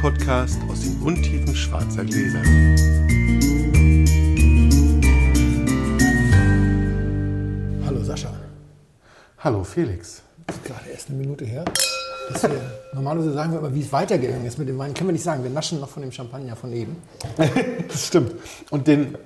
Podcast 0.00 0.58
aus 0.70 0.80
den 0.80 0.98
Untiefen 1.02 1.54
schwarzer 1.54 2.02
Gläser. 2.02 2.40
Hallo 7.84 8.02
Sascha. 8.02 8.32
Hallo 9.40 9.62
Felix. 9.62 10.22
Das 10.46 10.56
ist 10.56 10.64
gerade 10.64 10.88
erst 10.90 11.10
eine 11.10 11.18
Minute 11.18 11.44
her. 11.44 11.66
Dass 12.32 12.42
wir, 12.44 12.50
normalerweise 12.94 13.34
sagen 13.34 13.52
wir 13.52 13.58
aber, 13.58 13.74
wie 13.74 13.82
es 13.82 13.92
weitergegangen 13.92 14.46
ist 14.46 14.58
mit 14.58 14.70
dem 14.70 14.78
Wein. 14.78 14.94
Können 14.94 15.10
wir 15.10 15.12
nicht 15.12 15.24
sagen. 15.24 15.42
Wir 15.42 15.50
naschen 15.50 15.80
noch 15.80 15.90
von 15.90 16.00
dem 16.00 16.12
Champagner 16.12 16.56
von 16.56 16.72
eben. 16.72 16.96
das 17.88 18.06
stimmt. 18.06 18.32
Und 18.70 18.86
den 18.86 19.18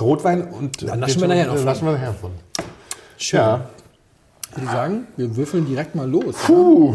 Rotwein 0.00 0.42
und 0.42 0.82
Da 0.88 0.94
naschen 0.94 1.20
den 1.20 1.22
wir 1.22 1.28
nachher 1.34 1.52
noch 1.52 1.64
naschen 1.64 1.84
wir 1.84 1.94
nachher 1.94 2.14
von. 2.14 2.30
Schön. 3.18 3.40
Ja. 3.40 3.70
Ich 4.52 4.58
würde 4.58 4.70
sagen, 4.70 5.06
wir 5.16 5.34
würfeln 5.34 5.66
direkt 5.66 5.96
mal 5.96 6.08
los. 6.08 6.36
Puh. 6.46 6.94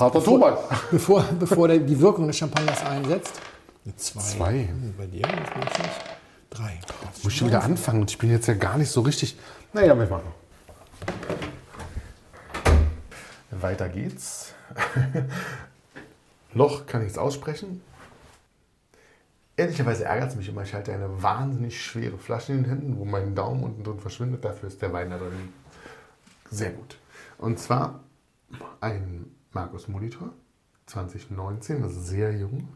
Harter 0.00 0.24
Tobak. 0.24 0.58
Bevor, 0.90 1.22
bevor 1.38 1.68
der, 1.68 1.78
die 1.78 2.00
Wirkung 2.00 2.26
des 2.26 2.38
Champagners 2.38 2.82
einsetzt. 2.84 3.38
Eine 3.84 3.96
zwei. 3.96 4.20
Zwei. 4.20 4.52
Hm, 4.66 4.94
Bei 4.96 5.06
dir? 5.06 5.22
Das. 5.22 5.88
Drei. 6.48 6.80
Muss 7.22 7.32
ich 7.32 7.38
schon 7.38 7.48
wieder 7.48 7.62
anfangen 7.62 8.00
und 8.00 8.10
ich 8.10 8.18
bin 8.18 8.30
jetzt 8.30 8.48
ja 8.48 8.54
gar 8.54 8.78
nicht 8.78 8.90
so 8.90 9.02
richtig. 9.02 9.36
Naja, 9.74 9.96
wir 9.96 10.06
machen. 10.06 10.32
Weiter 13.50 13.88
geht's. 13.88 14.54
Noch 16.54 16.86
kann 16.86 17.02
ich 17.02 17.12
es 17.12 17.18
aussprechen. 17.18 17.82
Ehrlicherweise 19.56 20.04
ärgert 20.04 20.30
es 20.30 20.36
mich 20.36 20.48
immer. 20.48 20.62
Ich 20.62 20.72
halte 20.72 20.94
eine 20.94 21.22
wahnsinnig 21.22 21.84
schwere 21.84 22.16
Flasche 22.16 22.52
in 22.52 22.62
den 22.62 22.70
Händen, 22.70 22.98
wo 22.98 23.04
mein 23.04 23.34
Daumen 23.34 23.62
unten 23.62 23.84
drin 23.84 24.00
verschwindet. 24.00 24.44
Dafür 24.44 24.68
ist 24.68 24.80
der 24.80 24.92
Wein 24.94 25.10
da 25.10 25.18
drin 25.18 25.52
sehr 26.50 26.70
gut. 26.70 26.96
Und 27.36 27.58
zwar 27.58 28.00
ein 28.80 29.26
Markus 29.52 29.88
Molitor 29.88 30.32
2019, 30.86 31.82
also 31.82 32.00
sehr 32.00 32.36
jung. 32.36 32.68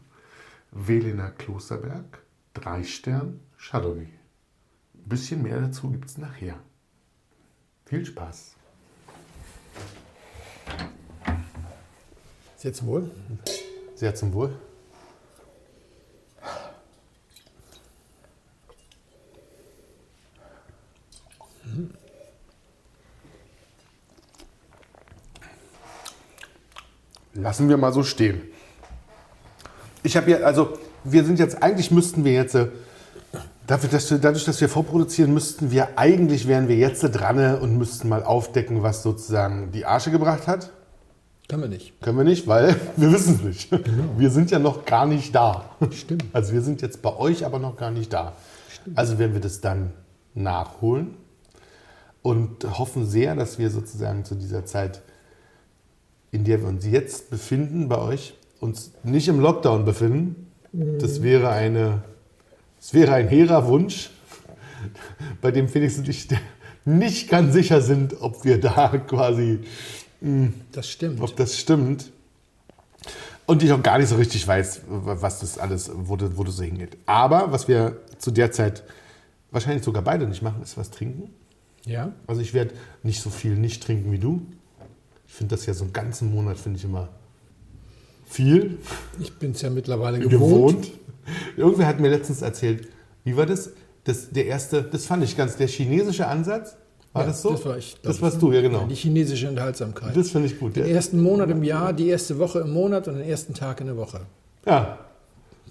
Weliner 0.71 1.31
Klosterberg, 1.31 2.21
drei 2.53 2.83
Stern, 2.83 3.39
Chardonnay. 3.57 4.09
Ein 4.93 5.09
bisschen 5.09 5.41
mehr 5.41 5.61
dazu 5.61 5.89
gibt 5.89 6.09
es 6.09 6.17
nachher. 6.17 6.59
Viel 7.85 8.05
Spaß. 8.05 8.55
Ist 12.57 12.63
jetzt 12.63 12.85
wohl? 12.85 13.09
Sehr 13.95 14.15
zum 14.15 14.33
Wohl. 14.33 14.57
Lassen 27.45 27.69
wir 27.69 27.77
mal 27.77 27.93
so 27.93 28.01
stehen. 28.01 28.41
Ich 30.01 30.17
habe 30.17 30.31
ja, 30.31 30.37
also 30.37 30.79
wir 31.03 31.23
sind 31.23 31.37
jetzt, 31.37 31.61
eigentlich 31.61 31.91
müssten 31.91 32.25
wir 32.25 32.33
jetzt, 32.33 32.55
äh, 32.55 32.69
dafür, 33.67 33.87
dass 33.87 34.09
wir, 34.09 34.17
dadurch, 34.17 34.45
dass 34.45 34.59
wir 34.61 34.67
vorproduzieren, 34.67 35.31
müssten 35.31 35.69
wir, 35.69 35.89
eigentlich 35.95 36.47
wären 36.47 36.67
wir 36.67 36.75
jetzt 36.75 37.01
dran 37.03 37.59
und 37.59 37.77
müssten 37.77 38.09
mal 38.09 38.23
aufdecken, 38.23 38.81
was 38.81 39.03
sozusagen 39.03 39.71
die 39.71 39.85
Arsche 39.85 40.09
gebracht 40.09 40.47
hat. 40.47 40.71
Können 41.47 41.61
wir 41.61 41.69
nicht. 41.69 42.01
Können 42.01 42.17
wir 42.17 42.23
nicht, 42.23 42.47
weil 42.47 42.75
wir 42.95 43.11
wissen 43.11 43.35
es 43.35 43.43
nicht. 43.43 43.69
Wir 44.17 44.31
sind 44.31 44.49
ja 44.49 44.57
noch 44.57 44.83
gar 44.83 45.05
nicht 45.05 45.35
da. 45.35 45.65
Stimmt. 45.91 46.25
Also 46.33 46.51
wir 46.51 46.63
sind 46.63 46.81
jetzt 46.81 47.03
bei 47.03 47.15
euch, 47.15 47.45
aber 47.45 47.59
noch 47.59 47.77
gar 47.77 47.91
nicht 47.91 48.11
da. 48.11 48.33
Also 48.95 49.19
werden 49.19 49.33
wir 49.33 49.41
das 49.41 49.61
dann 49.61 49.91
nachholen 50.33 51.13
und 52.23 52.63
hoffen 52.79 53.05
sehr, 53.05 53.35
dass 53.35 53.59
wir 53.59 53.69
sozusagen 53.69 54.25
zu 54.25 54.33
dieser 54.33 54.65
Zeit, 54.65 55.03
in 56.31 56.43
der 56.43 56.61
wir 56.61 56.67
uns 56.67 56.85
jetzt 56.85 57.29
befinden, 57.29 57.87
bei 57.87 57.97
euch, 57.97 58.35
uns 58.59 58.91
nicht 59.03 59.27
im 59.27 59.39
Lockdown 59.39 59.85
befinden. 59.85 60.51
Das 60.71 61.21
wäre 61.23 61.49
eine, 61.49 62.03
das 62.77 62.93
wäre 62.93 63.13
ein 63.13 63.27
hehrer 63.27 63.67
Wunsch, 63.67 64.09
bei 65.41 65.51
dem 65.51 65.69
Felix 65.69 65.97
und 65.97 66.09
ich 66.09 66.27
nicht 66.83 67.29
ganz 67.29 67.53
sicher 67.53 67.81
sind, 67.81 68.21
ob 68.21 68.43
wir 68.45 68.59
da 68.59 68.89
quasi 69.07 69.59
Das 70.71 70.89
stimmt. 70.89 71.21
ob 71.21 71.35
das 71.35 71.57
stimmt. 71.57 72.11
Und 73.47 73.61
ich 73.61 73.71
auch 73.71 73.83
gar 73.83 73.99
nicht 73.99 74.09
so 74.09 74.15
richtig 74.15 74.47
weiß, 74.47 74.81
was 74.87 75.39
das 75.39 75.59
alles, 75.59 75.91
wo 75.93 76.15
das, 76.15 76.35
wo 76.35 76.43
das 76.43 76.57
so 76.57 76.63
hingeht. 76.63 76.97
Aber 77.05 77.51
was 77.51 77.67
wir 77.67 77.97
zu 78.17 78.31
der 78.31 78.51
Zeit 78.51 78.83
wahrscheinlich 79.51 79.83
sogar 79.83 80.03
beide 80.03 80.25
nicht 80.27 80.41
machen, 80.41 80.63
ist 80.63 80.77
was 80.77 80.89
trinken. 80.89 81.29
Ja? 81.85 82.11
Also 82.25 82.41
ich 82.41 82.53
werde 82.53 82.73
nicht 83.03 83.21
so 83.21 83.29
viel 83.29 83.55
nicht 83.55 83.83
trinken 83.83 84.11
wie 84.11 84.17
du. 84.17 84.41
Ich 85.27 85.33
finde 85.33 85.55
das 85.55 85.65
ja 85.65 85.73
so 85.73 85.83
einen 85.83 85.93
ganzen 85.93 86.31
Monat, 86.33 86.57
finde 86.57 86.77
ich 86.79 86.85
immer 86.85 87.09
viel 88.27 88.77
Ich 89.19 89.33
bin 89.33 89.51
es 89.51 89.61
ja 89.61 89.69
mittlerweile 89.69 90.19
gewohnt. 90.19 90.83
gewohnt. 90.83 90.91
Irgendwer 91.57 91.87
hat 91.87 91.99
mir 91.99 92.09
letztens 92.09 92.41
erzählt, 92.41 92.87
wie 93.23 93.35
war 93.35 93.45
das? 93.45 93.71
das? 94.03 94.29
Der 94.29 94.45
erste, 94.45 94.83
das 94.83 95.05
fand 95.05 95.23
ich 95.23 95.35
ganz, 95.35 95.55
der 95.57 95.67
chinesische 95.67 96.27
Ansatz, 96.27 96.75
war 97.13 97.23
Ja, 97.23 97.29
das 97.29 97.41
so? 97.41 97.51
Das 97.51 97.65
war 97.65 97.77
ich. 97.77 97.95
Das 98.03 98.21
warst 98.21 98.35
ne? 98.37 98.41
du, 98.41 98.51
ja 98.53 98.61
genau. 98.61 98.85
Die 98.87 98.95
chinesische 98.95 99.47
Enthaltsamkeit. 99.47 100.15
Das 100.15 100.29
finde 100.31 100.47
ich 100.47 100.59
gut. 100.59 100.75
Den 100.75 100.85
Ja. 100.85 100.93
ersten 100.93 101.21
Monat 101.21 101.49
im 101.49 101.63
Jahr, 101.63 101.93
die 101.93 102.07
erste 102.09 102.37
Woche 102.37 102.59
im 102.59 102.71
Monat 102.71 103.07
und 103.07 103.15
den 103.15 103.27
ersten 103.27 103.53
Tag 103.53 103.79
in 103.81 103.87
der 103.87 103.97
Woche. 103.97 104.21
ja, 104.65 104.99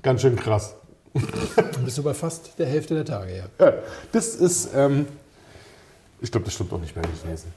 ganz 0.03 0.20
schön 0.22 0.37
krass. 0.37 0.75
Dann 1.14 1.25
bist 1.84 1.97
du 1.98 2.03
bei 2.03 2.12
fast 2.14 2.59
der 2.59 2.66
Hälfte 2.66 2.94
der 2.94 3.04
Tage, 3.04 3.37
ja. 3.37 3.44
Ja, 3.64 3.72
das 4.10 4.34
ist, 4.34 4.70
ähm, 4.75 5.06
ich 6.20 6.31
glaube, 6.32 6.44
das 6.47 6.54
stimmt 6.54 6.72
auch 6.72 6.81
nicht 6.81 6.94
bei 6.94 7.03
den 7.03 7.12
Chinesen. 7.22 7.53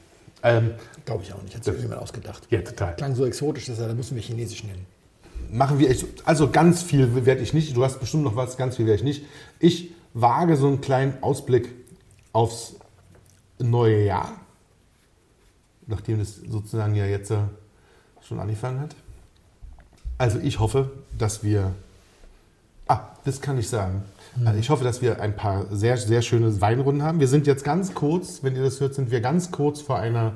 Ähm, 0.48 0.72
Glaube 1.06 1.24
ich 1.24 1.34
auch 1.34 1.42
nicht. 1.42 1.56
Hat 1.56 1.64
sich 1.64 1.74
irgendjemand 1.74 2.02
ausgedacht. 2.02 2.48
ja, 2.50 2.62
total. 2.62 2.96
Klang 2.96 3.16
so 3.16 3.26
exotisch, 3.26 3.66
dass 3.66 3.80
er, 3.80 3.88
da 3.88 3.94
müssen 3.94 4.16
wir 4.16 4.22
Chinesisch 4.22 4.64
nennen. 4.64 4.86
Machen 5.52 5.80
wir 5.80 5.90
echt, 5.90 6.06
also 6.26 6.50
ganz 6.50 6.84
viel 6.84 7.26
werde 7.26 7.42
ich 7.42 7.54
nicht. 7.54 7.76
Du 7.76 7.84
hast 7.84 8.00
bestimmt 8.00 8.24
noch 8.24 8.36
was, 8.36 8.58
ganz 8.58 8.76
viel 8.76 8.86
werde 8.86 8.98
ich 8.98 9.04
nicht. 9.04 9.26
Ich 9.60 9.92
wage 10.14 10.58
so 10.58 10.68
einen 10.68 10.82
kleinen 10.82 11.22
Ausblick 11.24 11.74
aufs 12.34 12.76
neue 13.60 14.04
Jahr, 14.04 14.34
nachdem 15.86 16.20
es 16.20 16.36
sozusagen 16.36 16.96
ja 16.96 17.06
jetzt 17.06 17.32
äh, 17.32 17.38
schon 18.22 18.40
angefangen 18.40 18.82
hat. 18.82 18.96
Also 20.18 20.40
ich 20.40 20.60
hoffe, 20.60 20.92
dass 21.18 21.44
wir, 21.44 21.74
ah, 22.88 23.02
das 23.24 23.40
kann 23.40 23.58
ich 23.58 23.70
sagen. 23.70 24.04
Also 24.46 24.60
ich 24.60 24.70
hoffe, 24.70 24.84
dass 24.84 25.02
wir 25.02 25.22
ein 25.22 25.36
paar 25.36 25.66
sehr, 25.72 25.98
sehr 25.98 26.22
schöne 26.22 26.62
Weinrunden 26.62 27.04
haben. 27.04 27.20
Wir 27.20 27.28
sind 27.28 27.48
jetzt 27.48 27.64
ganz 27.64 27.94
kurz, 27.94 28.44
wenn 28.44 28.56
ihr 28.56 28.64
das 28.64 28.80
hört, 28.80 28.94
sind 28.94 29.12
wir 29.12 29.22
ganz 29.22 29.52
kurz 29.52 29.82
vor 29.82 29.98
einer 29.98 30.34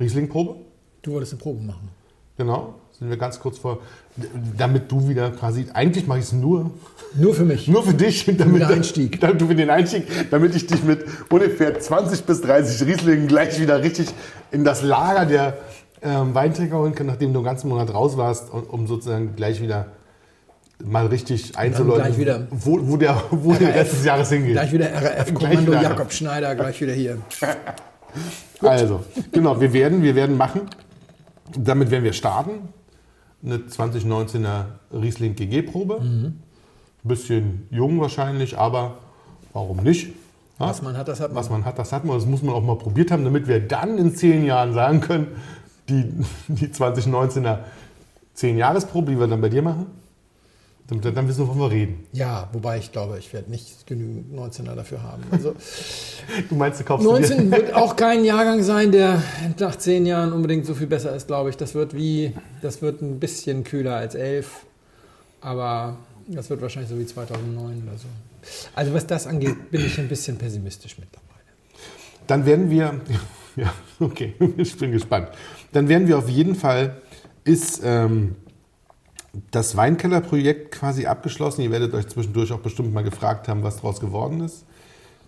Riesling-Probe. 0.00 0.56
Du 1.02 1.12
wolltest 1.12 1.32
eine 1.32 1.40
Probe 1.42 1.62
machen. 1.62 1.88
Genau, 2.38 2.74
sind 2.98 3.10
wir 3.10 3.16
ganz 3.16 3.38
kurz 3.40 3.58
vor, 3.58 3.78
damit 4.56 4.90
du 4.90 5.08
wieder 5.08 5.30
quasi, 5.32 5.66
eigentlich 5.74 6.06
mache 6.06 6.20
ich 6.20 6.24
es 6.26 6.32
nur, 6.32 6.70
Nur 7.14 7.34
für 7.34 7.44
mich. 7.44 7.68
nur 7.68 7.82
für 7.82 7.92
dich, 7.94 8.24
damit, 8.38 8.62
Einstieg. 8.62 9.20
damit 9.20 9.40
du 9.40 9.46
für 9.48 9.54
den 9.54 9.70
Einstieg, 9.70 10.04
damit 10.30 10.54
ich 10.54 10.66
dich 10.66 10.82
mit 10.82 11.04
ungefähr 11.28 11.78
20 11.78 12.24
bis 12.24 12.40
30 12.40 12.86
Rieslingen 12.88 13.28
gleich 13.28 13.60
wieder 13.60 13.82
richtig 13.82 14.08
in 14.50 14.64
das 14.64 14.82
Lager 14.82 15.26
der 15.26 15.58
ähm, 16.02 16.34
Weintrinker 16.34 16.78
holen 16.78 16.94
kann, 16.94 17.06
nachdem 17.06 17.32
du 17.32 17.40
einen 17.40 17.44
ganzen 17.46 17.68
Monat 17.68 17.92
raus 17.92 18.16
warst, 18.16 18.50
um 18.52 18.86
sozusagen 18.86 19.36
gleich 19.36 19.60
wieder 19.60 19.88
mal 20.84 21.06
richtig 21.06 21.56
einzuläuten, 21.56 22.16
wieder. 22.16 22.46
wo, 22.50 22.78
wo 22.80 22.96
der, 22.96 23.22
wo 23.30 23.52
der 23.54 23.74
Rest 23.74 23.92
des 23.92 24.04
Jahres 24.04 24.30
hingeht. 24.30 24.52
Gleich 24.52 24.72
wieder 24.72 24.86
wieder. 25.66 25.82
Jakob 25.82 26.12
Schneider, 26.12 26.54
gleich 26.54 26.80
wieder 26.80 26.92
hier. 26.92 27.18
Also, 28.60 29.02
genau, 29.32 29.60
wir 29.60 29.72
werden, 29.72 30.02
wir 30.02 30.14
werden 30.14 30.36
machen, 30.36 30.62
damit 31.56 31.90
werden 31.90 32.04
wir 32.04 32.12
starten, 32.12 32.68
eine 33.44 33.56
2019er 33.56 34.66
Riesling 34.92 35.34
GG-Probe. 35.34 36.32
Bisschen 37.02 37.66
jung 37.70 38.00
wahrscheinlich, 38.00 38.58
aber 38.58 38.98
warum 39.52 39.78
nicht? 39.78 40.08
Ja? 40.58 40.68
Was 40.68 40.82
man 40.82 40.96
hat, 40.96 41.08
das 41.08 41.20
hat 41.20 41.30
man. 41.30 41.36
Was 41.36 41.50
man 41.50 41.64
hat, 41.64 41.78
das 41.78 41.92
hat 41.92 42.04
man. 42.04 42.16
Das 42.16 42.26
muss 42.26 42.42
man 42.42 42.54
auch 42.54 42.62
mal 42.62 42.76
probiert 42.76 43.10
haben, 43.10 43.24
damit 43.24 43.48
wir 43.48 43.60
dann 43.60 43.98
in 43.98 44.14
zehn 44.14 44.44
Jahren 44.44 44.74
sagen 44.74 45.00
können, 45.00 45.26
die, 45.88 46.04
die 46.48 46.68
2019er 46.68 47.58
10-Jahres-Probe, 48.36 49.10
die 49.12 49.18
wir 49.18 49.26
dann 49.26 49.40
bei 49.40 49.48
dir 49.48 49.62
machen, 49.62 49.86
damit 50.92 51.04
wir 51.04 51.12
dann 51.12 51.28
wissen, 51.28 51.46
wovon 51.46 51.58
wir 51.58 51.70
reden. 51.70 52.06
Ja, 52.12 52.48
wobei 52.52 52.78
ich 52.78 52.92
glaube, 52.92 53.18
ich 53.18 53.32
werde 53.32 53.50
nicht 53.50 53.86
genügend 53.86 54.38
19er 54.38 54.74
dafür 54.74 55.02
haben. 55.02 55.22
Also 55.30 55.54
Du 56.48 56.54
meinst, 56.54 56.80
du 56.80 56.84
kaufst 56.84 57.06
dir 57.06 57.10
19 57.10 57.50
wird 57.50 57.74
auch 57.74 57.96
kein 57.96 58.24
Jahrgang 58.24 58.62
sein, 58.62 58.92
der 58.92 59.22
nach 59.58 59.76
10 59.76 60.06
Jahren 60.06 60.32
unbedingt 60.32 60.66
so 60.66 60.74
viel 60.74 60.86
besser 60.86 61.14
ist, 61.14 61.26
glaube 61.26 61.50
ich. 61.50 61.56
Das 61.56 61.74
wird 61.74 61.94
wie, 61.94 62.32
das 62.60 62.82
wird 62.82 63.02
ein 63.02 63.18
bisschen 63.18 63.64
kühler 63.64 63.96
als 63.96 64.14
11, 64.14 64.66
aber 65.40 65.96
das 66.28 66.50
wird 66.50 66.60
wahrscheinlich 66.62 66.90
so 66.90 66.98
wie 66.98 67.06
2009 67.06 67.82
oder 67.86 67.98
so. 67.98 68.08
Also 68.74 68.94
was 68.94 69.06
das 69.06 69.26
angeht, 69.26 69.70
bin 69.70 69.84
ich 69.84 69.98
ein 69.98 70.08
bisschen 70.08 70.38
pessimistisch 70.38 70.96
mittlerweile. 70.98 71.22
Dann 72.26 72.46
werden 72.46 72.70
wir, 72.70 73.00
ja, 73.56 73.72
okay, 73.98 74.34
ich 74.56 74.76
bin 74.76 74.92
gespannt. 74.92 75.28
Dann 75.72 75.88
werden 75.88 76.06
wir 76.06 76.18
auf 76.18 76.28
jeden 76.28 76.54
Fall, 76.54 77.02
ist 77.44 77.80
ähm, 77.84 78.36
das 79.50 79.76
Weinkellerprojekt 79.76 80.72
quasi 80.72 81.06
abgeschlossen. 81.06 81.62
Ihr 81.62 81.70
werdet 81.70 81.94
euch 81.94 82.06
zwischendurch 82.08 82.52
auch 82.52 82.60
bestimmt 82.60 82.92
mal 82.92 83.02
gefragt 83.04 83.48
haben, 83.48 83.62
was 83.62 83.76
daraus 83.76 84.00
geworden 84.00 84.40
ist. 84.42 84.64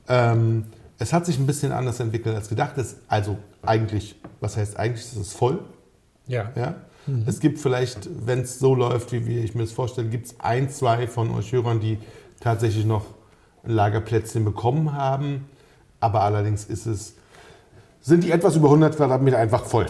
Ähm, 0.09 0.65
es 0.99 1.13
hat 1.13 1.27
sich 1.27 1.39
ein 1.39 1.47
bisschen 1.47 1.73
anders 1.73 2.01
entwickelt 2.01 2.35
als 2.37 2.49
gedacht. 2.49 2.77
Es, 2.79 2.97
also 3.09 3.37
eigentlich, 3.63 4.17
was 4.41 4.57
heißt 4.57 4.79
eigentlich, 4.79 5.05
es 5.05 5.17
ist 5.17 5.33
voll. 5.33 5.61
Ja. 6.27 6.51
Ja? 6.55 6.75
Es 7.27 7.39
gibt 7.41 7.59
vielleicht, 7.59 8.09
wenn 8.27 8.41
es 8.41 8.59
so 8.59 8.75
läuft, 8.75 9.13
wie 9.13 9.27
wir- 9.27 9.45
ich 9.45 9.55
mir 9.55 9.63
das 9.63 9.73
vorstelle, 9.73 10.09
gibt 10.09 10.27
es 10.27 10.41
ein, 10.41 10.71
zwei 10.71 11.07
von 11.07 11.31
euch 11.35 11.53
Hörern, 11.53 11.79
die 11.81 11.99
tatsächlich 12.41 12.87
noch 12.87 13.05
ein 13.63 13.73
Lagerplätzchen 13.73 14.43
bekommen 14.45 14.93
haben. 14.95 15.47
Aber 16.01 16.23
allerdings 16.23 16.65
ist 16.65 16.87
es, 16.87 17.15
sind 18.01 18.25
die 18.25 18.31
etwas 18.31 18.57
über 18.57 18.69
100 18.71 18.97
Quadratmeter 18.97 19.39
einfach 19.39 19.65
voll. 19.67 19.87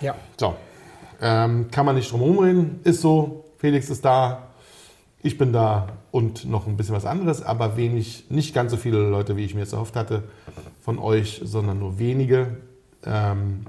Ja. 0.00 0.14
So, 0.38 0.54
ähm, 1.20 1.68
kann 1.70 1.84
man 1.84 1.96
nicht 1.96 2.10
drum 2.10 2.20
herum 2.20 2.38
reden. 2.38 2.80
Ist 2.84 3.02
so, 3.02 3.43
Felix 3.64 3.88
ist 3.88 4.04
da, 4.04 4.48
ich 5.22 5.38
bin 5.38 5.54
da 5.54 5.86
und 6.10 6.44
noch 6.44 6.66
ein 6.66 6.76
bisschen 6.76 6.94
was 6.94 7.06
anderes, 7.06 7.40
aber 7.40 7.78
wenig, 7.78 8.26
nicht 8.28 8.54
ganz 8.54 8.72
so 8.72 8.76
viele 8.76 8.98
Leute, 9.08 9.38
wie 9.38 9.44
ich 9.46 9.54
mir 9.54 9.62
es 9.62 9.72
erhofft 9.72 9.96
hatte 9.96 10.24
von 10.82 10.98
euch, 10.98 11.40
sondern 11.42 11.78
nur 11.78 11.98
wenige, 11.98 12.58
ähm, 13.06 13.64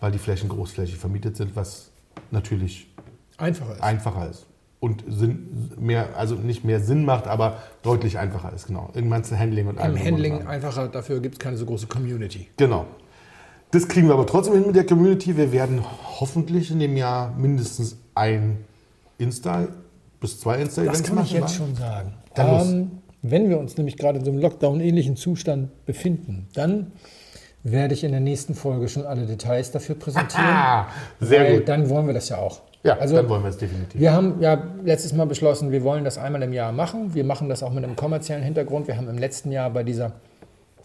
weil 0.00 0.10
die 0.10 0.18
Flächen 0.18 0.48
großflächig 0.48 0.96
vermietet 0.96 1.36
sind, 1.36 1.54
was 1.54 1.92
natürlich 2.32 2.92
Einfacher 3.38 3.74
ist. 3.74 3.82
einfacher 3.84 4.28
ist. 4.28 4.46
Und 4.80 5.04
Sinn, 5.06 5.70
mehr, 5.78 6.16
also 6.16 6.34
nicht 6.34 6.64
mehr 6.64 6.80
Sinn 6.80 7.04
macht, 7.04 7.28
aber 7.28 7.58
deutlich 7.84 8.18
einfacher 8.18 8.52
ist, 8.52 8.66
genau. 8.66 8.90
Im 8.94 9.08
ganzen 9.08 9.38
Handling 9.38 9.68
und 9.68 9.78
allem 9.78 9.94
Im 9.94 10.00
und 10.00 10.06
Handling 10.08 10.38
dran. 10.38 10.48
einfacher, 10.48 10.88
dafür 10.88 11.20
gibt 11.20 11.36
es 11.36 11.38
keine 11.38 11.56
so 11.56 11.64
große 11.64 11.86
Community. 11.86 12.48
Genau. 12.56 12.86
Das 13.70 13.86
kriegen 13.86 14.08
wir 14.08 14.14
aber 14.14 14.26
trotzdem 14.26 14.54
hin 14.54 14.64
mit 14.66 14.74
der 14.74 14.84
Community. 14.84 15.36
Wir 15.36 15.52
werden 15.52 15.84
hoffentlich 16.18 16.72
in 16.72 16.80
dem 16.80 16.96
Jahr 16.96 17.32
mindestens 17.36 17.98
ein 18.16 18.64
Insta 19.18 19.68
bis 20.20 20.40
zwei 20.40 20.60
Insta-Events 20.60 21.00
Das 21.00 21.08
kann 21.08 21.24
ich 21.24 21.32
machen, 21.32 21.42
jetzt 21.42 21.54
schon 21.56 21.74
sagen. 21.74 22.14
Ähm, 22.36 22.90
wenn 23.22 23.48
wir 23.48 23.58
uns 23.58 23.76
nämlich 23.76 23.96
gerade 23.96 24.18
in 24.18 24.24
so 24.24 24.30
einem 24.30 24.40
Lockdown-ähnlichen 24.40 25.16
Zustand 25.16 25.84
befinden, 25.86 26.48
dann 26.54 26.92
werde 27.62 27.94
ich 27.94 28.04
in 28.04 28.10
der 28.10 28.20
nächsten 28.20 28.54
Folge 28.54 28.88
schon 28.88 29.06
alle 29.06 29.26
Details 29.26 29.70
dafür 29.70 29.94
präsentieren. 29.94 30.44
Ah, 30.44 30.86
sehr 31.20 31.44
weil 31.44 31.58
gut. 31.58 31.68
Dann 31.68 31.88
wollen 31.88 32.06
wir 32.06 32.14
das 32.14 32.28
ja 32.28 32.38
auch. 32.38 32.60
Ja, 32.84 32.98
also 32.98 33.14
dann 33.14 33.28
wollen 33.28 33.42
wir 33.42 33.50
es 33.50 33.58
definitiv. 33.58 34.00
wir 34.00 34.12
haben 34.12 34.40
ja 34.40 34.60
letztes 34.84 35.12
Mal 35.12 35.26
beschlossen, 35.26 35.70
wir 35.70 35.84
wollen 35.84 36.02
das 36.02 36.18
einmal 36.18 36.42
im 36.42 36.52
Jahr 36.52 36.72
machen. 36.72 37.14
Wir 37.14 37.22
machen 37.22 37.48
das 37.48 37.62
auch 37.62 37.72
mit 37.72 37.84
einem 37.84 37.94
kommerziellen 37.94 38.42
Hintergrund. 38.42 38.88
Wir 38.88 38.96
haben 38.96 39.08
im 39.08 39.18
letzten 39.18 39.52
Jahr 39.52 39.70
bei 39.70 39.84
dieser 39.84 40.12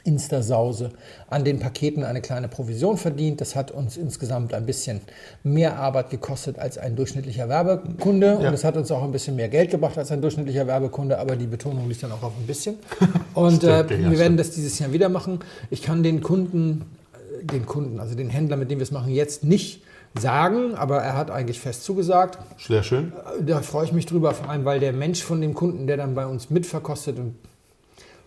Insta-Sause 0.07 0.91
an 1.29 1.43
den 1.43 1.59
Paketen 1.59 2.03
eine 2.03 2.21
kleine 2.21 2.47
Provision 2.47 2.97
verdient. 2.97 3.41
Das 3.41 3.55
hat 3.55 3.71
uns 3.71 3.97
insgesamt 3.97 4.53
ein 4.53 4.65
bisschen 4.65 5.01
mehr 5.43 5.77
Arbeit 5.77 6.09
gekostet 6.09 6.57
als 6.57 6.77
ein 6.77 6.95
durchschnittlicher 6.95 7.49
Werbekunde. 7.49 8.39
Ja. 8.41 8.47
Und 8.47 8.53
es 8.53 8.63
hat 8.63 8.77
uns 8.77 8.89
auch 8.91 9.03
ein 9.03 9.11
bisschen 9.11 9.35
mehr 9.35 9.49
Geld 9.49 9.69
gebracht 9.69 9.97
als 9.97 10.11
ein 10.11 10.21
durchschnittlicher 10.21 10.65
Werbekunde. 10.65 11.19
Aber 11.19 11.35
die 11.35 11.47
Betonung 11.47 11.87
liegt 11.89 12.01
dann 12.01 12.11
auch 12.13 12.23
auf 12.23 12.33
ein 12.39 12.47
bisschen. 12.47 12.75
Und 13.33 13.63
äh, 13.63 13.87
wir 13.89 14.17
werden 14.17 14.37
das 14.37 14.51
dieses 14.51 14.79
Jahr 14.79 14.93
wieder 14.93 15.09
machen. 15.09 15.39
Ich 15.69 15.81
kann 15.81 16.01
den 16.01 16.21
Kunden, 16.21 16.85
äh, 17.13 17.45
den 17.45 17.65
Kunden, 17.65 17.99
also 17.99 18.15
den 18.15 18.29
Händler, 18.29 18.55
mit 18.57 18.71
dem 18.71 18.79
wir 18.79 18.83
es 18.83 18.91
machen, 18.91 19.13
jetzt 19.13 19.43
nicht 19.43 19.83
sagen, 20.17 20.73
aber 20.75 20.97
er 20.99 21.15
hat 21.15 21.29
eigentlich 21.29 21.59
fest 21.59 21.83
zugesagt. 21.83 22.39
Sehr 22.57 22.81
schön. 22.81 23.11
Da 23.45 23.61
freue 23.61 23.85
ich 23.85 23.91
mich 23.91 24.05
drüber, 24.05 24.33
vor 24.33 24.49
allem 24.49 24.65
weil 24.65 24.79
der 24.79 24.93
Mensch 24.93 25.21
von 25.21 25.41
dem 25.41 25.53
Kunden, 25.53 25.85
der 25.85 25.97
dann 25.97 26.15
bei 26.15 26.25
uns 26.25 26.49
mitverkostet, 26.49 27.19
ein 27.19 27.35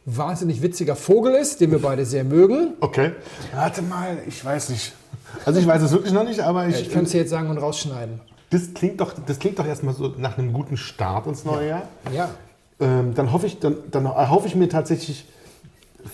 wahnsinnig 0.07 0.63
witziger 0.63 0.97
Vogel 0.97 1.35
ist, 1.35 1.61
den 1.61 1.71
wir 1.71 1.81
beide 1.81 2.05
sehr 2.05 2.25
mögen. 2.25 2.75
Okay. 2.81 3.13
Warte 3.55 3.83
mal, 3.83 4.19
ich 4.27 4.45
weiß 4.45 4.71
nicht. 4.71 4.93
Also 5.45 5.61
ich 5.61 5.67
weiß 5.67 5.83
es 5.83 5.93
wirklich 5.93 6.13
noch 6.13 6.25
nicht, 6.25 6.41
aber 6.41 6.67
ich, 6.69 6.81
Ich 6.83 6.91
kann 6.91 7.05
es 7.05 7.11
dir 7.11 7.19
jetzt 7.19 7.31
sagen 7.31 7.49
und 7.51 7.59
rausschneiden. 7.59 8.21
das 8.51 8.75
klingt 8.75 9.01
doch, 9.01 9.13
das 9.27 9.39
klingt 9.39 9.59
doch 9.59 9.67
erstmal 9.67 9.95
so 9.95 10.09
nach 10.19 10.39
einem 10.39 10.53
guten 10.53 10.77
Start 10.77 11.27
ins 11.27 11.45
neue 11.45 11.69
Jahr. 11.69 11.83
Ja, 12.13 12.31
Ähm, 12.81 13.15
dann 13.15 13.31
hoffe 13.33 13.47
ich, 13.47 13.59
dann, 13.61 13.77
dann 13.91 14.07
erhoffe 14.07 14.47
ich 14.49 14.55
mir 14.57 14.69
tatsächlich 14.69 15.27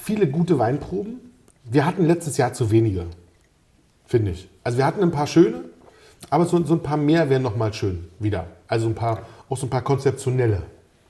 viele 0.02 0.26
gute 0.26 0.58
Weinproben. 0.58 1.20
Wir 1.64 1.86
hatten 1.86 2.04
letztes 2.06 2.36
Jahr 2.36 2.52
zu 2.52 2.70
wenige, 2.70 3.06
finde 4.04 4.32
ich. 4.32 4.48
Also 4.64 4.76
wir 4.78 4.84
hatten 4.86 5.02
ein 5.02 5.12
paar 5.12 5.26
schöne, 5.28 5.60
aber 6.28 6.44
so, 6.44 6.62
so 6.64 6.74
ein 6.74 6.82
paar 6.82 6.96
mehr 6.96 7.30
wären 7.30 7.42
noch 7.42 7.56
mal 7.56 7.72
schön 7.72 8.08
wieder. 8.18 8.46
Also 8.68 8.86
ein 8.88 8.94
paar, 8.94 9.20
auch 9.48 9.56
so 9.56 9.66
ein 9.66 9.70
paar 9.70 9.82
konzeptionelle. 9.82 10.62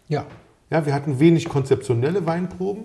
ja. 0.09 0.25
Ja, 0.71 0.85
wir 0.85 0.95
hatten 0.95 1.21
wenig 1.21 1.49
konzeptionelle 1.49 2.27
Weinproben. 2.27 2.85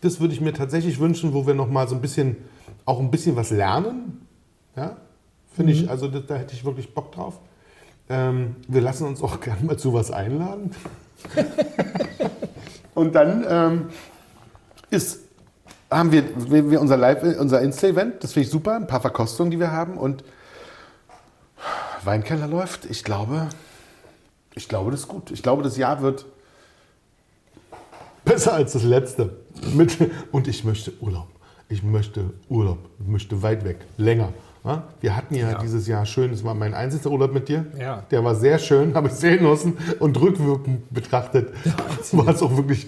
Das 0.00 0.20
würde 0.20 0.34
ich 0.34 0.40
mir 0.40 0.52
tatsächlich 0.52 0.98
wünschen, 0.98 1.34
wo 1.34 1.46
wir 1.46 1.54
noch 1.54 1.68
mal 1.68 1.88
so 1.88 1.94
ein 1.94 2.00
bisschen, 2.00 2.36
auch 2.84 3.00
ein 3.00 3.10
bisschen 3.10 3.36
was 3.36 3.50
lernen. 3.50 4.26
Ja, 4.76 4.96
finde 5.54 5.72
ich, 5.72 5.88
also 5.88 6.08
da, 6.08 6.20
da 6.20 6.36
hätte 6.36 6.54
ich 6.54 6.64
wirklich 6.64 6.92
Bock 6.94 7.12
drauf. 7.12 7.40
Ähm, 8.08 8.56
wir 8.68 8.80
lassen 8.80 9.06
uns 9.06 9.22
auch 9.22 9.40
gerne 9.42 9.64
mal 9.64 9.78
zu 9.78 9.92
was 9.92 10.10
einladen. 10.10 10.70
Und 12.94 13.14
dann 13.14 13.44
ähm, 13.48 13.86
ist, 14.90 15.20
haben 15.90 16.12
wir, 16.12 16.24
wir 16.50 16.70
wir 16.70 16.80
unser 16.80 16.96
Live, 16.96 17.22
unser 17.38 17.60
Insta-Event, 17.60 18.24
das 18.24 18.32
finde 18.32 18.46
ich 18.46 18.50
super, 18.50 18.76
ein 18.76 18.86
paar 18.86 19.00
Verkostungen, 19.00 19.50
die 19.50 19.60
wir 19.60 19.70
haben 19.70 19.98
und 19.98 20.24
Weinkeller 22.04 22.46
läuft. 22.46 22.86
Ich 22.86 23.04
glaube, 23.04 23.48
ich 24.54 24.68
glaube, 24.68 24.90
das 24.90 25.00
ist 25.00 25.08
gut. 25.08 25.30
Ich 25.30 25.42
glaube, 25.42 25.62
das 25.62 25.76
Jahr 25.76 26.00
wird 26.00 26.24
besser 28.26 28.52
als 28.52 28.74
das 28.74 28.82
letzte. 28.82 29.36
Mit, 29.74 29.96
und 30.32 30.46
ich 30.48 30.64
möchte 30.64 30.92
Urlaub. 31.00 31.28
Ich 31.70 31.82
möchte 31.82 32.30
Urlaub. 32.50 32.78
Ich 33.00 33.06
möchte 33.06 33.42
weit 33.42 33.64
weg. 33.64 33.78
Länger. 33.96 34.28
Ja? 34.64 34.82
Wir 35.00 35.16
hatten 35.16 35.34
ja, 35.34 35.52
Ja. 35.52 35.58
dieses 35.62 35.86
Jahr 35.86 36.04
schön, 36.04 36.30
das 36.32 36.44
war 36.44 36.54
mein 36.54 36.74
einziger 36.74 37.10
Urlaub 37.10 37.32
mit 37.32 37.48
dir. 37.48 37.64
Ja. 37.78 38.02
Der 38.10 38.22
war 38.22 38.34
sehr 38.34 38.58
schön, 38.58 38.94
habe 38.98 39.08
ich 39.08 39.14
sehr 39.14 39.38
genossen 39.38 39.78
und 40.00 40.20
rückwirkend 40.20 40.92
betrachtet 40.92 41.52
war 42.12 42.28
es 42.28 42.42
auch 42.42 42.54
wirklich 42.56 42.86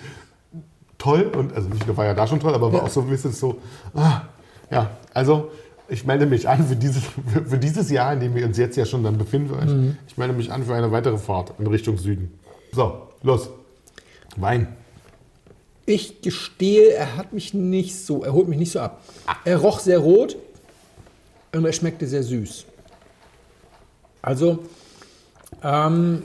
toll. 0.98 1.30
Und 1.34 1.52
also 1.54 1.68
nicht 1.68 1.86
nur 1.86 1.96
war 1.96 2.04
ja 2.04 2.14
da 2.14 2.26
schon 2.26 2.40
toll, 2.40 2.54
aber 2.54 2.72
war 2.72 2.80
Ja. 2.80 2.86
auch 2.86 2.90
so 2.90 3.00
ein 3.00 3.08
bisschen 3.08 3.32
so, 3.32 3.58
ah, 3.94 4.22
ja, 4.70 4.90
also 5.14 5.50
ich 5.88 6.04
melde 6.04 6.26
mich 6.26 6.46
an 6.48 6.66
für 6.66 6.76
dieses, 6.76 7.02
für, 7.32 7.44
für 7.46 7.58
dieses 7.58 7.90
Jahr, 7.90 8.12
in 8.12 8.20
dem 8.20 8.34
wir 8.34 8.44
uns 8.44 8.58
jetzt 8.58 8.76
ja 8.76 8.84
schon 8.84 9.02
dann 9.02 9.16
befinden. 9.16 9.96
Ich 10.06 10.18
melde 10.18 10.34
mich 10.34 10.52
an 10.52 10.62
für 10.64 10.74
eine 10.74 10.92
weitere 10.92 11.16
Fahrt 11.16 11.54
in 11.58 11.66
Richtung 11.66 11.96
Süden. 11.96 12.38
So, 12.72 13.08
los. 13.22 13.48
Wein. 14.36 14.68
Ich 15.88 16.20
gestehe, 16.20 16.92
er 16.92 17.16
hat 17.16 17.32
mich 17.32 17.54
nicht 17.54 17.96
so, 17.96 18.22
er 18.22 18.34
holt 18.34 18.46
mich 18.46 18.58
nicht 18.58 18.72
so 18.72 18.80
ab. 18.80 19.02
Er 19.46 19.56
roch 19.56 19.80
sehr 19.80 19.98
rot 19.98 20.36
und 21.54 21.64
er 21.64 21.72
schmeckte 21.72 22.06
sehr 22.06 22.22
süß. 22.22 22.66
Also, 24.20 24.66
ähm, 25.62 26.24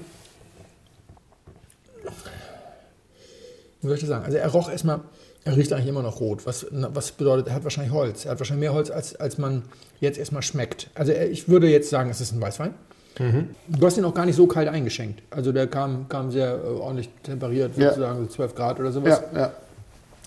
wie 3.79 3.87
soll 3.87 3.95
ich 3.95 4.01
das 4.01 4.09
sagen? 4.09 4.25
Also 4.25 4.37
er 4.37 4.49
roch 4.49 4.69
erstmal, 4.69 4.99
er 5.45 5.55
riecht 5.55 5.71
eigentlich 5.71 5.87
immer 5.87 6.03
noch 6.03 6.19
rot. 6.19 6.45
Was, 6.45 6.65
was 6.69 7.13
bedeutet, 7.13 7.47
er 7.47 7.53
hat 7.53 7.63
wahrscheinlich 7.63 7.93
Holz. 7.93 8.25
Er 8.25 8.31
hat 8.31 8.39
wahrscheinlich 8.39 8.65
mehr 8.65 8.73
Holz, 8.73 8.91
als, 8.91 9.15
als 9.15 9.37
man 9.37 9.63
jetzt 10.01 10.19
erstmal 10.19 10.41
schmeckt. 10.41 10.89
Also 10.93 11.13
ich 11.13 11.47
würde 11.47 11.69
jetzt 11.69 11.89
sagen, 11.89 12.09
es 12.09 12.19
ist 12.19 12.33
ein 12.33 12.41
Weißwein. 12.41 12.73
Du 13.15 13.85
hast 13.85 13.97
ihn 13.97 14.05
auch 14.05 14.13
gar 14.13 14.25
nicht 14.25 14.35
so 14.35 14.47
kalt 14.47 14.67
eingeschenkt. 14.67 15.21
Also 15.29 15.51
der 15.51 15.67
kam, 15.67 16.07
kam 16.09 16.31
sehr 16.31 16.55
äh, 16.55 16.67
ordentlich 16.67 17.09
temperiert, 17.21 17.77
Ja. 17.77 17.89
sozusagen 17.89 18.19
so 18.21 18.27
12 18.27 18.55
Grad 18.55 18.79
oder 18.79 18.91
sowas. 18.91 19.21
Ja, 19.33 19.39
ja. 19.39 19.51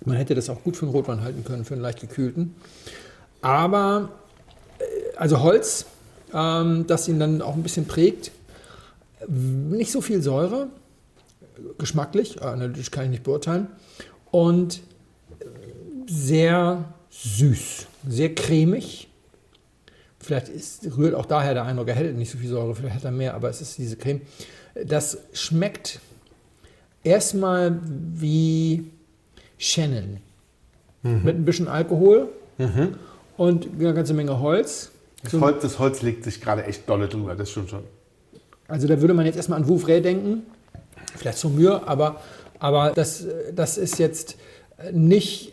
Man 0.05 0.17
hätte 0.17 0.35
das 0.35 0.49
auch 0.51 0.63
gut 0.63 0.77
für 0.77 0.85
einen 0.87 0.93
Rotwein 0.93 1.23
halten 1.23 1.43
können, 1.45 1.65
für 1.65 1.75
einen 1.75 1.83
leicht 1.83 2.01
gekühlten. 2.01 2.55
Aber, 3.43 4.11
äh, 4.79 4.85
also 5.17 5.43
Holz, 5.43 5.87
ähm, 6.33 6.85
das 6.87 7.09
ihn 7.09 7.19
dann 7.19 7.43
auch 7.43 7.55
ein 7.55 7.63
bisschen 7.63 7.87
prägt. 7.87 8.31
Nicht 9.27 9.91
so 9.91 10.01
viel 10.01 10.23
Säure, 10.23 10.69
geschmacklich, 11.79 12.37
äh, 12.41 12.45
analytisch 12.45 12.91
kann 12.91 13.05
ich 13.05 13.11
nicht 13.11 13.23
beurteilen. 13.25 13.67
Und 14.31 14.77
äh, 15.41 15.45
sehr 16.07 16.85
süß, 17.11 17.87
sehr 18.09 18.35
cremig. 18.35 19.09
Vielleicht 20.27 20.49
ist, 20.49 20.97
rührt 20.97 21.15
auch 21.15 21.27
daher 21.27 21.55
der 21.55 21.65
Eindruck, 21.65 21.87
er 21.87 21.95
hätte 21.95 22.13
nicht 22.13 22.33
so 22.33 22.37
viel 22.37 22.49
Säure, 22.49 22.75
vielleicht 22.75 22.97
hat 22.97 23.05
er 23.05 23.13
mehr, 23.13 23.35
aber 23.35 23.49
es 23.49 23.61
ist 23.61 23.79
diese 23.79 23.97
Creme. 23.97 24.23
Das 24.85 25.19
schmeckt 25.33 26.01
erstmal 27.05 27.79
wie 27.85 28.91
Shannon. 29.57 30.19
Mit 31.03 31.37
ein 31.37 31.45
bisschen 31.45 31.69
Alkohol 31.69 32.29
und 33.37 33.69
eine 33.79 33.95
ganze 33.95 34.15
Menge 34.15 34.41
Holz. 34.41 34.91
Das 35.23 35.33
Holz, 35.35 35.63
das 35.63 35.79
Holz 35.79 36.03
legt 36.03 36.25
sich 36.25 36.41
gerade 36.41 36.65
echt 36.65 36.89
dolle 36.89 37.07
drüber, 37.07 37.37
das 37.37 37.53
stimmt 37.53 37.71
schon. 37.71 37.85
Also 38.67 38.89
da 38.89 39.01
würde 39.01 39.15
man 39.15 39.27
jetzt 39.27 39.37
erstmal 39.37 39.61
an 39.61 39.69
Vouvray 39.69 40.03
denken, 40.03 40.43
vielleicht 41.15 41.39
Saumur, 41.39 41.87
aber, 41.89 42.21
aber 42.59 42.91
das, 42.91 43.25
das 43.55 43.79
ist 43.79 44.01
jetzt 44.01 44.37
nicht 44.91 45.53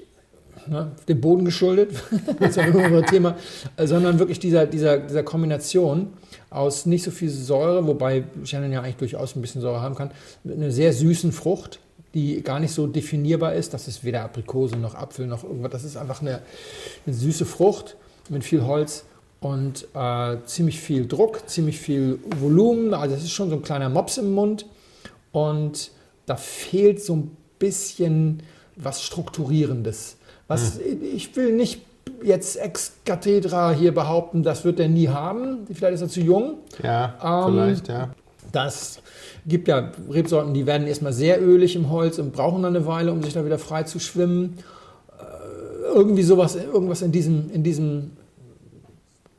ne, 0.68 0.92
dem 1.08 1.22
Boden 1.22 1.46
geschuldet, 1.46 1.92
das 2.40 2.58
ist 2.58 2.74
nur 2.74 2.84
unser 2.84 3.04
Thema, 3.04 3.36
äh, 3.78 3.88
sondern 3.88 4.20
wirklich 4.20 4.40
dieser, 4.40 4.66
dieser, 4.66 4.98
dieser 4.98 5.24
Kombination 5.24 6.14
aus 6.50 6.86
nicht 6.86 7.04
so 7.04 7.12
viel 7.12 7.30
Säure, 7.30 7.88
wobei 7.88 8.26
Shannon 8.44 8.72
ja 8.72 8.82
eigentlich 8.82 8.98
durchaus 8.98 9.36
ein 9.36 9.42
bisschen 9.42 9.62
Säure 9.62 9.82
haben 9.82 9.96
kann, 9.96 10.12
mit 10.44 10.58
einer 10.58 10.72
sehr 10.72 10.94
süßen 10.94 11.32
Frucht, 11.32 11.80
die 12.14 12.42
gar 12.44 12.60
nicht 12.60 12.74
so 12.74 12.88
definierbar 12.88 13.54
ist. 13.54 13.74
Das 13.74 13.88
ist 13.88 14.04
weder 14.04 14.24
Aprikose 14.24 14.78
noch 14.78 14.96
Apfel 14.96 15.26
noch 15.26 15.44
irgendwas. 15.44 15.72
Das 15.72 15.84
ist 15.84 15.98
einfach 15.98 16.22
eine, 16.22 16.42
eine 17.06 17.16
süße 17.16 17.46
Frucht 17.46 17.98
mit 18.30 18.44
viel 18.44 18.64
Holz 18.66 19.06
und 19.40 19.88
äh, 19.94 20.38
ziemlich 20.46 20.80
viel 20.80 21.08
Druck, 21.08 21.50
ziemlich 21.50 21.80
viel 21.80 22.20
Volumen. 22.40 22.94
Also 22.94 23.16
es 23.16 23.24
ist 23.24 23.32
schon 23.32 23.50
so 23.50 23.56
ein 23.56 23.64
kleiner 23.64 23.90
Mops 23.90 24.18
im 24.18 24.32
Mund 24.32 24.66
und 25.32 25.92
da 26.26 26.36
fehlt 26.36 27.04
so 27.04 27.16
ein 27.16 27.36
bisschen 27.60 28.44
was 28.76 29.04
Strukturierendes. 29.04 30.18
Was 30.48 30.80
ich 30.80 31.36
will 31.36 31.54
nicht 31.54 31.82
jetzt 32.22 32.58
ex 32.58 32.94
cathedra 33.06 33.72
hier 33.72 33.94
behaupten, 33.94 34.44
das 34.44 34.66
wird 34.66 34.80
er 34.80 34.88
nie 34.88 35.08
haben. 35.10 35.66
Vielleicht 35.72 35.96
ist 35.96 36.02
er 36.02 36.10
zu 36.10 36.22
jung. 36.22 36.58
Ja, 36.82 37.16
Ähm, 37.24 37.54
vielleicht, 37.54 37.88
ja. 37.88 38.10
Das 38.52 39.00
gibt 39.48 39.68
ja 39.68 39.92
Rebsorten, 40.10 40.54
die 40.54 40.66
werden 40.66 40.86
erstmal 40.86 41.14
sehr 41.14 41.42
ölig 41.42 41.76
im 41.76 41.90
Holz 41.90 42.20
und 42.20 42.34
brauchen 42.34 42.62
dann 42.62 42.76
eine 42.76 42.86
Weile, 42.86 43.12
um 43.12 43.24
sich 43.24 43.34
da 43.34 43.46
wieder 43.46 43.58
frei 43.58 43.84
zu 43.84 44.00
schwimmen. 44.00 44.60
Äh, 45.20 45.94
irgendwie 45.96 46.24
sowas, 46.24 46.56
irgendwas 46.56 47.02
in 47.02 47.12
diesem, 47.12 47.50
in 47.52 47.64
diesem 47.64 48.12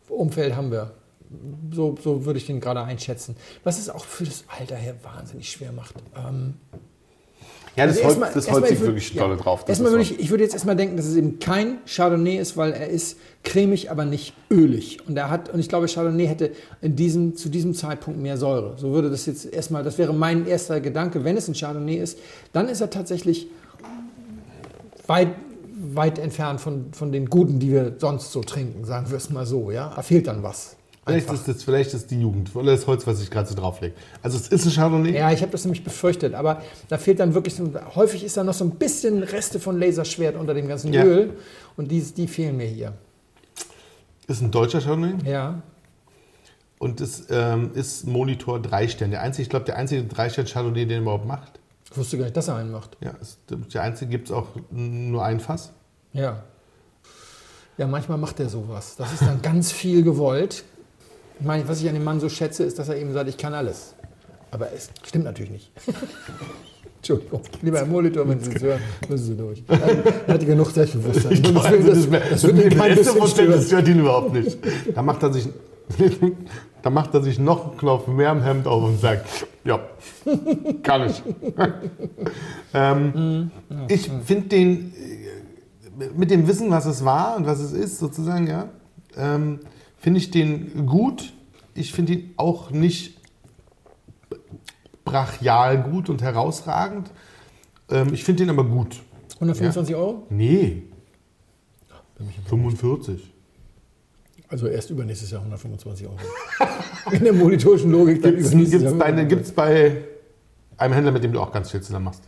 Umfeld 0.08 0.56
haben 0.56 0.70
wir. 0.70 0.90
So, 1.72 1.96
so 2.02 2.24
würde 2.24 2.38
ich 2.38 2.46
den 2.46 2.60
gerade 2.60 2.82
einschätzen. 2.82 3.36
Was 3.62 3.78
es 3.78 3.88
auch 3.88 4.04
für 4.04 4.24
das 4.24 4.44
Alter 4.48 4.76
her 4.76 4.94
wahnsinnig 5.02 5.50
schwer 5.50 5.72
macht. 5.72 5.94
Ähm, 6.16 6.54
Ja, 7.76 7.86
das 7.86 7.96
also 7.96 8.04
Holz, 8.08 8.12
erstmal- 8.18 8.32
das 8.34 8.50
Holz 8.50 8.70
würd- 8.70 8.80
wirklich 8.86 9.14
ja, 9.14 9.22
dolle 9.22 9.36
drauf. 9.36 9.60
Das 9.60 9.70
Erstmal 9.70 9.90
würde 9.92 10.02
ich, 10.02 10.20
ich 10.20 10.30
würde 10.30 10.44
jetzt 10.44 10.52
erstmal 10.52 10.76
denken, 10.76 10.96
dass 10.96 11.06
es 11.06 11.16
eben 11.16 11.38
kein 11.40 11.78
Chardonnay 11.86 12.36
ist, 12.38 12.56
weil 12.56 12.72
er 12.72 12.88
ist 12.88 13.18
cremig, 13.42 13.90
aber 13.90 14.04
nicht 14.04 14.32
ölig. 14.50 14.98
Und 15.08 15.16
er 15.16 15.28
hat, 15.30 15.52
und 15.52 15.58
ich 15.60 15.68
glaube, 15.68 15.86
Chardonnay 15.86 16.26
hätte 16.26 16.52
in 16.82 16.94
diesem, 16.96 17.34
zu 17.36 17.48
diesem 17.48 17.74
Zeitpunkt 17.74 18.20
mehr 18.20 18.36
Säure. 18.36 18.74
So 18.78 18.92
würde 18.92 19.10
das 19.10 19.26
jetzt 19.26 19.44
erstmal, 19.52 19.82
das 19.82 19.98
wäre 19.98 20.14
mein 20.14 20.46
erster 20.46 20.80
Gedanke, 20.80 21.24
wenn 21.24 21.36
es 21.36 21.48
ein 21.48 21.54
Chardonnay 21.54 21.96
ist, 21.96 22.18
dann 22.52 22.68
ist 22.68 22.80
er 22.80 22.90
tatsächlich 22.90 23.48
weit, 25.06 25.28
weit 25.94 26.18
entfernt 26.18 26.60
von, 26.60 26.86
von 26.92 27.12
den 27.12 27.26
guten, 27.28 27.58
die 27.58 27.70
wir 27.72 27.94
sonst 27.98 28.32
so 28.32 28.40
trinken, 28.40 28.84
sagen 28.84 29.10
wir 29.10 29.16
es 29.16 29.30
mal 29.30 29.46
so, 29.46 29.70
ja. 29.70 29.92
Da 29.94 30.02
fehlt 30.02 30.26
dann 30.26 30.42
was. 30.42 30.76
Vielleicht 31.06 31.30
ist, 31.30 31.48
das, 31.48 31.62
vielleicht 31.62 31.92
ist 31.94 32.10
die 32.10 32.20
Jugend 32.20 32.54
oder 32.56 32.72
das 32.72 32.86
Holz, 32.86 33.06
was 33.06 33.20
ich 33.22 33.30
gerade 33.30 33.48
so 33.48 33.54
drauflege. 33.54 33.94
Also 34.22 34.38
es 34.38 34.48
ist 34.48 34.64
ein 34.64 34.72
Chardonnay. 34.72 35.14
Ja, 35.14 35.30
ich 35.32 35.42
habe 35.42 35.52
das 35.52 35.64
nämlich 35.64 35.84
befürchtet, 35.84 36.34
aber 36.34 36.62
da 36.88 36.96
fehlt 36.96 37.20
dann 37.20 37.34
wirklich, 37.34 37.54
so, 37.54 37.70
häufig 37.94 38.24
ist 38.24 38.36
da 38.36 38.44
noch 38.44 38.54
so 38.54 38.64
ein 38.64 38.72
bisschen 38.76 39.22
Reste 39.22 39.60
von 39.60 39.78
Laserschwert 39.78 40.36
unter 40.36 40.54
dem 40.54 40.66
ganzen 40.66 40.92
Ja. 40.92 41.04
Öl 41.04 41.34
und 41.76 41.90
die, 41.90 42.00
die 42.00 42.26
fehlen 42.26 42.56
mir 42.56 42.66
hier. 42.66 42.94
Ist 44.26 44.40
ein 44.40 44.50
deutscher 44.50 44.80
Chardonnay 44.80 45.14
Ja, 45.30 45.62
und 46.78 47.00
es 47.00 47.26
ähm, 47.30 47.70
ist 47.74 48.06
Monitor 48.06 48.60
3 48.60 48.88
Sterne. 48.88 49.12
Der 49.12 49.22
einzige, 49.22 49.42
ich 49.44 49.48
glaube, 49.48 49.64
der 49.64 49.76
einzige 49.76 50.04
3 50.04 50.28
Sterne 50.30 50.48
Chardonnay, 50.50 50.80
den 50.86 50.90
er 50.90 50.98
überhaupt 51.00 51.26
macht. 51.26 51.58
ich 51.90 51.96
wusste 51.96 52.18
gar 52.18 52.24
nicht, 52.24 52.36
dass 52.36 52.48
er 52.48 52.56
einen 52.56 52.72
macht. 52.72 52.96
Ja, 53.00 53.12
ist, 53.22 53.38
der 53.48 53.82
einzige 53.82 54.10
gibt 54.10 54.28
es 54.28 54.34
auch 54.34 54.48
nur 54.70 55.24
ein 55.24 55.40
Fass. 55.40 55.72
Ja. 56.12 56.42
Ja, 57.78 57.86
manchmal 57.86 58.18
macht 58.18 58.38
er 58.38 58.48
sowas. 58.48 58.96
Das 58.96 59.12
ist 59.12 59.22
dann 59.22 59.40
ganz 59.42 59.72
viel 59.72 60.02
gewollt. 60.02 60.64
Ich 61.40 61.46
meine, 61.46 61.66
was 61.68 61.80
ich 61.80 61.88
an 61.88 61.94
dem 61.94 62.04
Mann 62.04 62.20
so 62.20 62.28
schätze, 62.28 62.64
ist, 62.64 62.78
dass 62.78 62.88
er 62.88 62.96
eben 62.96 63.12
sagt, 63.12 63.28
ich 63.28 63.36
kann 63.36 63.54
alles. 63.54 63.94
Aber 64.50 64.72
es 64.72 64.88
stimmt 65.04 65.24
natürlich 65.24 65.50
nicht. 65.50 65.72
Entschuldigung, 66.98 67.42
lieber 67.60 67.78
Herr 67.78 67.86
Molitor, 67.86 68.26
wenn 68.26 68.40
Sie 68.40 68.50
es 68.50 68.62
hören, 68.62 68.80
müssen 69.10 69.24
Sie 69.26 69.36
durch. 69.36 69.62
Er 70.26 70.34
hatte 70.34 70.46
genug 70.46 70.70
Selbstbewusstsein. 70.70 71.32
Ich 71.32 71.42
das, 71.42 71.52
das, 71.52 72.10
das, 72.10 72.30
das 72.30 72.42
wird 72.44 72.78
kein 72.78 72.96
erste 72.96 73.20
bisschen 73.20 73.50
das 73.50 73.66
stört 73.66 73.88
ihn 73.88 73.98
überhaupt 73.98 74.32
nicht. 74.32 74.56
Da 74.94 75.02
macht 75.02 75.22
er 75.22 75.30
sich, 75.30 75.48
da 76.82 76.88
macht 76.88 77.12
er 77.12 77.22
sich 77.22 77.38
noch 77.38 77.68
einen 77.68 77.76
Knopf 77.76 78.06
mehr 78.06 78.30
am 78.30 78.42
Hemd 78.42 78.66
auf 78.66 78.84
und 78.84 79.00
sagt, 79.00 79.26
ja, 79.64 79.80
kann 80.82 81.10
ich. 81.10 81.22
ähm, 82.72 83.50
ich 83.88 84.10
finde 84.24 84.48
den, 84.48 84.94
äh, 85.98 86.08
mit 86.16 86.30
dem 86.30 86.48
Wissen, 86.48 86.70
was 86.70 86.86
es 86.86 87.04
war 87.04 87.36
und 87.36 87.44
was 87.44 87.60
es 87.60 87.72
ist, 87.72 87.98
sozusagen, 87.98 88.46
ja, 88.46 88.70
ähm, 89.18 89.60
finde 90.04 90.18
ich 90.20 90.30
den 90.30 90.84
gut. 90.86 91.32
Ich 91.74 91.92
finde 91.94 92.12
ihn 92.12 92.34
auch 92.36 92.70
nicht 92.70 93.18
brachial 95.04 95.82
gut 95.82 96.10
und 96.10 96.20
herausragend. 96.20 97.10
Ähm, 97.90 98.12
ich 98.12 98.22
finde 98.22 98.42
ihn 98.42 98.50
aber 98.50 98.64
gut. 98.64 99.02
125 99.36 99.94
Euro? 99.96 100.26
Nee. 100.28 100.82
45. 102.48 103.32
Also 104.48 104.66
erst 104.68 104.90
übernächstes 104.90 105.30
Jahr 105.30 105.40
125 105.40 106.06
Euro. 106.06 106.18
In 107.10 107.24
der 107.24 107.32
monitorischen 107.32 107.90
Logik 107.90 108.22
Gibt 108.22 108.40
es 108.40 108.98
bei, 108.98 109.24
gibt's 109.24 109.52
bei 109.52 110.04
einem 110.76 110.92
Händler, 110.94 111.12
mit 111.12 111.24
dem 111.24 111.32
du 111.32 111.40
auch 111.40 111.50
ganz 111.50 111.70
viel 111.70 111.80
zusammen 111.80 112.04
machst? 112.04 112.22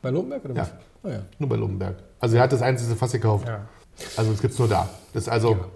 Bei 0.00 0.08
Lobenberg 0.08 0.44
oder 0.46 0.54
Ja. 0.54 0.62
was? 0.62 0.72
Oh 1.02 1.08
ja. 1.08 1.22
Nur 1.38 1.48
bei 1.50 1.56
Lobenberg. 1.56 1.96
Also 2.18 2.36
er 2.36 2.42
hat 2.44 2.52
das 2.52 2.62
einzige 2.62 2.96
Fass 2.96 3.12
gekauft. 3.12 3.46
Ja. 3.46 3.68
Also 4.16 4.32
das 4.32 4.40
gibt 4.40 4.54
es 4.54 4.58
nur 4.58 4.68
da. 4.68 4.88
Das 5.12 5.24
ist 5.24 5.28
also 5.28 5.50
Ja, 5.52 5.68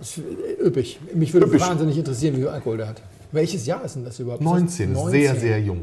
ist 0.00 0.18
äh, 0.18 0.66
üppig. 0.66 0.98
Mich 1.14 1.32
würde 1.32 1.46
Üppig. 1.46 1.60
wahnsinnig 1.60 1.96
interessieren, 1.98 2.34
wie 2.36 2.40
viel 2.40 2.48
Alkohol 2.48 2.76
der 2.78 2.88
hat. 2.88 3.02
Welches 3.32 3.66
Jahr 3.66 3.84
ist 3.84 3.96
denn 3.96 4.04
das 4.04 4.18
überhaupt? 4.20 4.42
19, 4.42 4.92
Ist 4.92 5.00
das 5.02 5.10
sehr, 5.10 5.34
sehr 5.36 5.60
jung. 5.60 5.82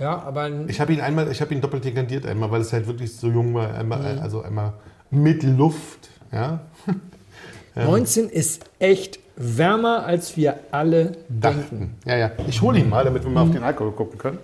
Ja, 0.00 0.20
aber 0.22 0.48
Ich 0.68 0.80
habe 0.80 0.92
ihn 0.94 1.00
einmal, 1.00 1.30
ich 1.30 1.40
habe 1.40 1.54
ihn 1.54 1.60
doppelt 1.60 1.84
dekantiert 1.84 2.24
einmal, 2.26 2.50
weil 2.50 2.62
es 2.62 2.72
halt 2.72 2.86
wirklich 2.86 3.14
so 3.14 3.28
jung 3.28 3.54
war. 3.54 3.74
Einmal, 3.74 4.14
Mhm. 4.16 4.22
Also 4.22 4.42
einmal 4.42 4.72
mit 5.10 5.42
Luft. 5.42 6.08
Ja, 6.32 6.60
19 7.74 8.28
ist 8.30 8.64
echt 8.78 9.18
wärmer, 9.36 10.04
als 10.06 10.36
wir 10.36 10.60
alle 10.70 11.12
denken. 11.28 11.40
dachten. 11.40 11.94
Ja, 12.06 12.16
ja. 12.16 12.30
Ich 12.46 12.60
hole 12.62 12.78
ihn 12.78 12.88
mal, 12.88 13.04
damit 13.04 13.22
wir 13.24 13.30
mal 13.30 13.42
auf 13.42 13.50
den 13.50 13.62
Alkohol 13.62 13.92
gucken 13.92 14.18
können. 14.18 14.38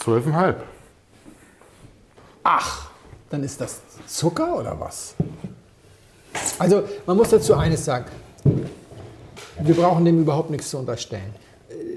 12,5. 0.00 0.54
Ach, 2.44 2.90
dann 3.30 3.42
ist 3.44 3.60
das 3.60 3.80
Zucker 4.06 4.58
oder 4.58 4.78
was? 4.78 5.14
Also, 6.62 6.84
man 7.06 7.16
muss 7.16 7.30
dazu 7.30 7.54
eines 7.54 7.84
sagen. 7.84 8.04
Wir 9.60 9.74
brauchen 9.74 10.04
dem 10.04 10.20
überhaupt 10.20 10.50
nichts 10.50 10.70
zu 10.70 10.78
unterstellen. 10.78 11.34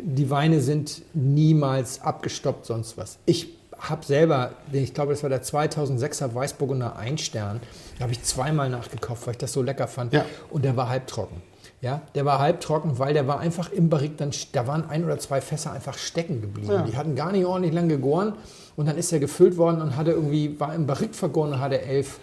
Die 0.02 0.32
Weine 0.32 0.60
sind 0.60 1.04
niemals 1.14 2.02
abgestoppt, 2.02 2.66
sonst 2.66 2.98
was. 2.98 3.20
Ich 3.28 3.50
habe 3.78 4.04
selber, 4.04 4.54
ich 4.72 4.96
glaube, 4.96 5.14
das 5.14 5.22
war 5.22 5.30
der 5.30 5.44
2006er 5.44 6.34
Weißburgunder 6.34 6.96
Einstern, 6.96 7.60
da 7.98 8.04
habe 8.04 8.14
ich 8.14 8.24
zweimal 8.24 8.72
nachgekauft, 8.72 9.28
weil 9.28 9.34
ich 9.34 9.38
das 9.38 9.54
so 9.54 9.62
lecker 9.62 9.88
fand. 9.88 10.14
Ja. 10.14 10.26
Und 10.50 10.66
der 10.66 10.76
war 10.76 10.90
halbtrocken. 10.90 11.44
Ja, 11.82 12.02
der 12.16 12.26
war 12.26 12.40
halbtrocken, 12.40 12.98
weil 12.98 13.14
der 13.14 13.28
war 13.28 13.40
einfach 13.40 13.72
im 13.72 13.90
Barrik, 13.90 14.18
dann, 14.18 14.32
da 14.54 14.66
waren 14.66 14.90
ein 14.90 15.06
oder 15.06 15.20
zwei 15.20 15.42
Fässer 15.42 15.74
einfach 15.74 15.96
stecken 16.00 16.42
geblieben. 16.42 16.72
Ja. 16.72 16.82
Die 16.82 16.98
hatten 16.98 17.16
gar 17.16 17.32
nicht 17.32 17.46
ordentlich 17.46 17.74
lang 17.74 17.88
gegoren 17.88 18.34
und 18.76 18.88
dann 18.88 18.98
ist 18.98 19.14
er 19.14 19.20
gefüllt 19.20 19.58
worden 19.58 19.82
und 19.84 19.96
hatte 19.96 20.12
irgendwie, 20.12 20.60
war 20.60 20.74
im 20.74 20.88
Barrik 20.88 21.14
vergoren 21.14 21.52
und 21.54 21.60
hatte 21.60 21.80
elf. 21.84 22.20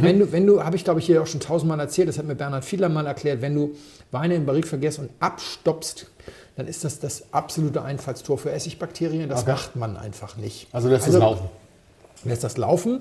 Wenn 0.00 0.18
du, 0.18 0.32
wenn 0.32 0.46
du, 0.46 0.62
habe 0.64 0.76
ich 0.76 0.84
glaube 0.84 1.00
ich 1.00 1.06
hier 1.06 1.22
auch 1.22 1.26
schon 1.26 1.40
tausendmal 1.40 1.78
erzählt, 1.80 2.08
das 2.08 2.18
hat 2.18 2.26
mir 2.26 2.34
Bernhard 2.34 2.64
Fiedler 2.64 2.88
mal 2.88 3.06
erklärt, 3.06 3.40
wenn 3.42 3.54
du 3.54 3.70
Weine 4.10 4.34
im 4.34 4.46
Barrik 4.46 4.66
vergisst 4.66 4.98
und 4.98 5.10
abstoppst, 5.20 6.06
dann 6.56 6.66
ist 6.66 6.84
das 6.84 6.98
das 6.98 7.24
absolute 7.32 7.82
Einfallstor 7.82 8.36
für 8.38 8.50
Essigbakterien. 8.50 9.28
Das 9.28 9.42
Okay. 9.42 9.52
macht 9.52 9.76
man 9.76 9.96
einfach 9.96 10.36
nicht. 10.36 10.66
Also 10.72 10.88
lässt 10.88 11.06
es 11.08 11.14
laufen. 11.16 11.48
lässt 12.24 12.42
das 12.44 12.56
laufen. 12.56 13.00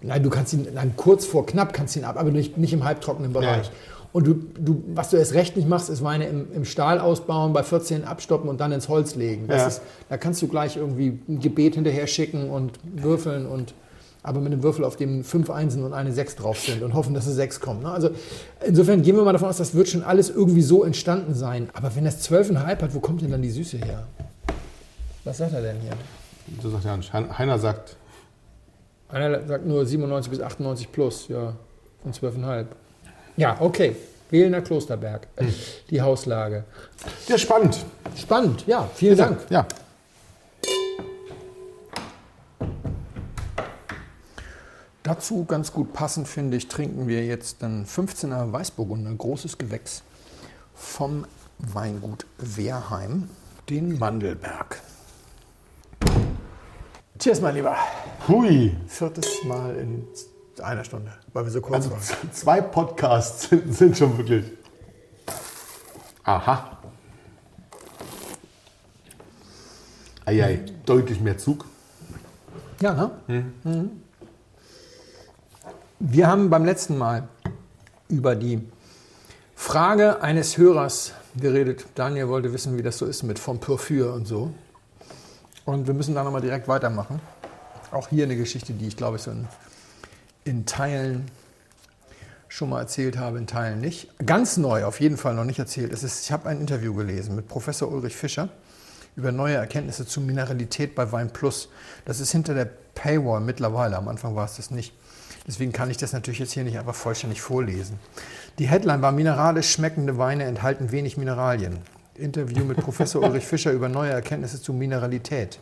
Nein, 0.00 0.22
du 0.22 0.30
kannst 0.30 0.52
ihn 0.54 0.66
nein, 0.74 0.94
kurz 0.96 1.26
vor 1.26 1.44
knapp 1.46 1.72
kannst 1.72 1.96
ihn 1.96 2.04
ab, 2.04 2.16
aber 2.18 2.30
nicht, 2.30 2.56
nicht 2.56 2.72
im 2.72 2.84
halbtrockenen 2.84 3.32
Bereich. 3.32 3.66
Ja. 3.66 3.72
Und 4.12 4.26
du, 4.28 4.34
du, 4.34 4.84
was 4.94 5.10
du 5.10 5.16
erst 5.16 5.34
recht 5.34 5.56
nicht 5.56 5.68
machst, 5.68 5.90
ist 5.90 6.02
Weine 6.04 6.28
im, 6.28 6.46
im 6.54 6.64
Stahl 6.64 7.00
ausbauen, 7.00 7.52
bei 7.52 7.64
14 7.64 8.04
abstoppen 8.04 8.48
und 8.48 8.60
dann 8.60 8.70
ins 8.70 8.88
Holz 8.88 9.16
legen. 9.16 9.48
Das 9.48 9.60
Ja. 9.62 9.66
ist, 9.66 9.82
da 10.08 10.16
kannst 10.16 10.40
du 10.40 10.46
gleich 10.46 10.76
irgendwie 10.76 11.18
ein 11.28 11.40
Gebet 11.40 11.74
hinterher 11.74 12.06
schicken 12.06 12.48
und 12.48 12.78
würfeln 12.84 13.44
und 13.46 13.74
aber 14.24 14.40
mit 14.40 14.52
einem 14.52 14.62
Würfel, 14.64 14.84
auf 14.84 14.96
dem 14.96 15.22
fünf 15.22 15.50
Einsen 15.50 15.84
und 15.84 15.92
eine 15.92 16.10
Sechs 16.12 16.34
drauf 16.34 16.58
sind 16.58 16.82
und 16.82 16.94
hoffen, 16.94 17.14
dass 17.14 17.26
es 17.26 17.36
sechs 17.36 17.60
kommt. 17.60 17.82
Ne? 17.84 17.90
Also 17.90 18.10
insofern 18.66 19.02
gehen 19.02 19.14
wir 19.16 19.22
mal 19.22 19.32
davon 19.32 19.48
aus, 19.48 19.58
das 19.58 19.74
wird 19.74 19.86
schon 19.88 20.02
alles 20.02 20.30
irgendwie 20.30 20.62
so 20.62 20.82
entstanden 20.82 21.34
sein. 21.34 21.68
Aber 21.74 21.94
wenn 21.94 22.04
das 22.04 22.28
12,5 22.28 22.56
hat, 22.82 22.94
wo 22.94 23.00
kommt 23.00 23.20
denn 23.22 23.30
dann 23.30 23.42
die 23.42 23.50
Süße 23.50 23.76
her? 23.76 24.06
Was 25.24 25.38
sagt 25.38 25.52
er 25.52 25.60
denn 25.62 25.76
hier? 25.80 25.92
Das 26.62 26.72
sagt 26.72 26.84
ja 26.84 26.96
nicht. 26.96 27.12
Hein- 27.12 27.38
Heiner 27.38 27.58
sagt, 27.58 27.96
Einer 29.10 29.46
sagt 29.46 29.66
nur 29.66 29.84
97 29.86 30.30
bis 30.30 30.40
98 30.40 30.90
plus, 30.90 31.28
ja, 31.28 31.52
von 32.02 32.12
12,5. 32.12 32.64
Ja, 33.36 33.56
okay. 33.60 33.94
Wählener 34.30 34.62
Klosterberg, 34.62 35.28
Hm. 35.36 35.54
die 35.90 36.00
Hauslage. 36.02 36.64
ja, 37.28 37.36
spannend. 37.38 37.84
Spannend, 38.16 38.66
ja, 38.66 38.88
vielen 38.94 39.16
Dank. 39.18 39.38
Ja. 39.50 39.66
Dazu 45.04 45.44
ganz 45.44 45.70
gut 45.70 45.92
passend, 45.92 46.26
finde 46.26 46.56
ich, 46.56 46.66
trinken 46.68 47.06
wir 47.06 47.24
jetzt 47.26 47.62
einen 47.62 47.84
15er 47.84 48.50
Weißburgunder, 48.52 49.12
großes 49.12 49.58
Gewächs 49.58 50.02
vom 50.74 51.26
Weingut 51.58 52.24
Wehrheim, 52.38 53.28
den 53.68 53.98
Mandelberg. 53.98 54.80
Cheers, 57.18 57.42
mein 57.42 57.54
Lieber. 57.54 57.76
Hui. 58.28 58.74
Viertes 58.88 59.44
Mal 59.44 59.76
in 59.76 60.06
einer 60.62 60.84
Stunde, 60.84 61.12
weil 61.34 61.44
wir 61.44 61.52
so 61.52 61.60
kurz 61.60 61.84
Also 61.84 61.90
waren. 61.90 62.32
zwei 62.32 62.62
Podcasts 62.62 63.42
sind, 63.50 63.74
sind 63.74 63.98
schon 63.98 64.16
wirklich. 64.16 64.46
Aha. 66.24 66.78
Eiei, 70.24 70.60
deutlich 70.86 71.20
mehr 71.20 71.36
Zug. 71.36 71.66
Ja, 72.80 72.94
ne? 72.94 73.10
Mhm. 73.64 73.90
Wir 76.00 76.26
haben 76.26 76.50
beim 76.50 76.64
letzten 76.64 76.98
Mal 76.98 77.28
über 78.08 78.34
die 78.34 78.60
Frage 79.54 80.22
eines 80.22 80.58
Hörers 80.58 81.12
geredet. 81.36 81.86
Daniel 81.94 82.28
wollte 82.28 82.52
wissen, 82.52 82.76
wie 82.76 82.82
das 82.82 82.98
so 82.98 83.06
ist 83.06 83.22
mit 83.22 83.38
vom 83.38 83.60
Porphyr 83.60 84.12
und 84.12 84.26
so. 84.26 84.52
Und 85.64 85.86
wir 85.86 85.94
müssen 85.94 86.14
da 86.14 86.24
nochmal 86.24 86.40
direkt 86.40 86.66
weitermachen. 86.66 87.20
Auch 87.92 88.08
hier 88.08 88.24
eine 88.24 88.36
Geschichte, 88.36 88.72
die 88.72 88.88
ich 88.88 88.96
glaube, 88.96 89.18
so 89.18 89.30
ein 89.30 89.48
in 90.44 90.66
Teilen 90.66 91.30
schon 92.48 92.70
mal 92.70 92.80
erzählt 92.80 93.16
habe, 93.16 93.38
in 93.38 93.46
Teilen 93.46 93.80
nicht. 93.80 94.08
Ganz 94.26 94.56
neu, 94.56 94.84
auf 94.84 95.00
jeden 95.00 95.16
Fall 95.16 95.34
noch 95.34 95.44
nicht 95.44 95.60
erzählt. 95.60 95.92
Es 95.92 96.02
ist, 96.02 96.24
ich 96.24 96.32
habe 96.32 96.48
ein 96.48 96.60
Interview 96.60 96.92
gelesen 96.92 97.36
mit 97.36 97.46
Professor 97.48 97.90
Ulrich 97.90 98.16
Fischer 98.16 98.48
über 99.16 99.30
neue 99.30 99.54
Erkenntnisse 99.54 100.06
zu 100.06 100.20
Mineralität 100.20 100.96
bei 100.96 101.12
Wein 101.12 101.32
Plus. 101.32 101.68
Das 102.04 102.18
ist 102.18 102.32
hinter 102.32 102.52
der 102.52 102.68
Paywall 102.94 103.40
mittlerweile. 103.40 103.96
Am 103.96 104.08
Anfang 104.08 104.34
war 104.34 104.44
es 104.44 104.56
das 104.56 104.72
nicht. 104.72 104.92
Deswegen 105.46 105.72
kann 105.72 105.90
ich 105.90 105.98
das 105.98 106.12
natürlich 106.12 106.38
jetzt 106.38 106.52
hier 106.52 106.64
nicht 106.64 106.78
einfach 106.78 106.94
vollständig 106.94 107.42
vorlesen. 107.42 107.98
Die 108.58 108.66
Headline 108.66 109.02
war 109.02 109.12
Mineralisch 109.12 109.70
schmeckende 109.70 110.16
Weine 110.16 110.44
enthalten 110.44 110.90
wenig 110.90 111.16
Mineralien. 111.16 111.78
Interview 112.14 112.64
mit 112.64 112.78
Professor 112.78 113.22
Ulrich 113.24 113.44
Fischer 113.44 113.72
über 113.72 113.88
neue 113.88 114.10
Erkenntnisse 114.10 114.62
zu 114.62 114.72
Mineralität. 114.72 115.58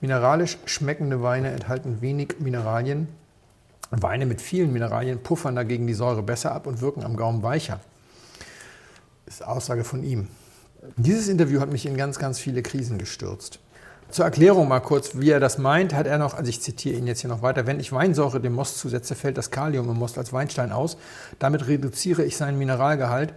Mineralisch 0.00 0.58
schmeckende 0.66 1.22
Weine 1.22 1.50
enthalten 1.50 2.00
wenig 2.00 2.36
Mineralien. 2.38 3.08
Weine 3.90 4.26
mit 4.26 4.40
vielen 4.40 4.72
Mineralien 4.72 5.22
puffern 5.22 5.56
dagegen 5.56 5.86
die 5.86 5.94
Säure 5.94 6.22
besser 6.22 6.52
ab 6.52 6.66
und 6.66 6.80
wirken 6.80 7.02
am 7.02 7.16
Gaumen 7.16 7.42
weicher. 7.42 7.80
Das 9.26 9.36
ist 9.36 9.42
Aussage 9.42 9.84
von 9.84 10.02
ihm. 10.02 10.28
Dieses 10.96 11.28
Interview 11.28 11.60
hat 11.60 11.70
mich 11.70 11.86
in 11.86 11.96
ganz, 11.96 12.18
ganz 12.18 12.38
viele 12.38 12.62
Krisen 12.62 12.98
gestürzt. 12.98 13.60
Zur 14.12 14.26
Erklärung 14.26 14.68
mal 14.68 14.80
kurz, 14.80 15.12
wie 15.14 15.30
er 15.30 15.40
das 15.40 15.56
meint, 15.56 15.94
hat 15.94 16.06
er 16.06 16.18
noch, 16.18 16.34
also 16.34 16.50
ich 16.50 16.60
zitiere 16.60 16.98
ihn 16.98 17.06
jetzt 17.06 17.22
hier 17.22 17.30
noch 17.30 17.40
weiter, 17.40 17.66
wenn 17.66 17.80
ich 17.80 17.92
Weinsäure 17.92 18.40
dem 18.40 18.52
Most 18.52 18.76
zusetze, 18.76 19.14
fällt 19.14 19.38
das 19.38 19.50
Kalium 19.50 19.88
im 19.88 19.96
Most 19.96 20.18
als 20.18 20.34
Weinstein 20.34 20.70
aus. 20.70 20.98
Damit 21.38 21.66
reduziere 21.66 22.22
ich 22.22 22.36
seinen 22.36 22.58
Mineralgehalt. 22.58 23.32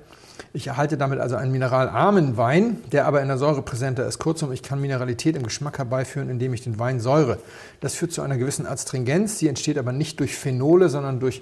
Ich 0.51 0.67
erhalte 0.67 0.97
damit 0.97 1.21
also 1.21 1.37
einen 1.37 1.53
mineralarmen 1.53 2.35
Wein, 2.35 2.83
der 2.91 3.05
aber 3.05 3.21
in 3.21 3.29
der 3.29 3.37
Säure 3.37 3.61
präsenter 3.61 4.05
ist. 4.05 4.19
Kurzum, 4.19 4.51
ich 4.51 4.63
kann 4.63 4.81
Mineralität 4.81 5.37
im 5.37 5.43
Geschmack 5.43 5.77
herbeiführen, 5.77 6.29
indem 6.29 6.53
ich 6.53 6.61
den 6.61 6.77
Wein 6.77 6.99
säure. 6.99 7.39
Das 7.79 7.95
führt 7.95 8.11
zu 8.11 8.21
einer 8.21 8.35
gewissen 8.35 8.67
Astringenz, 8.67 9.37
die 9.37 9.47
entsteht 9.47 9.77
aber 9.77 9.93
nicht 9.93 10.19
durch 10.19 10.35
Phenole, 10.35 10.89
sondern 10.89 11.21
durch, 11.21 11.41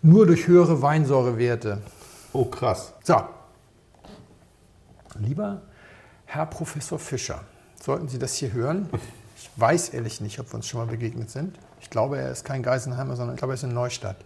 nur 0.00 0.24
durch 0.24 0.48
höhere 0.48 0.80
Weinsäurewerte. 0.80 1.82
Oh, 2.32 2.46
krass. 2.46 2.94
So. 3.02 3.16
Lieber 5.18 5.60
Herr 6.24 6.46
Professor 6.46 6.98
Fischer, 6.98 7.42
sollten 7.84 8.08
Sie 8.08 8.18
das 8.18 8.34
hier 8.34 8.52
hören. 8.52 8.88
Ich 9.36 9.50
weiß 9.56 9.90
ehrlich 9.90 10.20
nicht, 10.20 10.40
ob 10.40 10.50
wir 10.50 10.54
uns 10.54 10.66
schon 10.66 10.80
mal 10.80 10.86
begegnet 10.86 11.30
sind. 11.30 11.58
Ich 11.80 11.90
glaube, 11.90 12.18
er 12.18 12.30
ist 12.30 12.44
kein 12.44 12.62
Geisenheimer, 12.62 13.14
sondern 13.14 13.34
ich 13.34 13.38
glaube, 13.38 13.52
er 13.52 13.56
ist 13.56 13.62
in 13.64 13.74
Neustadt. 13.74 14.16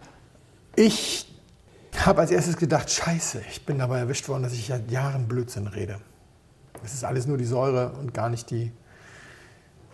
Ich 0.75 1.29
habe 1.97 2.21
als 2.21 2.31
erstes 2.31 2.55
gedacht, 2.55 2.89
scheiße, 2.89 3.41
ich 3.49 3.65
bin 3.65 3.79
dabei 3.79 3.99
erwischt 3.99 4.29
worden, 4.29 4.43
dass 4.43 4.53
ich 4.53 4.67
seit 4.67 4.89
Jahren 4.89 5.27
Blödsinn 5.27 5.67
rede. 5.67 5.97
Es 6.85 6.93
ist 6.93 7.03
alles 7.03 7.27
nur 7.27 7.37
die 7.37 7.45
Säure 7.45 7.91
und 7.99 8.13
gar 8.13 8.29
nicht 8.29 8.49
die 8.49 8.71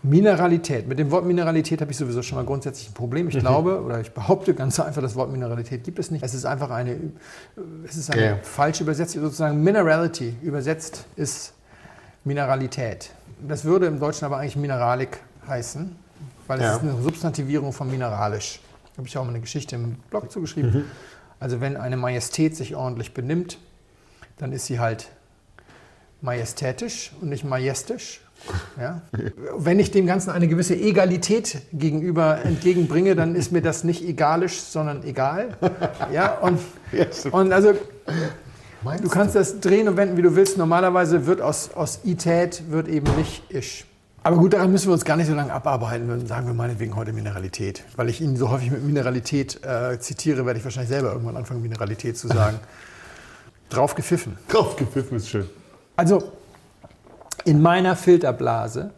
Mineralität. 0.03 0.88
Mit 0.88 1.00
dem 1.00 1.10
Wort 1.10 1.25
Mineralität 1.25 1.81
habe 1.81 1.89
ich 1.89 1.98
sowieso 1.98 2.22
schon 2.22 2.36
mal 2.38 2.45
grundsätzlich 2.45 2.89
ein 2.89 2.93
Problem. 2.93 3.27
Ich 3.29 3.39
glaube 3.39 3.81
oder 3.81 4.00
ich 4.00 4.12
behaupte 4.13 4.53
ganz 4.53 4.79
einfach, 4.79 5.01
das 5.01 5.15
Wort 5.15 5.31
Mineralität 5.31 5.84
gibt 5.84 5.98
es 5.98 6.12
nicht. 6.12 6.24
Es 6.24 6.36
ist 6.36 6.45
einfach 6.45 6.69
eine, 6.69 6.95
es 7.84 7.98
ist 7.98 8.12
eine 8.12 8.22
Ja. 8.22 8.38
falsche 8.43 8.84
Übersetzung, 8.84 9.24
sozusagen 9.24 9.63
Minerality 9.63 10.36
übersetzt 10.43 11.05
ist 11.15 11.53
Mineralität. 12.24 13.10
Das 13.48 13.64
würde 13.66 13.86
im 13.88 14.00
Deutschen 14.00 14.25
aber 14.25 14.38
eigentlich 14.38 14.56
Mineralik 14.56 15.20
heißen, 15.48 15.96
weil 16.48 16.60
es 16.60 16.64
Ja. 16.66 16.75
ist 16.75 16.82
eine 16.82 17.02
Substantivierung 17.02 17.74
von 17.74 17.90
mineralisch. 17.90 18.60
Da 18.94 18.98
habe 19.00 19.08
ich 19.08 19.18
auch 19.18 19.24
mal 19.24 19.30
eine 19.32 19.42
Geschichte 19.42 19.75
im 19.75 19.96
Blog 20.10 20.32
zugeschrieben. 20.32 20.86
Also 21.40 21.60
wenn 21.62 21.75
eine 21.78 21.98
Majestät 21.98 22.56
sich 22.56 22.75
ordentlich 22.75 23.14
benimmt, 23.14 23.58
dann 24.38 24.52
ist 24.52 24.66
sie 24.68 24.80
halt 24.80 25.10
majestätisch 26.22 27.12
und 27.22 27.30
nicht 27.30 27.44
majestisch. 27.44 28.22
Ja? 28.80 29.02
Wenn 29.58 29.80
ich 29.80 29.92
dem 29.92 30.06
Ganzen 30.06 30.30
eine 30.30 30.48
gewisse 30.50 30.75
Egalität 30.75 31.62
gegenüber 31.72 32.40
entgegenbringe, 32.44 33.16
dann 33.16 33.34
ist 33.34 33.52
mir 33.54 33.62
das 33.62 33.86
nicht 33.86 34.04
egalisch, 34.04 34.60
sondern 34.60 35.04
egal. 35.04 35.56
Ja? 36.12 36.38
Und, 36.40 36.60
und 37.32 37.54
also 37.54 37.74
Du 39.02 39.10
kannst 39.10 39.36
das 39.36 39.60
drehen 39.60 39.88
und 39.88 39.98
wenden, 39.98 40.17
wie 40.17 40.21
du 40.21 40.36
willst. 40.36 40.58
Normalerweise 40.58 41.26
wird 41.26 41.41
aus, 41.41 41.71
aus 41.74 42.00
Ität 42.04 42.63
wird 42.69 42.88
eben 42.88 43.13
nicht 43.15 43.43
Isch. 43.50 43.86
Aber 44.24 44.38
gut, 44.38 44.54
daran 44.54 44.71
müssen 44.71 44.88
wir 44.88 44.93
uns 44.93 45.06
gar 45.06 45.17
nicht 45.17 45.28
so 45.28 45.36
lange 45.36 45.54
abarbeiten. 45.54 46.08
Dann 46.08 46.26
sagen 46.26 46.48
wir 46.48 46.54
meinetwegen 46.54 46.95
heute 46.95 47.13
Mineralität. 47.13 47.84
Weil 47.95 48.10
ich 48.10 48.21
ihn 48.21 48.38
so 48.38 48.50
häufig 48.50 48.71
mit 48.71 48.84
Mineralität 48.84 49.63
äh, 49.63 50.00
zitiere, 50.00 50.45
werde 50.45 50.60
ich 50.60 50.65
wahrscheinlich 50.65 50.89
selber 50.89 51.12
irgendwann 51.12 51.38
anfangen, 51.38 51.62
Mineralität 51.62 52.17
zu 52.17 52.28
sagen. 52.28 52.60
Drauf 53.69 53.95
gepfiffen. 53.95 54.38
Draufgepfiffen 54.48 55.17
ist 55.17 55.30
schön. 55.30 55.50
Also 55.95 56.32
in 57.43 57.62
meiner 57.62 57.95
Filterblase, 57.95 58.91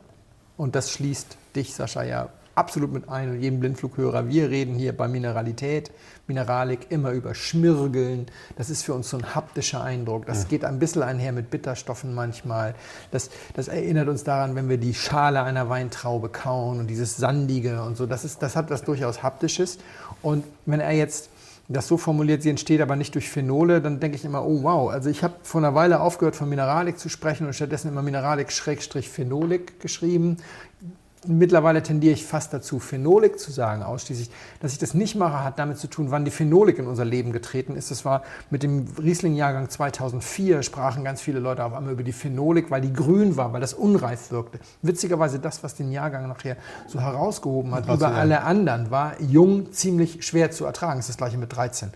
und 0.56 0.76
das 0.76 0.92
schließt 0.92 1.38
dich, 1.56 1.74
Sascha, 1.74 2.04
ja 2.04 2.30
absolut 2.58 2.92
mit 2.92 3.08
ein 3.08 3.30
und 3.30 3.42
jedem 3.42 3.60
Blindflughörer, 3.60 4.28
wir 4.28 4.50
reden 4.50 4.76
hier 4.76 4.96
bei 4.96 5.08
Mineralität, 5.08 5.92
Mineralik 6.28 6.88
immer 6.90 7.12
über 7.12 7.34
Schmirgeln. 7.36 8.26
Das 8.58 8.70
ist 8.70 8.84
für 8.84 8.94
uns 8.94 9.10
so 9.10 9.18
ein 9.18 9.36
haptischer 9.36 9.84
Eindruck. 9.84 10.26
Das 10.26 10.48
geht 10.48 10.66
ein 10.66 10.80
bisschen 10.80 11.04
einher 11.04 11.32
mit 11.32 11.50
Bitterstoffen 11.50 12.14
manchmal. 12.14 12.76
Das, 13.12 13.30
das 13.56 13.68
erinnert 13.68 14.10
uns 14.10 14.24
daran, 14.24 14.56
wenn 14.56 14.68
wir 14.70 14.78
die 14.78 14.94
Schale 14.94 15.44
einer 15.44 15.70
Weintraube 15.70 16.30
kauen 16.30 16.80
und 16.80 16.88
dieses 16.88 17.16
Sandige 17.16 17.84
und 17.84 17.96
so. 17.96 18.06
Das, 18.06 18.26
ist, 18.26 18.42
das 18.42 18.56
hat 18.56 18.70
was 18.70 18.84
durchaus 18.84 19.24
Haptisches. 19.24 19.78
Und 20.22 20.44
wenn 20.66 20.80
er 20.80 20.92
jetzt 20.92 21.30
das 21.70 21.88
so 21.88 21.98
formuliert, 21.98 22.44
sie 22.44 22.50
entsteht 22.50 22.80
aber 22.80 22.96
nicht 22.96 23.14
durch 23.14 23.30
Phenole, 23.30 23.82
dann 23.82 24.00
denke 24.00 24.16
ich 24.16 24.24
immer, 24.24 24.46
oh 24.46 24.64
wow, 24.64 24.90
also 24.90 25.10
ich 25.10 25.22
habe 25.22 25.34
vor 25.44 25.60
einer 25.60 25.76
Weile 25.76 26.00
aufgehört 26.00 26.36
von 26.36 26.48
Mineralik 26.48 26.98
zu 26.98 27.10
sprechen 27.10 27.46
und 27.46 27.54
stattdessen 27.54 27.90
immer 27.90 28.02
Mineralik-Phenolik 28.02 29.80
geschrieben. 29.82 30.38
Mittlerweile 31.28 31.84
tendiere 31.84 32.14
ich 32.14 32.26
fast 32.26 32.54
dazu, 32.54 32.80
Phenolik 32.80 33.40
zu 33.40 33.52
sagen, 33.52 33.84
ausschließlich. 33.84 34.30
Dass 34.60 34.72
ich 34.72 34.80
das 34.80 34.94
nicht 34.94 35.16
mache, 35.16 35.44
hat 35.44 35.60
damit 35.60 35.78
zu 35.78 35.88
tun, 35.88 36.12
wann 36.12 36.26
die 36.26 36.32
Phenolik 36.32 36.80
in 36.80 36.88
unser 36.88 37.06
Leben 37.06 37.32
getreten 37.32 37.76
ist. 37.76 37.92
Das 37.92 38.06
war 38.06 38.24
mit 38.50 38.64
dem 38.64 38.86
Riesling-Jahrgang 39.02 39.70
2004, 39.70 40.64
sprachen 40.64 41.04
ganz 41.04 41.22
viele 41.22 41.40
Leute 41.40 41.64
auf 41.64 41.74
einmal 41.74 41.94
über 41.94 42.04
die 42.04 42.12
Phenolik, 42.12 42.72
weil 42.72 42.82
die 42.82 42.94
grün 42.94 43.38
war, 43.38 43.54
weil 43.54 43.62
das 43.62 43.74
unreif 43.74 44.32
wirkte. 44.32 44.60
Witzigerweise 44.82 45.40
das, 45.40 45.64
was 45.64 45.76
den 45.76 45.92
Jahrgang 45.92 46.28
nachher 46.28 46.58
so 46.88 47.00
herausgehoben 47.00 47.74
hat, 47.76 47.86
über 47.88 48.14
alle 48.14 48.44
anderen, 48.44 48.90
war 48.92 49.22
jung 49.22 49.72
ziemlich 49.72 50.26
schwer 50.26 50.52
zu 50.52 50.66
ertragen. 50.66 51.00
Das 51.00 51.06
ist 51.06 51.10
das 51.10 51.18
gleiche 51.18 51.38
mit 51.38 51.56
13. 51.56 51.90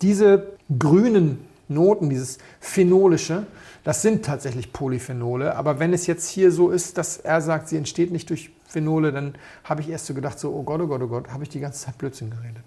Diese 0.00 0.52
grünen 0.78 1.46
Noten, 1.68 2.10
dieses 2.10 2.38
Phenolische, 2.60 3.46
das 3.84 4.02
sind 4.02 4.24
tatsächlich 4.24 4.72
Polyphenole. 4.72 5.56
Aber 5.56 5.78
wenn 5.78 5.92
es 5.92 6.06
jetzt 6.06 6.28
hier 6.28 6.52
so 6.52 6.70
ist, 6.70 6.98
dass 6.98 7.16
er 7.16 7.40
sagt, 7.40 7.68
sie 7.68 7.76
entsteht 7.76 8.12
nicht 8.12 8.30
durch 8.30 8.50
Phenole, 8.72 9.12
dann 9.12 9.34
habe 9.64 9.80
ich 9.82 9.90
erst 9.90 10.06
so 10.06 10.14
gedacht, 10.14 10.38
so, 10.38 10.52
oh 10.52 10.62
Gott, 10.62 10.80
oh 10.80 10.86
Gott, 10.86 11.02
oh 11.02 11.06
Gott, 11.06 11.28
habe 11.30 11.42
ich 11.44 11.50
die 11.50 11.60
ganze 11.60 11.84
Zeit 11.86 11.98
Blödsinn 11.98 12.30
geredet. 12.30 12.62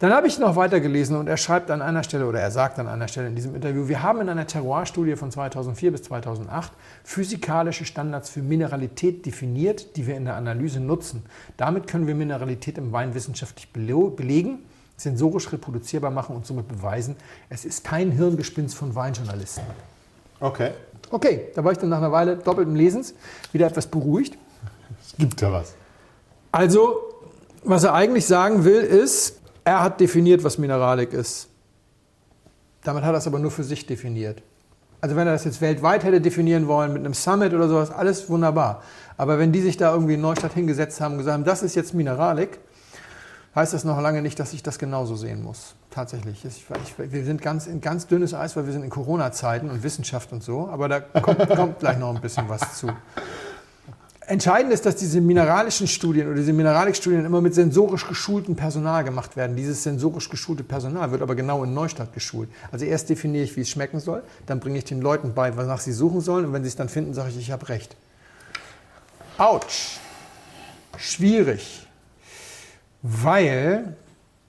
Dann 0.00 0.12
habe 0.12 0.26
ich 0.26 0.38
noch 0.38 0.56
weiter 0.56 0.80
gelesen 0.80 1.16
und 1.16 1.28
er 1.28 1.36
schreibt 1.36 1.70
an 1.70 1.82
einer 1.82 2.02
Stelle, 2.02 2.26
oder 2.26 2.40
er 2.40 2.50
sagt 2.50 2.78
an 2.78 2.88
einer 2.88 3.08
Stelle 3.08 3.28
in 3.28 3.36
diesem 3.36 3.54
Interview, 3.54 3.88
wir 3.88 4.02
haben 4.02 4.20
in 4.20 4.28
einer 4.28 4.46
Terroir-Studie 4.46 5.16
von 5.16 5.30
2004 5.30 5.92
bis 5.92 6.02
2008 6.04 6.72
physikalische 7.04 7.84
Standards 7.84 8.30
für 8.30 8.40
Mineralität 8.40 9.26
definiert, 9.26 9.96
die 9.96 10.06
wir 10.06 10.16
in 10.16 10.24
der 10.24 10.36
Analyse 10.36 10.80
nutzen. 10.80 11.22
Damit 11.56 11.86
können 11.86 12.06
wir 12.06 12.14
Mineralität 12.14 12.78
im 12.78 12.92
Wein 12.92 13.14
wissenschaftlich 13.14 13.72
bele- 13.72 14.10
belegen, 14.10 14.58
sensorisch 14.96 15.52
reproduzierbar 15.52 16.10
machen 16.10 16.34
und 16.36 16.46
somit 16.46 16.68
beweisen, 16.68 17.16
es 17.48 17.64
ist 17.64 17.84
kein 17.84 18.12
Hirngespinst 18.12 18.74
von 18.74 18.94
Weinjournalisten. 18.94 19.64
Okay. 20.40 20.70
Okay, 21.10 21.48
da 21.54 21.62
war 21.62 21.72
ich 21.72 21.78
dann 21.78 21.90
nach 21.90 21.98
einer 21.98 22.10
Weile 22.12 22.36
doppelten 22.36 22.74
Lesens 22.74 23.14
wieder 23.52 23.66
etwas 23.66 23.86
beruhigt. 23.86 24.38
Gibt 25.18 25.40
ja 25.40 25.52
was. 25.52 25.74
Also, 26.50 26.96
was 27.64 27.84
er 27.84 27.94
eigentlich 27.94 28.26
sagen 28.26 28.64
will, 28.64 28.80
ist, 28.80 29.40
er 29.64 29.82
hat 29.82 30.00
definiert, 30.00 30.44
was 30.44 30.58
Mineralik 30.58 31.12
ist. 31.12 31.48
Damit 32.82 33.04
hat 33.04 33.14
er 33.14 33.18
es 33.18 33.26
aber 33.26 33.38
nur 33.38 33.50
für 33.50 33.64
sich 33.64 33.86
definiert. 33.86 34.42
Also 35.00 35.16
wenn 35.16 35.26
er 35.26 35.32
das 35.32 35.44
jetzt 35.44 35.60
weltweit 35.60 36.04
hätte 36.04 36.20
definieren 36.20 36.68
wollen, 36.68 36.92
mit 36.92 37.04
einem 37.04 37.14
Summit 37.14 37.52
oder 37.52 37.68
sowas, 37.68 37.90
alles 37.90 38.28
wunderbar. 38.28 38.82
Aber 39.16 39.38
wenn 39.38 39.50
die 39.52 39.60
sich 39.60 39.76
da 39.76 39.92
irgendwie 39.92 40.14
in 40.14 40.20
Neustadt 40.20 40.52
hingesetzt 40.54 41.00
haben 41.00 41.12
und 41.12 41.18
gesagt 41.18 41.34
haben, 41.34 41.44
das 41.44 41.62
ist 41.62 41.74
jetzt 41.74 41.92
Mineralik, 41.92 42.60
heißt 43.54 43.72
das 43.72 43.84
noch 43.84 44.00
lange 44.00 44.22
nicht, 44.22 44.38
dass 44.38 44.52
ich 44.52 44.62
das 44.62 44.78
genauso 44.78 45.16
sehen 45.16 45.42
muss. 45.42 45.74
Tatsächlich. 45.90 46.44
Ich, 46.44 46.64
ich, 46.84 47.12
wir 47.12 47.24
sind 47.24 47.42
ganz 47.42 47.66
in 47.66 47.80
ganz 47.80 48.06
dünnes 48.06 48.32
Eis, 48.32 48.56
weil 48.56 48.66
wir 48.66 48.72
sind 48.72 48.84
in 48.84 48.90
Corona-Zeiten 48.90 49.70
und 49.70 49.82
Wissenschaft 49.82 50.32
und 50.32 50.42
so. 50.42 50.68
Aber 50.68 50.88
da 50.88 51.00
kommt, 51.00 51.48
kommt 51.50 51.78
gleich 51.80 51.98
noch 51.98 52.14
ein 52.14 52.20
bisschen 52.20 52.48
was 52.48 52.78
zu. 52.78 52.88
Entscheidend 54.32 54.72
ist, 54.72 54.86
dass 54.86 54.96
diese 54.96 55.20
mineralischen 55.20 55.86
Studien 55.86 56.26
oder 56.26 56.36
diese 56.36 56.54
Mineralikstudien 56.54 57.26
immer 57.26 57.42
mit 57.42 57.54
sensorisch 57.54 58.08
geschultem 58.08 58.56
Personal 58.56 59.04
gemacht 59.04 59.36
werden. 59.36 59.56
Dieses 59.56 59.82
sensorisch 59.82 60.30
geschulte 60.30 60.64
Personal 60.64 61.10
wird 61.10 61.20
aber 61.20 61.34
genau 61.34 61.62
in 61.64 61.74
Neustadt 61.74 62.14
geschult. 62.14 62.48
Also 62.70 62.86
erst 62.86 63.10
definiere 63.10 63.44
ich, 63.44 63.54
wie 63.58 63.60
es 63.60 63.68
schmecken 63.68 64.00
soll, 64.00 64.22
dann 64.46 64.58
bringe 64.58 64.78
ich 64.78 64.84
den 64.84 65.02
Leuten 65.02 65.34
bei, 65.34 65.54
wonach 65.54 65.80
sie 65.80 65.92
suchen 65.92 66.22
sollen 66.22 66.46
und 66.46 66.54
wenn 66.54 66.62
sie 66.62 66.68
es 66.68 66.76
dann 66.76 66.88
finden, 66.88 67.12
sage 67.12 67.28
ich, 67.28 67.36
ich 67.36 67.50
habe 67.50 67.68
recht. 67.68 67.94
Autsch. 69.36 69.98
Schwierig. 70.96 71.86
Weil 73.02 73.96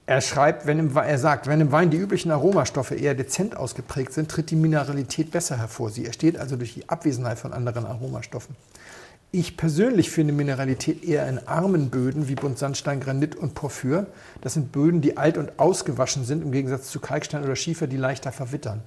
er 0.06 0.22
schreibt, 0.22 0.66
wenn 0.66 0.78
im, 0.78 0.96
er 0.96 1.18
sagt, 1.18 1.46
wenn 1.46 1.60
im 1.60 1.72
Wein 1.72 1.90
die 1.90 1.98
üblichen 1.98 2.30
Aromastoffe 2.30 2.94
eher 2.94 3.14
dezent 3.14 3.54
ausgeprägt 3.54 4.14
sind, 4.14 4.30
tritt 4.30 4.50
die 4.50 4.56
Mineralität 4.56 5.30
besser 5.30 5.58
hervor. 5.58 5.90
Sie 5.90 6.06
entsteht 6.06 6.38
also 6.38 6.56
durch 6.56 6.72
die 6.72 6.88
Abwesenheit 6.88 7.38
von 7.38 7.52
anderen 7.52 7.84
Aromastoffen. 7.84 8.56
Ich 9.36 9.56
persönlich 9.56 10.12
finde 10.12 10.32
Mineralität 10.32 11.02
eher 11.02 11.28
in 11.28 11.44
armen 11.48 11.90
Böden 11.90 12.28
wie 12.28 12.36
Buntsandstein, 12.36 13.00
Granit 13.00 13.34
und 13.34 13.54
Porphyr. 13.56 14.06
Das 14.42 14.54
sind 14.54 14.70
Böden, 14.70 15.00
die 15.00 15.16
alt 15.16 15.38
und 15.38 15.58
ausgewaschen 15.58 16.24
sind, 16.24 16.44
im 16.44 16.52
Gegensatz 16.52 16.88
zu 16.88 17.00
Kalkstein 17.00 17.42
oder 17.42 17.56
Schiefer, 17.56 17.88
die 17.88 17.96
leichter 17.96 18.30
verwittern. 18.30 18.80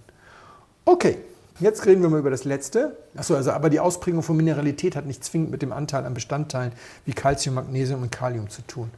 Okay, 0.86 1.17
jetzt 1.60 1.86
reden 1.86 2.01
wir 2.01 2.07
mal 2.07 2.19
über 2.21 2.29
das 2.29 2.45
letzte. 2.45 2.95
Achso, 3.17 3.36
also 3.36 3.51
aber 3.51 3.69
die 3.69 3.81
Ausprägung 3.81 4.23
von 4.23 4.38
Mineralität 4.38 4.95
hat 4.95 5.05
nicht 5.05 5.21
zwingend 5.21 5.51
mit 5.51 5.62
dem 5.62 5.73
Anteil 5.73 6.05
an 6.05 6.13
Bestandteilen 6.13 6.71
wie 7.03 7.12
Calcium, 7.12 7.55
Magnesium 7.55 8.01
und 8.01 8.13
Kalium 8.13 8.49
zu 8.49 8.62
tun. 8.62 8.89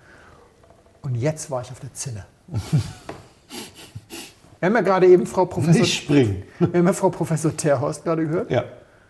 Und 1.01 1.15
jetzt 1.15 1.49
war 1.49 1.63
ich 1.63 1.71
auf 1.71 1.79
der 1.79 1.95
Zinne. 1.95 2.25
Wir 4.59 4.67
haben 4.67 4.75
ja 4.75 4.81
gerade 4.81 5.07
eben 5.07 5.25
Frau 5.25 5.45
Professor, 5.45 5.81
Nicht 5.81 5.95
springen. 6.03 6.43
wir 6.59 6.79
haben 6.79 6.85
ja 6.85 6.93
Frau 6.93 7.09
Professor 7.09 7.55
Terhorst 7.55 8.03
gerade 8.03 8.27
gehört. 8.27 8.51
Ja. 8.51 8.65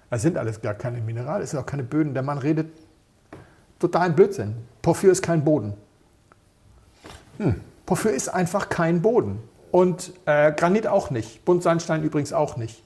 Das 0.10 0.22
sind 0.22 0.38
alles 0.38 0.62
gar 0.62 0.74
keine 0.74 1.02
Minerale, 1.02 1.44
es 1.44 1.52
sind 1.52 1.60
auch 1.60 1.66
keine 1.66 1.84
Böden. 1.84 2.14
Der 2.14 2.24
Mann 2.24 2.38
redet 2.38 2.68
totalen 3.80 4.16
Blödsinn. 4.16 4.56
Porphyr 4.82 5.12
ist 5.12 5.22
kein 5.22 5.44
Boden. 5.44 5.74
Porphyr 7.86 8.12
ist 8.12 8.30
einfach 8.30 8.70
kein 8.70 9.02
Boden. 9.02 9.40
Und 9.72 10.14
äh, 10.26 10.52
Granit 10.52 10.88
auch 10.88 11.12
nicht. 11.12 11.46
Buntsandstein 11.46 12.04
übrigens 12.04 12.34
auch 12.34 12.58
nicht. 12.58 12.84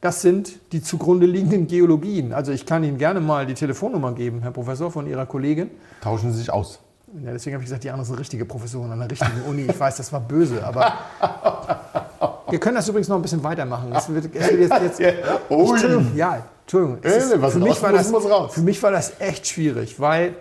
Das 0.00 0.20
sind 0.20 0.58
die 0.72 0.82
zugrunde 0.82 1.26
liegenden 1.26 1.66
Geologien. 1.66 2.32
Also 2.32 2.52
ich 2.52 2.66
kann 2.66 2.84
Ihnen 2.84 2.98
gerne 2.98 3.20
mal 3.20 3.46
die 3.46 3.54
Telefonnummer 3.54 4.12
geben, 4.12 4.42
Herr 4.42 4.50
Professor, 4.50 4.90
von 4.90 5.06
Ihrer 5.06 5.26
Kollegin. 5.26 5.70
Tauschen 6.02 6.30
Sie 6.32 6.38
sich 6.38 6.52
aus. 6.52 6.80
Ja, 7.24 7.32
deswegen 7.32 7.54
habe 7.54 7.62
ich 7.62 7.68
gesagt, 7.68 7.84
die 7.84 7.90
anderen 7.90 8.04
sind 8.04 8.18
richtige 8.18 8.44
Professoren 8.44 8.92
an 8.92 8.98
der 8.98 9.10
richtigen 9.10 9.42
Uni. 9.48 9.62
Ich 9.62 9.80
weiß, 9.80 9.96
das 9.96 10.12
war 10.12 10.20
böse, 10.20 10.64
aber 10.64 10.92
wir 12.48 12.60
können 12.60 12.76
das 12.76 12.88
übrigens 12.88 13.08
noch 13.08 13.16
ein 13.16 13.22
bisschen 13.22 13.42
weitermachen. 13.42 13.92
Es 13.94 14.08
wird, 14.08 14.34
es 14.34 14.50
wird 14.50 14.82
jetzt, 14.82 14.98
jetzt, 15.00 15.24
Ui. 15.50 15.70
Entschuldigung, 15.70 16.16
ja, 16.16 16.42
Entschuldigung. 16.62 16.98
Es 17.02 17.32
Äh, 17.32 17.42
was 17.42 17.52
für, 17.52 17.58
mich 17.60 17.78
das, 17.80 18.12
für 18.54 18.60
mich 18.60 18.82
war 18.82 18.90
das 18.90 19.12
echt 19.20 19.46
schwierig, 19.46 20.00
weil 20.00 20.34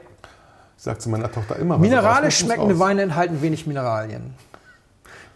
Sagt 0.78 1.02
zu 1.02 1.10
meiner 1.10 1.32
Tochter 1.32 1.56
immer. 1.58 1.78
mineralisch 1.78 2.38
schmeckende. 2.40 2.78
Weine 2.80 3.04
enthalten 3.04 3.42
wenig 3.42 3.66
Mineralien. 3.66 4.34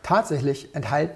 Tatsächlich 0.04 0.74
enthält, 0.76 1.12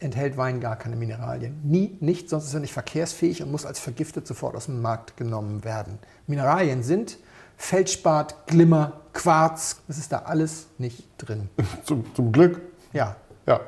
enthält 0.00 0.36
Wein 0.36 0.60
gar 0.60 0.76
keine 0.76 0.96
Mineralien. 0.96 1.60
Nie, 1.64 1.96
nicht, 2.00 2.30
sonst 2.30 2.46
ist 2.46 2.54
er 2.54 2.60
nicht 2.60 2.72
verkehrsfähig 2.72 3.42
und 3.42 3.50
muss 3.50 3.66
als 3.66 3.78
vergiftet 3.78 4.26
sofort 4.26 4.56
aus 4.56 4.66
dem 4.66 4.80
Markt 4.80 5.16
genommen 5.16 5.64
werden. 5.64 5.98
Mineralien 6.26 6.82
sind 6.82 7.18
Feldspat, 7.56 8.46
Glimmer, 8.46 8.92
Quarz. 9.12 9.80
Das 9.88 9.98
ist 9.98 10.12
da 10.12 10.22
alles 10.26 10.66
nicht 10.78 11.04
drin. 11.18 11.48
Zum, 11.84 12.04
zum 12.14 12.32
Glück. 12.32 12.60
Ja, 12.92 13.16
Ja. 13.46 13.60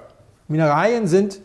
Mineralien 0.48 1.06
sind 1.06 1.40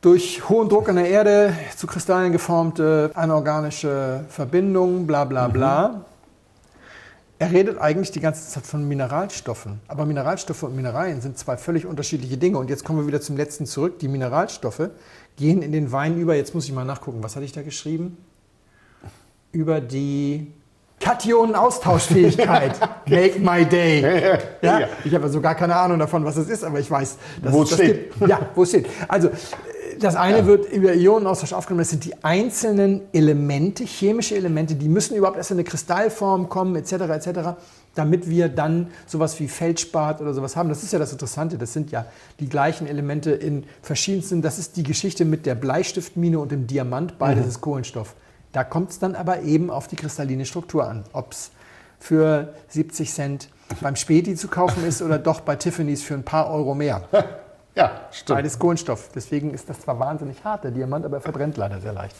durch 0.00 0.48
hohen 0.48 0.70
Druck 0.70 0.88
an 0.88 0.96
der 0.96 1.08
Erde 1.08 1.52
zu 1.76 1.86
Kristallen 1.86 2.32
geformte 2.32 3.10
anorganische 3.14 4.24
Verbindungen, 4.30 5.06
bla 5.06 5.24
bla 5.24 5.48
bla. 5.48 6.04
Er 7.38 7.52
redet 7.52 7.78
eigentlich 7.78 8.10
die 8.10 8.20
ganze 8.20 8.48
Zeit 8.48 8.66
von 8.66 8.88
Mineralstoffen. 8.88 9.80
Aber 9.86 10.06
Mineralstoffe 10.06 10.62
und 10.62 10.74
Mineralien 10.74 11.20
sind 11.20 11.38
zwei 11.38 11.56
völlig 11.56 11.84
unterschiedliche 11.84 12.36
Dinge. 12.36 12.58
Und 12.58 12.70
jetzt 12.70 12.84
kommen 12.84 13.00
wir 13.00 13.06
wieder 13.06 13.20
zum 13.20 13.36
letzten 13.36 13.66
zurück. 13.66 13.98
Die 14.00 14.08
Mineralstoffe 14.08 14.90
gehen 15.36 15.62
in 15.62 15.70
den 15.70 15.92
Wein 15.92 16.18
über. 16.18 16.34
Jetzt 16.34 16.54
muss 16.54 16.64
ich 16.64 16.72
mal 16.72 16.84
nachgucken. 16.84 17.22
Was 17.22 17.36
hatte 17.36 17.44
ich 17.44 17.52
da 17.52 17.62
geschrieben? 17.62 18.16
Über 19.52 19.80
die 19.80 20.52
Kationenaustauschfähigkeit. 21.00 22.78
Make 23.08 23.38
my 23.40 23.64
day. 23.64 24.02
Ja? 24.62 24.80
Ja. 24.80 24.88
Ich 25.04 25.14
habe 25.14 25.24
also 25.24 25.40
gar 25.40 25.54
keine 25.54 25.76
Ahnung 25.76 25.98
davon, 25.98 26.24
was 26.24 26.36
es 26.36 26.48
ist, 26.48 26.64
aber 26.64 26.80
ich 26.80 26.90
weiß, 26.90 27.16
dass 27.42 27.52
Wo 27.52 27.62
es 27.62 27.70
das 27.70 27.78
steht. 27.78 28.12
gibt. 28.14 28.28
Ja, 28.28 28.40
wo 28.54 28.62
es 28.62 28.70
steht. 28.70 28.86
Also, 29.06 29.30
das 30.00 30.14
eine 30.14 30.46
wird 30.46 30.70
über 30.72 30.94
Ionenaustausch 30.94 31.52
aufgenommen. 31.52 31.80
Das 31.80 31.90
sind 31.90 32.04
die 32.04 32.22
einzelnen 32.22 33.02
Elemente, 33.12 33.84
chemische 33.84 34.36
Elemente, 34.36 34.74
die 34.74 34.88
müssen 34.88 35.16
überhaupt 35.16 35.36
erst 35.36 35.50
in 35.50 35.56
eine 35.56 35.64
Kristallform 35.64 36.48
kommen, 36.48 36.76
etc., 36.76 36.92
etc., 36.92 37.28
damit 37.94 38.28
wir 38.28 38.48
dann 38.48 38.88
sowas 39.06 39.40
wie 39.40 39.48
Feldspat 39.48 40.20
oder 40.20 40.32
sowas 40.32 40.54
haben. 40.54 40.68
Das 40.68 40.84
ist 40.84 40.92
ja 40.92 41.00
das 41.00 41.10
Interessante. 41.10 41.58
Das 41.58 41.72
sind 41.72 41.90
ja 41.90 42.06
die 42.38 42.48
gleichen 42.48 42.86
Elemente 42.86 43.32
in 43.32 43.64
verschiedensten. 43.82 44.40
Das 44.40 44.58
ist 44.58 44.76
die 44.76 44.84
Geschichte 44.84 45.24
mit 45.24 45.46
der 45.46 45.56
Bleistiftmine 45.56 46.38
und 46.38 46.52
dem 46.52 46.68
Diamant. 46.68 47.18
Beides 47.18 47.46
ist 47.46 47.60
Kohlenstoff. 47.60 48.14
Da 48.52 48.64
kommt 48.64 48.90
es 48.90 48.98
dann 48.98 49.14
aber 49.14 49.42
eben 49.42 49.70
auf 49.70 49.88
die 49.88 49.96
kristalline 49.96 50.46
Struktur 50.46 50.88
an. 50.88 51.04
Ob 51.12 51.32
es 51.32 51.50
für 52.00 52.54
70 52.68 53.12
Cent 53.12 53.48
beim 53.80 53.96
Späti 53.96 54.34
zu 54.34 54.48
kaufen 54.48 54.84
ist 54.84 55.02
oder 55.02 55.18
doch 55.18 55.40
bei 55.40 55.56
Tiffany's 55.56 56.02
für 56.02 56.14
ein 56.14 56.24
paar 56.24 56.50
Euro 56.50 56.74
mehr. 56.74 57.08
Ja, 57.78 57.92
stimmt. 58.10 58.38
Beides 58.38 58.58
Kohlenstoff. 58.58 59.10
Deswegen 59.14 59.54
ist 59.54 59.68
das 59.68 59.80
zwar 59.80 60.00
wahnsinnig 60.00 60.42
hart, 60.42 60.64
der 60.64 60.72
Diamant, 60.72 61.04
aber 61.04 61.18
er 61.18 61.20
verbrennt 61.20 61.56
leider 61.56 61.80
sehr 61.80 61.92
leicht. 61.92 62.16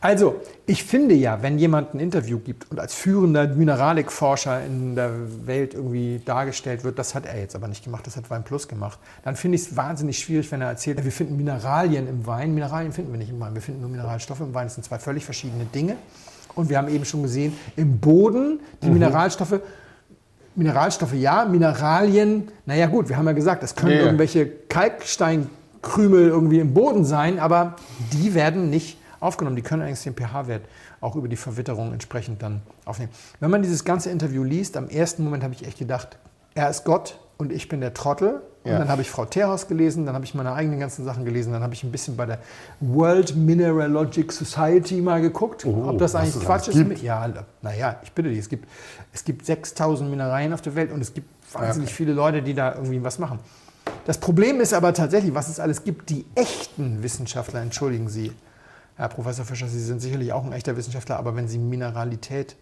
Also, 0.00 0.40
ich 0.66 0.82
finde 0.82 1.14
ja, 1.14 1.40
wenn 1.40 1.56
jemand 1.56 1.94
ein 1.94 2.00
Interview 2.00 2.40
gibt 2.40 2.68
und 2.72 2.80
als 2.80 2.94
führender 2.94 3.46
Mineralikforscher 3.46 4.64
in 4.64 4.96
der 4.96 5.12
Welt 5.46 5.74
irgendwie 5.74 6.20
dargestellt 6.24 6.82
wird, 6.82 6.98
das 6.98 7.14
hat 7.14 7.26
er 7.26 7.38
jetzt 7.38 7.54
aber 7.54 7.68
nicht 7.68 7.84
gemacht, 7.84 8.08
das 8.08 8.16
hat 8.16 8.28
Wein 8.28 8.42
Plus 8.42 8.66
gemacht, 8.66 8.98
dann 9.22 9.36
finde 9.36 9.54
ich 9.54 9.62
es 9.62 9.76
wahnsinnig 9.76 10.18
schwierig, 10.18 10.50
wenn 10.50 10.62
er 10.62 10.68
erzählt, 10.68 11.04
wir 11.04 11.12
finden 11.12 11.36
Mineralien 11.36 12.08
im 12.08 12.26
Wein. 12.26 12.52
Mineralien 12.52 12.90
finden 12.90 13.12
wir 13.12 13.18
nicht 13.18 13.30
im 13.30 13.38
Wein, 13.38 13.54
wir 13.54 13.62
finden 13.62 13.82
nur 13.82 13.90
Mineralstoffe 13.90 14.40
im 14.40 14.52
Wein. 14.52 14.66
Das 14.66 14.74
sind 14.74 14.82
zwei 14.82 14.98
völlig 14.98 15.24
verschiedene 15.24 15.64
Dinge. 15.66 15.94
Und 16.56 16.70
wir 16.70 16.78
haben 16.78 16.88
eben 16.88 17.04
schon 17.04 17.22
gesehen, 17.22 17.56
im 17.76 18.00
Boden 18.00 18.58
die 18.82 18.90
Mineralstoffe 18.90 19.60
Mineralstoffe 20.58 21.14
ja, 21.14 21.44
Mineralien, 21.44 22.48
naja 22.66 22.86
gut, 22.86 23.08
wir 23.08 23.16
haben 23.16 23.26
ja 23.26 23.32
gesagt, 23.32 23.62
es 23.62 23.76
können 23.76 23.92
Ja, 23.92 23.98
ja. 23.98 24.04
irgendwelche 24.06 24.46
Kalksteinkrümel 24.46 26.28
irgendwie 26.28 26.58
im 26.58 26.74
Boden 26.74 27.04
sein, 27.04 27.38
aber 27.38 27.76
die 28.12 28.34
werden 28.34 28.68
nicht 28.68 28.98
aufgenommen. 29.20 29.54
Die 29.54 29.62
können 29.62 29.82
eigentlich 29.82 30.02
den 30.02 30.14
pH-Wert 30.14 30.62
auch 31.00 31.14
über 31.14 31.28
die 31.28 31.36
Verwitterung 31.36 31.92
entsprechend 31.92 32.42
dann 32.42 32.60
aufnehmen. 32.84 33.12
Wenn 33.38 33.50
man 33.50 33.62
dieses 33.62 33.84
ganze 33.84 34.10
Interview 34.10 34.42
liest, 34.42 34.76
am 34.76 34.88
ersten 34.88 35.22
Moment 35.22 35.44
habe 35.44 35.54
ich 35.54 35.64
echt 35.64 35.78
gedacht, 35.78 36.18
er 36.54 36.68
ist 36.68 36.84
Gott 36.84 37.18
und 37.38 37.52
ich 37.52 37.68
bin 37.68 37.80
der 37.80 37.94
Trottel. 37.94 38.42
Und 38.64 38.72
Ja. 38.72 38.78
dann 38.80 38.88
habe 38.88 39.00
ich 39.00 39.10
Frau 39.10 39.24
Terhaus 39.24 39.68
gelesen, 39.68 40.04
dann 40.04 40.14
habe 40.14 40.24
ich 40.26 40.34
meine 40.34 40.52
eigenen 40.52 40.78
ganzen 40.80 41.04
Sachen 41.04 41.24
gelesen, 41.24 41.52
dann 41.52 41.62
habe 41.62 41.72
ich 41.72 41.84
ein 41.84 41.92
bisschen 41.92 42.16
bei 42.16 42.26
der 42.26 42.38
World 42.80 43.34
Mineralogic 43.34 44.30
Society 44.32 45.00
mal 45.00 45.22
geguckt, 45.22 45.64
Oh, 45.64 45.84
ob 45.88 45.98
das 45.98 46.14
eigentlich 46.14 46.34
es 46.36 46.40
Quatsch 46.44 46.68
ist. 46.68 47.00
ja, 47.02 47.32
naja, 47.62 47.96
ich 48.02 48.12
bitte 48.12 48.28
dich, 48.28 48.40
es 48.40 48.48
gibt, 48.48 48.68
es 49.14 49.24
gibt 49.24 49.46
6000 49.46 50.10
Mineralien 50.10 50.52
auf 50.52 50.60
der 50.60 50.74
Welt 50.74 50.92
und 50.92 51.00
es 51.00 51.14
gibt 51.14 51.30
wahnsinnig 51.54 51.88
okay. 51.88 51.96
viele 51.96 52.12
Leute, 52.12 52.42
die 52.42 52.52
da 52.52 52.74
irgendwie 52.74 53.02
was 53.02 53.18
machen. 53.18 53.38
Das 54.04 54.18
Problem 54.18 54.60
ist 54.60 54.74
aber 54.74 54.92
tatsächlich, 54.92 55.34
was 55.34 55.48
es 55.48 55.60
alles 55.60 55.84
gibt, 55.84 56.10
die 56.10 56.26
echten 56.34 57.02
Wissenschaftler, 57.02 57.62
entschuldigen 57.62 58.08
Sie, 58.08 58.32
Herr 58.96 59.08
Professor 59.08 59.44
Fischer, 59.46 59.68
Sie 59.68 59.80
sind 59.80 60.02
sicherlich 60.02 60.32
auch 60.32 60.44
ein 60.44 60.52
echter 60.52 60.76
Wissenschaftler, 60.76 61.16
aber 61.18 61.34
wenn 61.36 61.48
Sie 61.48 61.58
Mineralität, 61.58 62.56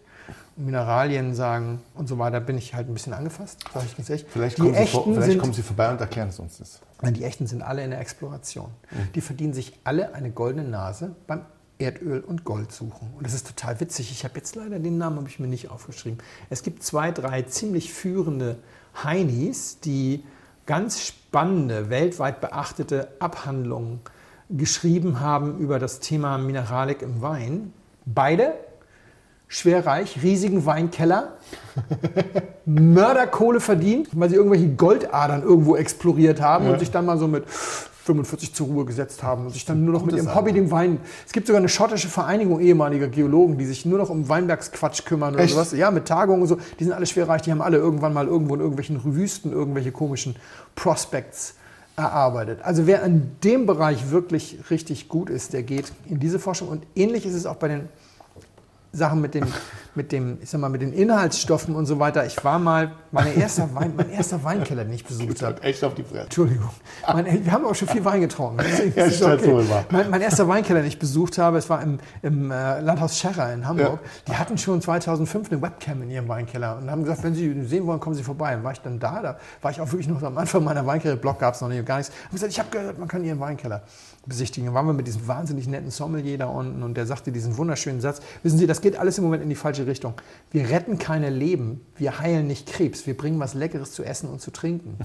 Mineralien 0.55 1.35
sagen 1.35 1.81
und 1.93 2.07
so 2.07 2.17
weiter, 2.17 2.39
bin 2.39 2.57
ich 2.57 2.73
halt 2.73 2.89
ein 2.89 2.93
bisschen 2.93 3.13
angefasst, 3.13 3.59
sage 3.73 3.85
ich 3.85 3.95
ganz 3.95 4.09
ehrlich. 4.09 4.25
Vielleicht, 4.29 4.57
kommen 4.57 4.73
sie, 4.73 4.87
vor, 4.87 5.03
vielleicht 5.03 5.23
sind, 5.23 5.39
kommen 5.39 5.53
sie 5.53 5.61
vorbei 5.61 5.91
und 5.91 6.01
erklären 6.01 6.29
es 6.29 6.39
uns 6.39 6.57
das. 6.57 6.79
Die 7.03 7.23
echten 7.23 7.47
sind 7.47 7.61
alle 7.61 7.83
in 7.83 7.91
der 7.91 7.99
Exploration. 7.99 8.69
Die 9.13 9.21
verdienen 9.21 9.53
sich 9.53 9.79
alle 9.83 10.13
eine 10.15 10.31
goldene 10.31 10.67
Nase 10.67 11.15
beim 11.27 11.41
Erdöl 11.79 12.21
und 12.21 12.43
Gold 12.43 12.71
suchen. 12.71 13.13
Und 13.15 13.25
das 13.25 13.33
ist 13.33 13.47
total 13.47 13.79
witzig. 13.79 14.11
Ich 14.11 14.23
habe 14.23 14.35
jetzt 14.35 14.55
leider 14.55 14.79
den 14.79 14.97
Namen 14.97 15.17
habe 15.17 15.29
ich 15.29 15.39
mir 15.39 15.47
nicht 15.47 15.69
aufgeschrieben. 15.69 16.17
Es 16.49 16.63
gibt 16.63 16.81
zwei, 16.83 17.11
drei 17.11 17.43
ziemlich 17.43 17.93
führende 17.93 18.57
Heinis, 19.03 19.79
die 19.79 20.23
ganz 20.65 21.05
spannende, 21.05 21.89
weltweit 21.89 22.41
beachtete 22.41 23.09
Abhandlungen 23.19 24.01
geschrieben 24.49 25.19
haben 25.19 25.59
über 25.59 25.77
das 25.77 25.99
Thema 25.99 26.37
Mineralik 26.37 27.01
im 27.01 27.21
Wein. 27.21 27.73
Beide 28.05 28.53
schwer 29.47 29.85
reich, 29.85 30.19
riesigen 30.23 30.65
Weinkeller, 30.65 31.37
Mörderkohle 32.65 33.59
verdient, 33.59 34.09
weil 34.13 34.29
sie 34.29 34.35
irgendwelche 34.35 34.69
Goldadern 34.69 35.43
irgendwo 35.43 35.75
exploriert 35.75 36.41
haben 36.41 36.69
und 36.69 36.79
sich 36.79 36.91
dann 36.91 37.05
mal 37.05 37.17
so 37.17 37.27
mit 37.27 37.45
45 37.47 38.53
zur 38.53 38.67
Ruhe 38.67 38.85
gesetzt 38.85 39.21
haben 39.21 39.45
und 39.45 39.51
sich 39.51 39.65
dann 39.65 39.83
nur 39.83 39.93
noch 39.93 40.05
mit 40.05 40.15
ihrem 40.15 40.33
Hobby, 40.33 40.53
dem 40.53 40.71
Wein. 40.71 40.99
Es 41.25 41.33
gibt 41.33 41.47
sogar 41.47 41.59
eine 41.59 41.67
schottische 41.69 42.07
Vereinigung 42.07 42.61
ehemaliger 42.61 43.07
Geologen, 43.09 43.57
die 43.57 43.65
sich 43.65 43.85
nur 43.85 43.97
noch 43.97 44.09
um 44.09 44.29
Weinbergsquatsch 44.29 45.05
kümmern 45.05 45.33
oder 45.33 45.43
Echt? 45.43 45.53
sowas. 45.53 45.73
Ja, 45.73 45.91
mit 45.91 46.05
Tagungen 46.05 46.41
und 46.41 46.47
so. 46.47 46.57
Die 46.79 46.85
sind 46.85 46.93
alle 46.93 47.05
schwer 47.05 47.27
reich, 47.27 47.41
die 47.41 47.51
haben 47.51 47.61
alle 47.61 47.77
irgendwann 47.77 48.13
mal 48.13 48.27
irgendwo 48.27 48.55
in 48.55 48.61
irgendwelchen 48.61 49.15
Wüsten 49.15 49.51
irgendwelche 49.51 49.91
komischen 49.91 50.37
Prospects 50.75 51.55
erarbeitet. 51.97 52.59
Also 52.63 52.87
wer 52.87 53.03
in 53.03 53.31
dem 53.43 53.65
Bereich 53.65 54.09
wirklich 54.09 54.57
richtig 54.69 55.09
gut 55.09 55.29
ist, 55.29 55.51
der 55.51 55.63
geht 55.63 55.91
in 56.07 56.19
diese 56.19 56.39
Forschung. 56.39 56.69
Und 56.69 56.85
ähnlich 56.95 57.25
ist 57.25 57.33
es 57.33 57.45
auch 57.45 57.55
bei 57.55 57.67
den 57.67 57.89
Sachen 58.91 59.21
mit 59.21 59.33
dem, 59.33 59.45
mit 59.95 60.11
dem, 60.11 60.37
ich 60.41 60.49
sag 60.49 60.61
mal, 60.61 60.69
mit 60.69 60.81
den 60.81 60.93
Inhaltsstoffen 60.93 61.75
und 61.75 61.85
so 61.85 61.99
weiter. 61.99 62.25
Ich 62.25 62.43
war 62.43 62.59
mal, 62.59 62.91
mein 63.11 63.35
erster, 63.35 63.73
Wein, 63.75 63.93
mein 63.95 64.09
erster 64.09 64.43
Weinkeller, 64.43 64.83
den 64.83 64.93
ich 64.93 65.05
besucht 65.05 65.41
habe. 65.41 65.61
Echt 65.61 65.83
auf 65.83 65.93
die 65.95 66.03
Fresse. 66.03 66.23
Entschuldigung. 66.23 66.69
Mein, 67.11 67.45
wir 67.45 67.51
haben 67.51 67.65
auch 67.65 67.75
schon 67.75 67.87
viel 67.87 68.03
Wein 68.05 68.21
getrunken. 68.21 68.63
Ja, 68.95 69.05
ist 69.05 69.21
wohl 69.21 69.69
wahr. 69.69 69.85
Mein, 69.89 70.09
mein 70.09 70.21
erster 70.21 70.47
Weinkeller, 70.47 70.81
den 70.81 70.87
ich 70.87 70.99
besucht 70.99 71.37
habe, 71.37 71.57
es 71.57 71.69
war 71.69 71.81
im, 71.81 71.99
im 72.21 72.51
äh, 72.51 72.79
Landhaus 72.79 73.17
Scherrer 73.17 73.53
in 73.53 73.67
Hamburg. 73.67 73.99
Die 74.27 74.35
hatten 74.35 74.57
schon 74.57 74.81
2005 74.81 75.51
eine 75.51 75.61
Webcam 75.61 76.01
in 76.03 76.09
ihrem 76.09 76.27
Weinkeller 76.27 76.77
und 76.77 76.89
haben 76.89 77.03
gesagt, 77.03 77.23
wenn 77.23 77.35
Sie 77.35 77.63
sehen 77.63 77.85
wollen, 77.85 77.99
kommen 77.99 78.15
Sie 78.15 78.23
vorbei. 78.23 78.55
Und 78.55 78.63
war 78.63 78.71
ich 78.71 78.81
dann 78.81 78.99
da, 78.99 79.21
da 79.21 79.37
war 79.61 79.71
ich 79.71 79.81
auch 79.81 79.91
wirklich 79.91 80.07
noch 80.07 80.21
am 80.23 80.37
Anfang 80.37 80.63
meiner 80.63 80.85
Weinkeller-Blog, 80.85 81.39
gab 81.39 81.55
es 81.55 81.61
noch 81.61 81.69
nicht, 81.69 81.85
gar 81.85 81.97
nichts. 81.97 82.11
Haben 82.25 82.33
gesagt, 82.33 82.51
ich 82.51 82.59
habe 82.59 82.69
gehört, 82.69 82.97
man 82.97 83.07
kann 83.07 83.23
Ihren 83.23 83.39
Weinkeller 83.39 83.83
besichtigen. 84.27 84.65
Dann 84.67 84.75
waren 84.75 84.85
wir 84.85 84.93
mit 84.93 85.07
diesem 85.07 85.27
wahnsinnig 85.27 85.67
netten 85.67 85.89
Sommelier 85.91 86.37
da 86.37 86.47
unten 86.47 86.83
und 86.83 86.95
der 86.95 87.05
sagte 87.05 87.31
diesen 87.31 87.57
wunderschönen 87.57 88.01
Satz. 88.01 88.21
Wissen 88.43 88.57
Sie, 88.57 88.67
das 88.67 88.81
geht 88.81 88.97
alles 88.97 89.17
im 89.17 89.23
Moment 89.23 89.43
in 89.43 89.49
die 89.49 89.55
falsche 89.55 89.87
Richtung. 89.87 90.13
Wir 90.51 90.69
retten 90.69 90.99
keine 90.99 91.29
Leben, 91.29 91.81
wir 91.97 92.19
heilen 92.19 92.47
nicht 92.47 92.67
Krebs, 92.67 93.07
wir 93.07 93.15
bringen 93.17 93.39
was 93.39 93.53
Leckeres 93.53 93.91
zu 93.93 94.03
essen 94.03 94.29
und 94.29 94.41
zu 94.41 94.51
trinken. 94.51 94.97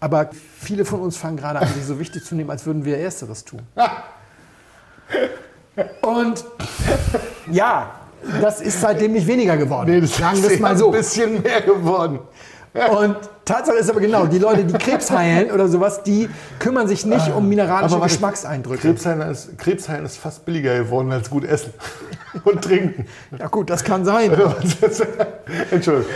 Aber 0.00 0.30
viele 0.32 0.84
von 0.84 1.00
uns 1.00 1.16
fangen 1.16 1.36
gerade 1.36 1.60
an, 1.60 1.68
sich 1.72 1.84
so 1.84 1.98
wichtig 1.98 2.24
zu 2.24 2.34
nehmen, 2.34 2.50
als 2.50 2.66
würden 2.66 2.84
wir 2.84 2.98
Ersteres 2.98 3.44
tun. 3.44 3.60
Und 6.02 6.44
ja, 7.50 8.00
das 8.40 8.60
ist 8.60 8.80
seitdem 8.80 9.12
nicht 9.12 9.26
weniger 9.26 9.56
geworden. 9.56 9.90
Nee, 9.90 10.00
das 10.00 10.16
Sagen 10.16 10.38
wir 10.38 10.46
ist 10.48 10.54
es 10.54 10.60
mal 10.60 10.76
so. 10.76 10.86
ein 10.86 10.92
bisschen 10.92 11.42
mehr 11.42 11.60
geworden. 11.60 12.20
Und 12.74 13.16
Tatsache 13.44 13.76
ist 13.76 13.88
aber 13.88 14.00
genau, 14.00 14.26
die 14.26 14.38
Leute, 14.38 14.64
die 14.64 14.72
Krebs 14.72 15.08
heilen 15.08 15.52
oder 15.52 15.68
sowas, 15.68 16.02
die 16.02 16.28
kümmern 16.58 16.88
sich 16.88 17.06
nicht 17.06 17.32
um 17.32 17.48
mineralische 17.48 17.94
Aber 17.94 18.06
Geschmackseindrücke. 18.06 18.88
Krebsheilen 18.88 19.30
ist, 19.30 19.56
Krebsheilen 19.58 20.04
ist 20.04 20.18
fast 20.18 20.44
billiger 20.44 20.76
geworden 20.76 21.12
als 21.12 21.30
gut 21.30 21.44
essen 21.44 21.72
und 22.44 22.62
trinken. 22.62 23.06
Ja 23.38 23.46
gut, 23.46 23.70
das 23.70 23.84
kann 23.84 24.04
sein. 24.04 24.32
Entschuldigung. 25.70 26.12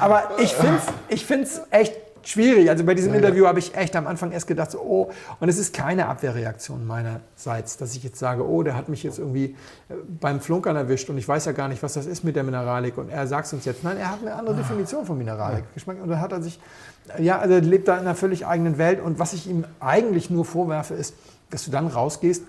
Aber 0.00 0.30
ich 0.38 0.52
finde 0.52 0.78
es 0.78 1.14
ich 1.14 1.24
find's 1.24 1.60
echt 1.70 1.94
schwierig. 2.22 2.70
Also 2.70 2.84
bei 2.84 2.94
diesem 2.94 3.14
Interview 3.14 3.46
habe 3.46 3.58
ich 3.58 3.74
echt 3.74 3.94
am 3.96 4.06
Anfang 4.06 4.32
erst 4.32 4.46
gedacht, 4.46 4.70
so, 4.70 4.80
oh, 4.80 5.10
und 5.40 5.48
es 5.48 5.58
ist 5.58 5.74
keine 5.74 6.06
Abwehrreaktion 6.06 6.86
meinerseits, 6.86 7.76
dass 7.76 7.94
ich 7.94 8.02
jetzt 8.02 8.18
sage, 8.18 8.46
oh, 8.46 8.62
der 8.62 8.76
hat 8.76 8.88
mich 8.88 9.02
jetzt 9.02 9.18
irgendwie 9.18 9.56
äh, 9.88 9.94
beim 10.20 10.40
Flunkern 10.40 10.76
erwischt 10.76 11.08
und 11.10 11.18
ich 11.18 11.26
weiß 11.26 11.44
ja 11.44 11.52
gar 11.52 11.68
nicht, 11.68 11.82
was 11.82 11.94
das 11.94 12.06
ist 12.06 12.24
mit 12.24 12.36
der 12.36 12.44
Mineralik 12.44 12.98
und 12.98 13.10
er 13.10 13.26
sagt 13.26 13.46
es 13.46 13.52
uns 13.52 13.64
jetzt. 13.64 13.84
Nein, 13.84 13.96
er 13.96 14.10
hat 14.10 14.20
eine 14.20 14.34
andere 14.34 14.56
Definition 14.56 15.04
von 15.04 15.18
Mineralik. 15.18 15.64
Geschmack 15.74 15.96
und 16.02 16.08
da 16.08 16.20
hat 16.20 16.32
er 16.32 16.42
sich, 16.42 16.60
ja, 17.18 17.38
also 17.38 17.54
er 17.54 17.60
lebt 17.60 17.88
da 17.88 17.94
in 17.94 18.00
einer 18.00 18.14
völlig 18.14 18.46
eigenen 18.46 18.78
Welt 18.78 19.00
und 19.00 19.18
was 19.18 19.32
ich 19.32 19.48
ihm 19.48 19.64
eigentlich 19.80 20.30
nur 20.30 20.44
vorwerfe, 20.44 20.94
ist, 20.94 21.14
dass 21.50 21.64
du 21.64 21.70
dann 21.70 21.86
rausgehst 21.86 22.42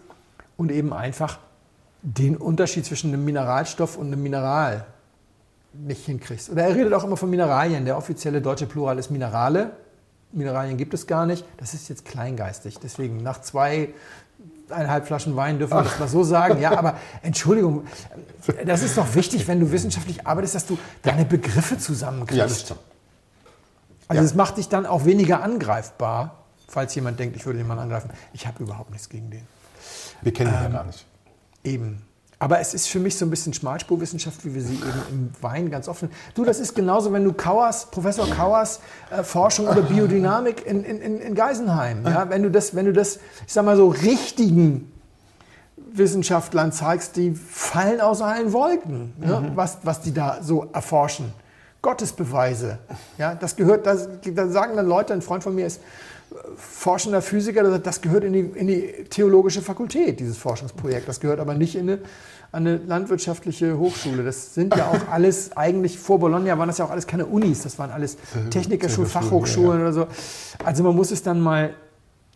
und 0.58 0.72
eben 0.72 0.94
einfach 0.94 1.40
den 2.02 2.38
Unterschied 2.38 2.86
zwischen 2.86 3.14
einem 3.14 3.26
Mineralstoff 3.26 3.98
und 3.98 4.08
einem 4.08 4.24
Mineral 4.24 4.86
nicht 5.74 6.06
hinkriegst. 6.06 6.50
Oder 6.50 6.64
er 6.64 6.76
redet 6.76 6.94
auch 6.94 7.04
immer 7.04 7.18
von 7.18 7.30
Mineralien. 7.30 7.86
Der 7.86 7.98
offizielle 7.98 8.42
deutsche 8.42 8.66
Plural 8.66 8.98
ist 8.98 9.12
Minerale. 9.12 9.72
Mineralien 10.32 10.78
gibt 10.78 10.94
es 10.94 11.08
gar 11.08 11.26
nicht. 11.26 11.46
Das 11.58 11.74
ist 11.74 11.90
jetzt 11.90 12.06
kleingeistig. 12.06 12.80
Deswegen 12.80 13.24
nach 13.24 13.42
zwei 13.42 13.90
eineinhalb 14.70 15.08
Flaschen 15.08 15.36
Wein 15.36 15.58
dürfen 15.60 15.78
wir 15.78 15.84
das 15.84 16.00
mal 16.00 16.08
so 16.08 16.24
sagen. 16.24 16.62
Ja, 16.62 16.78
aber 16.78 16.96
Entschuldigung, 17.22 17.86
das 18.66 18.84
ist 18.84 18.98
doch 18.98 19.16
wichtig, 19.16 19.48
wenn 19.48 19.60
du 19.60 19.72
wissenschaftlich 19.72 20.28
arbeitest, 20.28 20.56
dass 20.56 20.66
du 20.68 20.78
deine 21.02 21.26
Begriffe 21.26 21.78
zusammenkriegst. 21.78 22.38
Ja, 22.38 22.48
das 22.48 22.62
stimmt. 22.62 22.80
also 24.08 24.22
ja. 24.22 24.26
es 24.26 24.36
macht 24.36 24.58
dich 24.58 24.70
dann 24.70 24.86
auch 24.86 25.06
weniger 25.06 25.42
angreifbar, 25.44 26.44
falls 26.68 26.94
jemand 26.96 27.20
denkt, 27.20 27.36
ich 27.36 27.46
würde 27.46 27.60
jemanden 27.60 27.84
angreifen. 27.84 28.12
Ich 28.34 28.46
habe 28.46 28.62
überhaupt 28.64 28.92
nichts 28.92 29.10
gegen 29.10 29.32
den. 29.32 29.48
Wir 30.22 30.34
kennen 30.34 30.52
ihn 30.52 30.58
Ähm, 30.58 30.64
ja 30.64 30.70
gar 30.70 30.86
nicht. 30.86 31.06
Eben. 31.64 32.02
Aber 32.42 32.62
es 32.62 32.74
ist 32.74 32.88
für 32.88 33.00
mich 33.00 33.18
so 33.18 33.26
ein 33.26 33.30
bisschen 33.30 33.54
Schmalspurwissenschaft, 33.54 34.46
wie 34.46 34.56
wir 34.56 34.62
sie 34.62 34.76
eben 34.76 35.04
im 35.12 35.30
Wein 35.42 35.70
ganz 35.70 35.90
oft 35.90 36.00
finden. 36.00 36.16
Du, 36.36 36.46
das 36.46 36.62
ist 36.62 36.74
genauso, 36.74 37.12
wenn 37.12 37.26
du 37.26 37.34
Kauers, 37.34 37.88
Professor 37.92 38.30
Kauers 38.30 38.80
äh, 39.12 39.24
Forschung 39.24 39.68
über 39.68 39.82
Biodynamik 39.82 40.66
in, 40.66 40.86
in, 40.86 41.20
in 41.20 41.36
Geisenheim, 41.36 42.06
ja, 42.06 42.30
wenn 42.30 42.42
du 42.44 42.50
das, 42.50 42.74
wenn 42.74 42.86
du 42.86 42.94
das, 42.94 43.18
ich 43.46 43.52
sag 43.52 43.66
mal 43.66 43.76
so, 43.76 43.90
richtigen 43.90 44.90
Wissenschaftlern 45.92 46.72
zeigst, 46.72 47.18
die 47.18 47.34
fallen 47.34 48.00
aus 48.00 48.22
allen 48.22 48.54
Wolken, 48.54 49.14
ja, 49.22 49.44
was, 49.56 49.80
was 49.84 50.00
die 50.00 50.14
da 50.14 50.38
so 50.42 50.68
erforschen. 50.72 51.34
Gottesbeweise. 51.82 52.80
Ja, 53.18 53.36
das 53.36 53.56
gehört, 53.56 53.86
das, 53.86 54.08
da 54.24 54.48
sagen 54.48 54.76
dann 54.78 54.88
Leute, 54.88 55.14
ein 55.14 55.22
Freund 55.22 55.44
von 55.44 55.56
mir 55.56 55.66
ist 55.66 55.82
forschender 56.56 57.22
Physiker, 57.22 57.64
der 57.64 57.72
sagt, 57.72 57.88
das 57.88 58.02
gehört 58.02 58.24
in 58.24 58.34
die, 58.34 58.40
in 58.40 58.68
die 58.68 59.06
theologische 59.10 59.62
Fakultät, 59.62 60.20
dieses 60.20 60.38
Forschungsprojekt. 60.38 61.08
Das 61.08 61.20
gehört 61.20 61.40
aber 61.40 61.56
nicht 61.56 61.76
in 61.76 61.90
eine, 61.90 62.00
an 62.52 62.68
eine 62.68 62.78
landwirtschaftliche 62.78 63.78
Hochschule. 63.78 64.24
Das 64.24 64.54
sind 64.54 64.76
ja 64.76 64.88
auch 64.88 65.12
alles, 65.12 65.56
eigentlich 65.58 65.98
vor 65.98 66.20
Bologna 66.20 66.58
waren 66.58 66.68
das 66.68 66.78
ja 66.78 66.86
auch 66.86 66.92
alles 66.92 67.08
keine 67.08 67.26
Unis, 67.26 67.64
das 67.64 67.80
waren 67.80 67.92
alles 67.92 68.18
Technikerschulen, 68.50 69.10
Fachhochschulen 69.10 69.80
ja, 69.80 69.86
oder 69.86 69.94
so. 69.94 70.08
Also 70.64 70.84
man 70.84 70.96
muss 70.96 71.12
es 71.12 71.24
dann 71.24 71.40
mal 71.40 71.74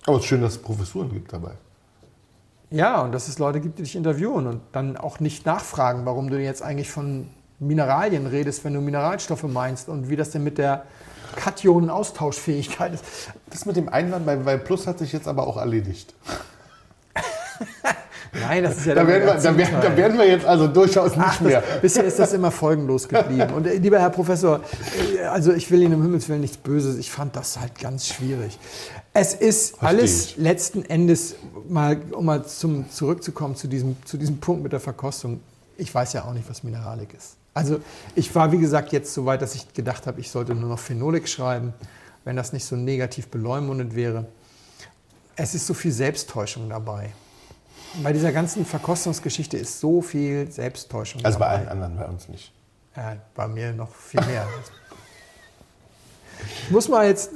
Aber 0.05 0.17
es 0.17 0.23
ist 0.23 0.29
schön, 0.29 0.41
dass 0.41 0.53
es 0.53 0.59
Professuren 0.59 1.11
gibt 1.11 1.31
dabei. 1.31 1.51
Ja, 2.71 3.01
und 3.01 3.11
dass 3.11 3.27
es 3.27 3.37
Leute 3.37 3.59
gibt, 3.59 3.77
die 3.77 3.83
dich 3.83 3.95
interviewen 3.95 4.47
und 4.47 4.61
dann 4.71 4.97
auch 4.97 5.19
nicht 5.19 5.45
nachfragen, 5.45 6.05
warum 6.05 6.31
du 6.31 6.39
jetzt 6.39 6.63
eigentlich 6.63 6.89
von 6.89 7.27
Mineralien 7.59 8.25
redest, 8.25 8.65
wenn 8.65 8.73
du 8.73 8.81
Mineralstoffe 8.81 9.43
meinst 9.43 9.89
und 9.89 10.09
wie 10.09 10.15
das 10.15 10.31
denn 10.31 10.43
mit 10.43 10.57
der 10.57 10.85
Kationen-Austauschfähigkeit 11.35 12.93
ist. 12.93 13.03
Das 13.49 13.65
mit 13.65 13.75
dem 13.75 13.89
Einwand 13.89 14.25
bei, 14.25 14.35
bei 14.35 14.57
Plus 14.57 14.87
hat 14.87 14.99
sich 14.99 15.11
jetzt 15.13 15.27
aber 15.27 15.47
auch 15.47 15.57
erledigt. 15.57 16.13
Nein, 18.33 18.63
das 18.63 18.77
ist 18.77 18.85
ja 18.87 18.95
Da 18.95 19.07
werden, 19.07 19.27
wir, 19.27 19.33
da, 19.35 19.57
werden, 19.57 19.75
da 19.81 19.97
werden 19.97 20.17
wir 20.17 20.27
jetzt 20.27 20.45
also 20.45 20.67
durchaus 20.67 21.15
nicht 21.15 21.25
Ach, 21.25 21.41
mehr. 21.41 21.61
das, 21.61 21.81
bisher 21.81 22.03
ist 22.03 22.17
das 22.17 22.33
immer 22.33 22.49
folgenlos 22.51 23.07
geblieben. 23.07 23.53
Und 23.53 23.67
äh, 23.67 23.75
lieber 23.75 23.99
Herr 23.99 24.09
Professor, 24.09 24.61
äh, 25.19 25.23
also 25.25 25.53
ich 25.53 25.69
will 25.69 25.83
Ihnen 25.83 25.95
um 25.95 26.01
Himmels 26.01 26.27
Willen 26.29 26.41
nichts 26.41 26.57
Böses. 26.57 26.97
Ich 26.97 27.11
fand 27.11 27.35
das 27.35 27.59
halt 27.59 27.79
ganz 27.79 28.07
schwierig. 28.07 28.57
Es 29.13 29.35
ist 29.35 29.77
Versteh 29.77 29.85
alles 29.85 30.25
ich. 30.25 30.37
letzten 30.37 30.83
Endes, 30.85 31.35
mal, 31.69 31.97
um 32.11 32.25
mal 32.25 32.43
zum, 32.45 32.89
zurückzukommen 32.89 33.55
zu 33.55 33.67
diesem, 33.67 33.97
zu 34.05 34.17
diesem 34.17 34.39
Punkt 34.39 34.63
mit 34.63 34.71
der 34.71 34.79
Verkostung. 34.79 35.39
Ich 35.77 35.93
weiß 35.93 36.13
ja 36.13 36.25
auch 36.25 36.33
nicht, 36.33 36.49
was 36.49 36.63
Mineralik 36.63 37.13
ist. 37.13 37.35
Also 37.53 37.79
ich 38.15 38.33
war, 38.33 38.51
wie 38.51 38.57
gesagt, 38.57 38.91
jetzt 38.91 39.13
so 39.13 39.25
weit, 39.25 39.41
dass 39.41 39.53
ich 39.55 39.73
gedacht 39.73 40.07
habe, 40.07 40.19
ich 40.19 40.31
sollte 40.31 40.55
nur 40.55 40.69
noch 40.69 40.79
Phenolik 40.79 41.27
schreiben, 41.29 41.73
wenn 42.23 42.35
das 42.35 42.53
nicht 42.53 42.65
so 42.65 42.75
negativ 42.75 43.27
beleumundet 43.27 43.95
wäre. 43.95 44.25
Es 45.35 45.53
ist 45.53 45.67
so 45.67 45.73
viel 45.73 45.91
Selbsttäuschung 45.91 46.69
dabei. 46.69 47.11
Bei 48.01 48.11
dieser 48.11 48.31
ganzen 48.31 48.65
Verkostungsgeschichte 48.65 49.57
ist 49.57 49.79
so 49.79 50.01
viel 50.01 50.51
Selbsttäuschung 50.51 51.23
Also 51.23 51.37
bei 51.37 51.45
dabei. 51.45 51.57
allen 51.59 51.67
anderen, 51.69 51.97
bei 51.97 52.05
uns 52.05 52.27
nicht. 52.27 52.51
Ja, 52.95 53.17
bei 53.35 53.47
mir 53.47 53.71
noch 53.73 53.93
viel 53.93 54.21
mehr. 54.25 54.47
Ich 56.65 56.71
muss 56.71 56.89
mal 56.89 57.07
jetzt, 57.07 57.31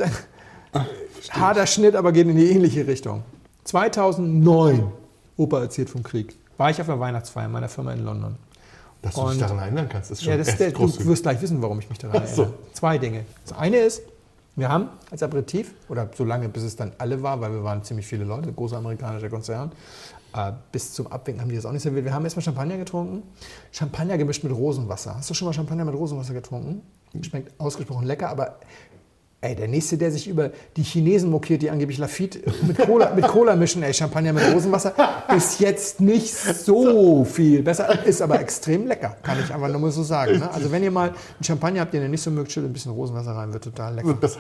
harter 1.30 1.67
Schnitt, 1.67 1.95
aber 1.95 2.12
geht 2.12 2.27
in 2.27 2.36
die 2.36 2.49
ähnliche 2.51 2.88
Richtung. 2.88 3.23
2009, 3.65 4.91
Opa 5.38 5.60
erzählt 5.62 5.89
vom 5.89 6.01
Krieg, 6.01 6.36
war 6.58 6.69
ich 6.71 6.80
auf 6.82 6.88
der 6.88 6.99
Weihnachtsfeier 6.99 7.47
meiner 7.49 7.69
Firma 7.69 7.93
in 7.93 8.03
London. 8.03 8.38
Dass 9.01 9.13
du 9.15 9.21
dich 9.21 9.29
Und- 9.31 9.41
daran 9.41 9.60
erinnern 9.60 9.88
kannst, 9.89 10.12
ist 10.12 10.23
schon 10.23 10.31
Ja, 10.31 10.38
das, 10.38 10.47
echt 10.49 10.60
der, 10.60 10.71
du 10.71 11.05
wirst 11.05 11.23
gleich 11.23 11.41
wissen, 11.41 11.62
warum 11.62 11.79
ich 11.79 11.89
mich 11.89 11.99
daran 11.99 12.21
Ach 12.23 12.27
so. 12.27 12.43
erinnere. 12.43 12.60
Zwei 12.73 12.97
Dinge. 12.97 13.25
Das 13.45 13.57
eine 13.57 13.77
ist, 13.77 14.01
wir 14.55 14.69
haben 14.69 14.89
als 15.12 15.21
Aperitif, 15.21 15.73
oder 15.88 16.10
so 16.17 16.23
lange 16.23 16.49
bis 16.49 16.63
es 16.63 16.75
dann 16.75 16.91
alle 16.97 17.21
war, 17.21 17.39
weil 17.41 17.51
wir 17.51 17.63
waren 17.63 17.83
ziemlich 17.83 18.07
viele 18.07 18.23
Leute, 18.23 18.51
großer 18.51 18.77
amerikanischer 18.77 19.29
Konzern, 19.29 19.71
äh, 20.36 20.51
bis 20.71 20.93
zum 20.93 21.07
Abwinken 21.07 21.41
haben 21.41 21.49
die 21.49 21.55
das 21.55 21.65
auch 21.65 21.71
nicht 21.71 21.83
serviert. 21.83 22.05
Wir 22.05 22.13
haben 22.13 22.23
erstmal 22.25 22.43
Champagner 22.43 22.77
getrunken. 22.77 23.23
Champagner 23.71 24.17
gemischt 24.17 24.43
mit 24.43 24.51
Rosenwasser. 24.53 25.15
Hast 25.15 25.29
du 25.29 25.33
schon 25.36 25.45
mal 25.47 25.53
Champagner 25.53 25.86
mit 25.86 25.93
Rosenwasser 25.95 26.33
getrunken? 26.33 26.81
Schmeckt 27.21 27.57
ausgesprochen 27.60 28.05
lecker, 28.05 28.29
aber 28.29 28.57
ey, 29.41 29.56
der 29.56 29.67
Nächste, 29.67 29.97
der 29.97 30.12
sich 30.12 30.28
über 30.28 30.52
die 30.76 30.82
Chinesen 30.82 31.30
mokiert, 31.30 31.62
die 31.62 31.69
angeblich 31.69 32.00
Lafitte 32.00 32.39
mit 32.63 32.78
Cola, 32.80 33.13
mit 33.13 33.28
Cola 33.28 33.56
mischen, 33.56 33.84
ey, 33.84 33.93
Champagner 33.93 34.34
mit 34.34 34.43
Rosenwasser, 34.52 34.93
ist 35.36 35.60
jetzt 35.60 36.02
nicht 36.02 36.34
so 36.34 37.23
viel 37.23 37.62
besser, 37.62 38.04
ist 38.06 38.21
aber 38.21 38.39
extrem 38.39 38.88
lecker, 38.88 39.15
kann 39.21 39.38
ich 39.39 39.54
einfach 39.54 39.69
nur 39.69 39.80
mal 39.80 39.91
so 39.91 40.02
sagen. 40.02 40.39
Ne? 40.39 40.52
Also 40.52 40.71
wenn 40.71 40.82
ihr 40.82 40.89
mal 40.89 41.10
einen 41.10 41.43
Champagner 41.43 41.82
habt, 41.82 41.93
den 41.93 42.02
ihr 42.02 42.10
nicht 42.10 42.23
so 42.23 42.32
mögt, 42.32 42.52
schüttet 42.52 42.71
ein 42.71 42.73
bisschen 42.73 42.91
Rosenwasser 42.93 43.32
rein, 43.32 43.54
wird 43.54 43.63
total 43.63 43.93
lecker. 43.93 44.08
Wird 44.08 44.21
besser. 44.21 44.39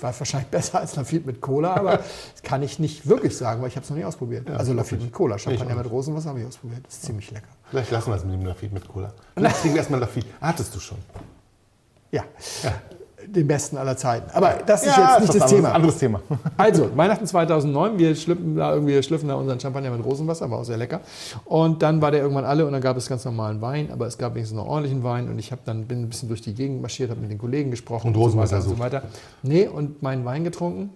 War 0.00 0.18
wahrscheinlich 0.18 0.50
besser 0.50 0.80
als 0.80 0.96
Lafitte 0.96 1.26
mit 1.26 1.40
Cola, 1.40 1.76
aber 1.76 1.98
das 1.98 2.42
kann 2.42 2.64
ich 2.64 2.80
nicht 2.80 3.08
wirklich 3.08 3.36
sagen, 3.36 3.62
weil 3.62 3.68
ich 3.68 3.76
habe 3.76 3.84
es 3.84 3.90
noch 3.90 3.96
nie 3.96 4.04
ausprobiert. 4.04 4.50
also 4.50 4.72
Lafitte 4.72 5.04
mit 5.04 5.12
Cola, 5.12 5.38
Champagner 5.38 5.76
mit 5.76 5.88
Rosenwasser 5.88 6.30
habe 6.30 6.40
ich 6.40 6.46
ausprobiert. 6.46 6.80
Das 6.84 6.94
ist 6.94 7.04
ziemlich 7.04 7.30
lecker. 7.30 7.46
Vielleicht 7.70 7.92
lassen 7.92 8.10
wir 8.10 8.16
es 8.16 8.24
mit 8.24 8.34
dem 8.34 8.44
Lafitte 8.44 8.74
mit 8.74 8.88
Cola. 8.88 9.12
Vielleicht 9.34 9.60
trinken 9.60 9.74
wir 9.74 9.80
erstmal 9.80 10.00
Lafitte. 10.00 10.26
Hattest 10.40 10.74
du 10.74 10.80
schon. 10.80 10.98
Ja, 12.10 12.24
den 13.26 13.46
besten 13.46 13.76
aller 13.76 13.96
Zeiten. 13.96 14.30
Aber 14.32 14.58
das 14.66 14.84
ist 14.84 14.96
Ja, 14.96 15.18
jetzt 15.18 15.20
nicht 15.20 15.34
das 15.34 15.42
anderes, 15.42 15.50
Thema. 15.50 15.72
Anderes 15.72 15.98
Thema. 15.98 16.20
Also, 16.56 16.96
Weihnachten 16.96 17.26
2009, 17.26 17.98
wir 17.98 18.14
schlüpfen 18.14 18.56
da 18.56 18.72
irgendwie, 18.74 18.94
wir 18.94 19.02
schlüpfen 19.02 19.28
da 19.28 19.34
unseren 19.34 19.58
Champagner 19.58 19.90
mit 19.90 20.04
Rosenwasser, 20.04 20.50
war 20.50 20.58
auch 20.58 20.64
sehr 20.64 20.76
lecker. 20.76 21.00
Und 21.44 21.82
dann 21.82 22.00
war 22.02 22.10
der 22.10 22.20
irgendwann 22.20 22.44
alle 22.44 22.66
und 22.66 22.72
dann 22.72 22.82
gab 22.82 22.96
es 22.96 23.08
ganz 23.08 23.24
normalen 23.24 23.60
Wein, 23.60 23.90
aber 23.92 24.06
es 24.06 24.18
gab 24.18 24.34
wenigstens 24.34 24.56
noch 24.58 24.66
ordentlichen 24.66 25.02
Wein 25.02 25.28
und 25.28 25.38
ich 25.38 25.52
habe 25.52 25.62
dann 25.64 25.86
bin 25.86 26.02
ein 26.02 26.08
bisschen 26.08 26.28
durch 26.28 26.42
die 26.42 26.54
Gegend 26.54 26.82
marschiert, 26.82 27.10
habe 27.10 27.20
mit 27.20 27.30
den 27.30 27.38
Kollegen 27.38 27.70
gesprochen 27.70 28.08
Und 28.08 28.14
so 28.14 28.20
Rosenwasser 28.20 28.56
weiter 28.58 28.68
und 28.68 28.76
so 28.76 28.78
weiter. 28.78 29.02
Nee, 29.42 29.66
und 29.66 30.02
meinen 30.02 30.24
Wein 30.24 30.44
getrunken 30.44 30.90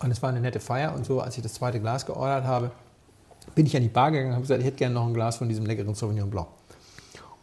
und 0.00 0.10
es 0.10 0.22
war 0.22 0.30
eine 0.30 0.40
nette 0.40 0.60
Feier 0.60 0.94
und 0.94 1.06
so, 1.06 1.20
als 1.20 1.36
ich 1.36 1.42
das 1.42 1.54
zweite 1.54 1.80
Glas 1.80 2.04
geordert 2.06 2.44
habe, 2.44 2.70
bin 3.54 3.66
ich 3.66 3.76
an 3.76 3.82
die 3.82 3.88
Bar 3.88 4.10
gegangen 4.10 4.28
und 4.30 4.34
habe 4.34 4.42
gesagt, 4.42 4.60
ich 4.60 4.66
hätte 4.66 4.76
gerne 4.76 4.94
noch 4.94 5.06
ein 5.06 5.14
Glas 5.14 5.36
von 5.36 5.48
diesem 5.48 5.66
leckeren 5.66 5.94
Sauvignon 5.94 6.30
Blanc. 6.30 6.48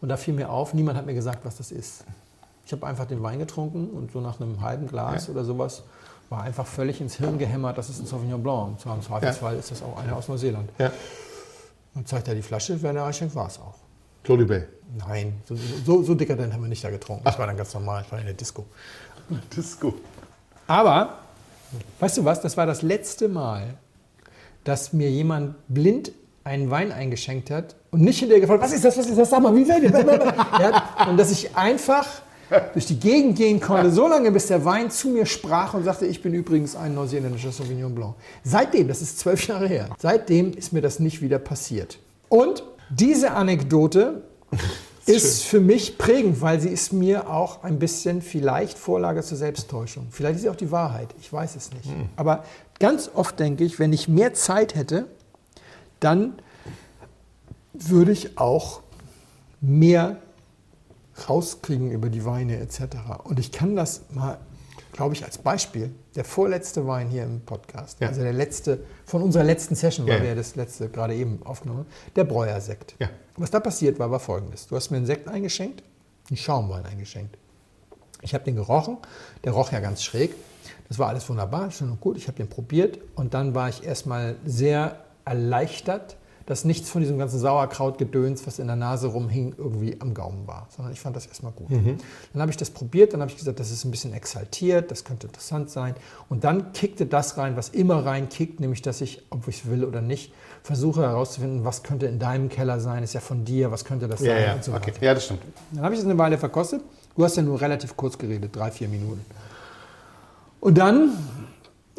Und 0.01 0.09
da 0.09 0.17
fiel 0.17 0.33
mir 0.33 0.49
auf, 0.49 0.73
niemand 0.73 0.97
hat 0.97 1.05
mir 1.05 1.13
gesagt, 1.13 1.45
was 1.45 1.57
das 1.57 1.71
ist. 1.71 2.03
Ich 2.71 2.73
habe 2.73 2.87
einfach 2.87 3.03
den 3.05 3.21
Wein 3.21 3.37
getrunken 3.37 3.89
und 3.89 4.13
so 4.13 4.21
nach 4.21 4.39
einem 4.39 4.61
halben 4.61 4.87
Glas 4.87 5.27
oder 5.27 5.43
sowas 5.43 5.83
war 6.29 6.43
einfach 6.43 6.65
völlig 6.65 7.01
ins 7.01 7.15
Hirn 7.15 7.37
gehämmert, 7.37 7.77
das 7.77 7.89
ist 7.89 7.99
ein 7.99 8.05
Sauvignon 8.05 8.41
Blanc. 8.41 8.69
Und 8.69 8.79
zwar 8.79 8.95
im 8.95 9.01
Zweifelsfall 9.01 9.57
ist 9.57 9.71
das 9.71 9.83
auch 9.83 10.01
einer 10.01 10.15
aus 10.15 10.29
Neuseeland. 10.29 10.69
Ja. 10.77 10.89
Und 11.95 12.07
zeigt 12.07 12.29
er 12.29 12.33
die 12.35 12.41
Flasche, 12.41 12.81
Werner 12.81 13.03
Eichschenk 13.03 13.35
war 13.35 13.47
es 13.47 13.59
auch. 13.59 13.75
Claudie 14.23 14.45
Bay. 14.45 14.63
Nein, 14.97 15.33
so, 15.43 15.57
so, 15.85 16.01
so 16.01 16.15
dekadent 16.15 16.53
haben 16.53 16.61
wir 16.61 16.69
nicht 16.69 16.81
da 16.81 16.89
getrunken. 16.91 17.25
Das 17.25 17.37
war 17.37 17.45
dann 17.45 17.57
ganz 17.57 17.73
normal, 17.73 18.03
ich 18.05 18.11
war 18.13 18.19
in 18.19 18.25
der 18.25 18.35
Disco. 18.35 18.63
Disco. 19.53 19.93
Aber, 20.65 21.17
weißt 21.99 22.19
du 22.19 22.23
was, 22.23 22.39
das 22.39 22.55
war 22.55 22.65
das 22.65 22.83
letzte 22.83 23.27
Mal, 23.27 23.73
dass 24.63 24.93
mir 24.93 25.11
jemand 25.11 25.55
blind 25.67 26.13
einen 26.45 26.71
Wein 26.71 26.93
eingeschenkt 26.93 27.51
hat 27.51 27.75
und 27.91 27.99
nicht 27.99 28.19
hinterher 28.19 28.39
gefragt, 28.39 28.63
was 28.63 28.71
ist 28.71 28.85
das, 28.85 28.97
was 28.97 29.07
ist 29.07 29.17
das, 29.17 29.29
sag 29.29 29.41
mal, 29.41 29.53
wie 29.53 29.67
werdet 29.67 29.93
ja, 30.59 31.09
Und 31.09 31.17
dass 31.17 31.31
ich 31.31 31.53
einfach 31.57 32.07
durch 32.73 32.85
die 32.85 32.99
Gegend 32.99 33.37
gehen 33.37 33.59
konnte, 33.59 33.91
so 33.91 34.07
lange, 34.07 34.31
bis 34.31 34.47
der 34.47 34.65
Wein 34.65 34.91
zu 34.91 35.09
mir 35.09 35.25
sprach 35.25 35.73
und 35.73 35.83
sagte, 35.83 36.05
ich 36.05 36.21
bin 36.21 36.33
übrigens 36.33 36.75
ein 36.75 36.93
neuseeländischer 36.93 37.51
Sauvignon 37.51 37.95
Blanc. 37.95 38.15
Seitdem, 38.43 38.87
das 38.87 39.01
ist 39.01 39.19
zwölf 39.19 39.47
Jahre 39.47 39.67
her, 39.67 39.89
seitdem 39.97 40.53
ist 40.53 40.73
mir 40.73 40.81
das 40.81 40.99
nicht 40.99 41.21
wieder 41.21 41.39
passiert. 41.39 41.99
Und 42.29 42.63
diese 42.89 43.31
Anekdote 43.31 44.23
ist 45.05 45.43
für 45.43 45.59
mich 45.59 45.97
prägend, 45.97 46.41
weil 46.41 46.59
sie 46.59 46.69
ist 46.69 46.93
mir 46.93 47.29
auch 47.29 47.63
ein 47.63 47.79
bisschen 47.79 48.21
vielleicht 48.21 48.77
Vorlage 48.77 49.23
zur 49.23 49.37
Selbsttäuschung. 49.37 50.07
Vielleicht 50.11 50.35
ist 50.35 50.41
sie 50.41 50.49
auch 50.49 50.55
die 50.55 50.71
Wahrheit, 50.71 51.09
ich 51.19 51.31
weiß 51.31 51.55
es 51.55 51.71
nicht. 51.71 51.85
Mhm. 51.85 52.09
Aber 52.15 52.43
ganz 52.79 53.09
oft 53.13 53.39
denke 53.39 53.63
ich, 53.63 53.79
wenn 53.79 53.93
ich 53.93 54.07
mehr 54.07 54.33
Zeit 54.33 54.75
hätte, 54.75 55.07
dann 55.99 56.33
würde 57.73 58.11
ich 58.11 58.37
auch 58.37 58.81
mehr 59.61 60.17
rauskriegen 61.29 61.91
über 61.91 62.09
die 62.09 62.25
Weine 62.25 62.59
etc. 62.59 62.81
Und 63.23 63.39
ich 63.39 63.51
kann 63.51 63.75
das 63.75 64.03
mal, 64.09 64.39
glaube 64.93 65.13
ich, 65.15 65.23
als 65.23 65.37
Beispiel, 65.37 65.91
der 66.15 66.25
vorletzte 66.25 66.85
Wein 66.87 67.09
hier 67.09 67.23
im 67.23 67.41
Podcast, 67.41 67.99
ja. 68.01 68.07
also 68.07 68.21
der 68.21 68.33
letzte, 68.33 68.83
von 69.05 69.21
unserer 69.21 69.43
letzten 69.43 69.75
Session, 69.75 70.07
weil 70.07 70.19
ja. 70.19 70.23
wir 70.23 70.35
das 70.35 70.55
letzte 70.55 70.89
gerade 70.89 71.15
eben 71.15 71.39
aufgenommen 71.45 71.81
haben, 71.81 72.13
der 72.15 72.23
Breuersekt. 72.25 72.95
Ja. 72.99 73.09
Was 73.37 73.51
da 73.51 73.59
passiert 73.59 73.99
war, 73.99 74.11
war 74.11 74.19
folgendes. 74.19 74.67
Du 74.67 74.75
hast 74.75 74.91
mir 74.91 74.97
einen 74.97 75.05
Sekt 75.05 75.27
eingeschenkt, 75.27 75.83
einen 76.29 76.37
Schaumwein 76.37 76.85
eingeschenkt. 76.85 77.37
Ich 78.21 78.33
habe 78.33 78.43
den 78.43 78.55
gerochen, 78.55 78.97
der 79.43 79.53
roch 79.53 79.71
ja 79.71 79.79
ganz 79.79 80.03
schräg. 80.03 80.35
Das 80.87 80.99
war 80.99 81.07
alles 81.07 81.27
wunderbar, 81.29 81.71
schön 81.71 81.89
und 81.89 82.01
gut. 82.01 82.17
Ich 82.17 82.27
habe 82.27 82.37
den 82.37 82.49
probiert 82.49 82.99
und 83.15 83.33
dann 83.33 83.55
war 83.55 83.69
ich 83.69 83.83
erstmal 83.83 84.35
sehr 84.45 85.05
erleichtert, 85.25 86.17
dass 86.45 86.65
nichts 86.65 86.89
von 86.89 87.01
diesem 87.01 87.17
ganzen 87.17 87.39
Sauerkrautgedöns, 87.39 88.45
was 88.47 88.59
in 88.59 88.67
der 88.67 88.75
Nase 88.75 89.07
rumhing, 89.07 89.55
irgendwie 89.57 89.97
am 89.99 90.13
Gaumen 90.13 90.47
war, 90.47 90.67
sondern 90.75 90.93
ich 90.93 90.99
fand 90.99 91.15
das 91.15 91.25
erstmal 91.25 91.51
gut. 91.51 91.69
Mhm. 91.69 91.97
Dann 92.33 92.41
habe 92.41 92.51
ich 92.51 92.57
das 92.57 92.69
probiert, 92.69 93.13
dann 93.13 93.21
habe 93.21 93.31
ich 93.31 93.37
gesagt, 93.37 93.59
das 93.59 93.71
ist 93.71 93.85
ein 93.85 93.91
bisschen 93.91 94.13
exaltiert, 94.13 94.91
das 94.91 95.03
könnte 95.03 95.27
interessant 95.27 95.69
sein. 95.69 95.95
Und 96.29 96.43
dann 96.43 96.73
kickte 96.73 97.05
das 97.05 97.37
rein, 97.37 97.55
was 97.55 97.69
immer 97.69 98.05
reinkickt, 98.05 98.59
nämlich 98.59 98.81
dass 98.81 99.01
ich, 99.01 99.23
ob 99.29 99.47
ich 99.47 99.59
es 99.59 99.69
will 99.69 99.83
oder 99.83 100.01
nicht, 100.01 100.33
versuche 100.63 101.01
herauszufinden, 101.01 101.65
was 101.65 101.83
könnte 101.83 102.05
in 102.05 102.19
deinem 102.19 102.49
Keller 102.49 102.79
sein, 102.79 103.03
ist 103.03 103.13
ja 103.13 103.19
von 103.19 103.45
dir, 103.45 103.71
was 103.71 103.85
könnte 103.85 104.07
das 104.07 104.21
ja, 104.21 104.33
sein 104.33 104.43
ja. 104.43 104.53
und 104.53 104.63
so 104.63 104.73
okay. 104.73 104.93
Ja, 105.01 105.13
das 105.13 105.25
stimmt. 105.25 105.41
Dann 105.71 105.83
habe 105.83 105.93
ich 105.93 105.99
es 105.99 106.05
eine 106.05 106.17
Weile 106.17 106.37
verkostet. 106.37 106.81
Du 107.15 107.23
hast 107.23 107.35
ja 107.35 107.43
nur 107.43 107.59
relativ 107.59 107.97
kurz 107.97 108.17
geredet, 108.17 108.55
drei, 108.55 108.71
vier 108.71 108.87
Minuten. 108.87 109.25
Und 110.59 110.77
dann 110.77 111.11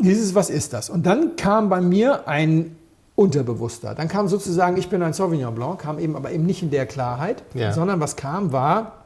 hieß 0.00 0.22
es, 0.22 0.35
was 0.35 0.50
ist 0.50 0.72
das? 0.72 0.88
Und 0.88 1.05
dann 1.05 1.37
kam 1.37 1.68
bei 1.68 1.81
mir 1.81 2.28
ein 2.28 2.76
unterbewusster. 3.14 3.94
Dann 3.94 4.09
kam 4.09 4.29
sozusagen, 4.29 4.77
ich 4.77 4.88
bin 4.88 5.03
ein 5.03 5.12
Sauvignon 5.12 5.55
Blanc, 5.55 5.81
kam 5.81 5.98
eben 5.98 6.16
aber 6.16 6.31
eben 6.31 6.46
nicht 6.46 6.62
in 6.62 6.70
der 6.70 6.87
Klarheit, 6.87 7.42
ja. 7.55 7.72
sondern 7.72 8.01
was 8.01 8.16
kam 8.16 8.53
war, 8.53 9.05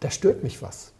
da 0.00 0.10
stört 0.10 0.42
mich 0.42 0.62
was. 0.62 0.92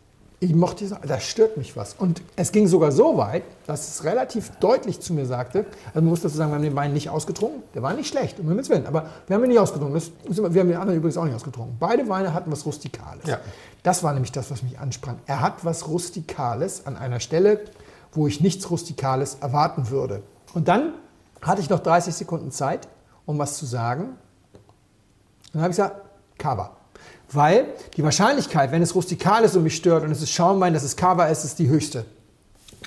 Ich 0.42 0.54
mochte 0.54 0.86
sagen, 0.86 1.06
da 1.06 1.20
stört 1.20 1.58
mich 1.58 1.76
was. 1.76 1.92
Und 1.98 2.22
es 2.34 2.50
ging 2.50 2.66
sogar 2.66 2.92
so 2.92 3.18
weit, 3.18 3.42
dass 3.66 3.88
es 3.88 4.04
relativ 4.04 4.50
deutlich 4.52 5.00
zu 5.00 5.12
mir 5.12 5.26
sagte, 5.26 5.66
also 5.88 6.00
man 6.00 6.06
muss 6.06 6.22
dazu 6.22 6.34
sagen, 6.34 6.50
wir 6.50 6.56
haben 6.56 6.62
den 6.62 6.76
Wein 6.76 6.94
nicht 6.94 7.10
ausgetrunken, 7.10 7.62
der 7.74 7.82
war 7.82 7.92
nicht 7.92 8.08
schlecht, 8.08 8.40
um 8.40 8.48
Himmels 8.48 8.70
Willen, 8.70 8.86
aber 8.86 9.10
wir 9.26 9.36
haben 9.36 9.44
ihn 9.44 9.50
nicht 9.50 9.58
ausgetrunken. 9.58 9.94
Das, 9.94 10.10
wir 10.26 10.60
haben 10.60 10.68
den 10.68 10.78
anderen 10.78 10.96
übrigens 10.96 11.18
auch 11.18 11.26
nicht 11.26 11.34
ausgetrunken. 11.34 11.76
Beide 11.78 12.08
Weine 12.08 12.32
hatten 12.32 12.50
was 12.50 12.64
Rustikales. 12.64 13.26
Ja. 13.26 13.38
Das 13.82 14.02
war 14.02 14.14
nämlich 14.14 14.32
das, 14.32 14.50
was 14.50 14.62
mich 14.62 14.78
ansprang. 14.78 15.18
Er 15.26 15.42
hat 15.42 15.62
was 15.66 15.88
Rustikales 15.88 16.86
an 16.86 16.96
einer 16.96 17.20
Stelle, 17.20 17.60
wo 18.12 18.26
ich 18.26 18.40
nichts 18.40 18.70
Rustikales 18.70 19.36
erwarten 19.42 19.90
würde. 19.90 20.22
Und 20.54 20.68
dann 20.68 20.94
hatte 21.42 21.60
ich 21.60 21.70
noch 21.70 21.80
30 21.80 22.14
Sekunden 22.14 22.50
Zeit, 22.50 22.88
um 23.26 23.38
was 23.38 23.58
zu 23.58 23.66
sagen. 23.66 24.16
Dann 25.52 25.62
habe 25.62 25.70
ich 25.70 25.76
gesagt, 25.76 25.96
Kava. 26.38 26.76
Weil 27.32 27.66
die 27.96 28.02
Wahrscheinlichkeit, 28.02 28.72
wenn 28.72 28.82
es 28.82 28.94
rustikal 28.94 29.44
ist 29.44 29.56
und 29.56 29.62
mich 29.62 29.76
stört 29.76 30.02
und 30.02 30.10
es 30.10 30.20
ist 30.20 30.30
Schaumwein, 30.30 30.74
dass 30.74 30.82
es 30.82 30.96
Kava 30.96 31.26
ist, 31.26 31.44
ist 31.44 31.58
die 31.58 31.68
höchste. 31.68 32.04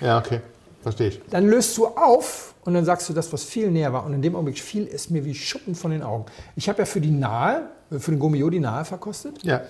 Ja, 0.01 0.17
okay. 0.17 0.41
Verstehe 0.81 1.09
ich. 1.09 1.21
Dann 1.29 1.47
löst 1.47 1.77
du 1.77 1.87
auf 1.87 2.53
und 2.65 2.73
dann 2.73 2.83
sagst 2.83 3.07
du 3.07 3.13
das, 3.13 3.31
was 3.31 3.43
viel 3.43 3.71
näher 3.71 3.93
war. 3.93 4.05
Und 4.05 4.13
in 4.13 4.21
dem 4.21 4.35
Augenblick 4.35 4.59
fiel 4.59 4.87
es 4.91 5.09
mir 5.09 5.23
wie 5.23 5.33
Schuppen 5.33 5.75
von 5.75 5.91
den 5.91 6.03
Augen. 6.03 6.25
Ich 6.57 6.67
habe 6.67 6.79
ja 6.79 6.85
für 6.85 6.99
die 6.99 7.11
Nahe, 7.11 7.69
für 7.89 8.11
den 8.11 8.19
Gomio 8.19 8.49
die 8.49 8.59
Nahe 8.59 8.83
verkostet. 8.83 9.41
Ja. 9.43 9.61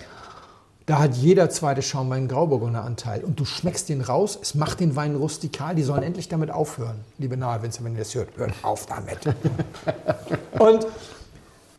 Da 0.86 0.98
hat 0.98 1.14
jeder 1.16 1.48
zweite 1.48 1.80
Schaumwein 1.80 2.18
einen 2.18 2.28
Grauburgunder 2.28 2.84
Anteil. 2.84 3.24
Und 3.24 3.40
du 3.40 3.46
schmeckst 3.46 3.88
den 3.88 4.02
raus, 4.02 4.38
es 4.40 4.54
macht 4.54 4.80
den 4.80 4.96
Wein 4.96 5.16
rustikal. 5.16 5.74
Die 5.74 5.82
sollen 5.82 6.02
endlich 6.02 6.28
damit 6.28 6.50
aufhören. 6.50 6.96
Liebe 7.16 7.38
Nahewinzer, 7.38 7.82
wenn 7.84 7.92
ihr 7.94 8.00
das 8.00 8.14
hört, 8.14 8.36
hört 8.36 8.52
auf 8.62 8.84
damit. 8.84 9.20
und 10.58 10.86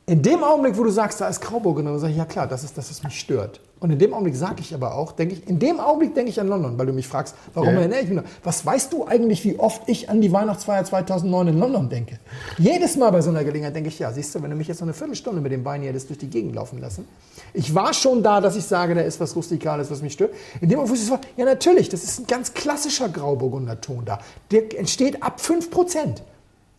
in 0.07 0.21
dem 0.21 0.43
Augenblick, 0.43 0.77
wo 0.77 0.83
du 0.83 0.91
sagst, 0.91 1.19
da 1.19 1.27
ist 1.27 1.41
Grauburgunder, 1.41 1.91
dann 1.91 1.99
sage 1.99 2.11
ich, 2.11 2.17
ja 2.17 2.25
klar, 2.25 2.47
das 2.47 2.63
ist 2.63 2.77
das, 2.77 2.91
was 2.91 3.03
mich 3.03 3.19
stört. 3.19 3.59
Und 3.79 3.91
in 3.91 3.99
dem 3.99 4.13
Augenblick 4.13 4.35
sage 4.35 4.61
ich 4.61 4.73
aber 4.73 4.95
auch, 4.95 5.11
denke 5.11 5.35
ich, 5.35 5.49
in 5.49 5.57
dem 5.57 5.79
Augenblick 5.79 6.13
denke 6.13 6.29
ich 6.29 6.39
an 6.39 6.47
London, 6.47 6.77
weil 6.77 6.85
du 6.85 6.93
mich 6.93 7.07
fragst, 7.07 7.35
warum 7.53 7.73
ja. 7.73 7.79
erinnere 7.79 8.01
ich 8.01 8.07
mich 8.07 8.17
noch? 8.17 8.23
Was 8.43 8.65
weißt 8.65 8.93
du 8.93 9.05
eigentlich, 9.05 9.43
wie 9.43 9.59
oft 9.59 9.81
ich 9.87 10.09
an 10.09 10.21
die 10.21 10.31
Weihnachtsfeier 10.31 10.85
2009 10.85 11.47
in 11.49 11.59
London 11.59 11.89
denke? 11.89 12.19
Jedes 12.57 12.97
Mal 12.97 13.11
bei 13.11 13.21
so 13.21 13.31
einer 13.31 13.43
Gelegenheit 13.43 13.75
denke 13.75 13.89
ich, 13.89 13.97
ja, 13.97 14.11
siehst 14.11 14.33
du, 14.35 14.43
wenn 14.43 14.51
du 14.51 14.55
mich 14.55 14.67
jetzt 14.67 14.79
noch 14.79 14.85
eine 14.85 14.93
Viertelstunde 14.93 15.41
mit 15.41 15.51
dem 15.51 15.63
Bein 15.63 15.81
hier 15.81 15.89
hättest 15.89 16.09
durch 16.09 16.19
die 16.19 16.29
Gegend 16.29 16.55
laufen 16.55 16.79
lassen. 16.79 17.07
Ich 17.53 17.73
war 17.73 17.93
schon 17.93 18.21
da, 18.21 18.41
dass 18.41 18.55
ich 18.55 18.65
sage, 18.65 18.95
da 18.95 19.01
ist 19.01 19.19
was 19.19 19.35
Rustikales, 19.35 19.89
was 19.89 20.01
mich 20.01 20.13
stört. 20.13 20.33
In 20.61 20.69
dem 20.69 20.79
Augenblick, 20.79 21.01
ja 21.35 21.45
natürlich, 21.45 21.89
das 21.89 22.03
ist 22.03 22.19
ein 22.19 22.27
ganz 22.27 22.53
klassischer 22.53 23.09
Grauburgunder 23.09 23.81
Ton 23.81 24.05
da. 24.05 24.19
Der 24.51 24.79
entsteht 24.79 25.21
ab 25.23 25.41
5 25.41 25.71
Prozent. 25.71 26.21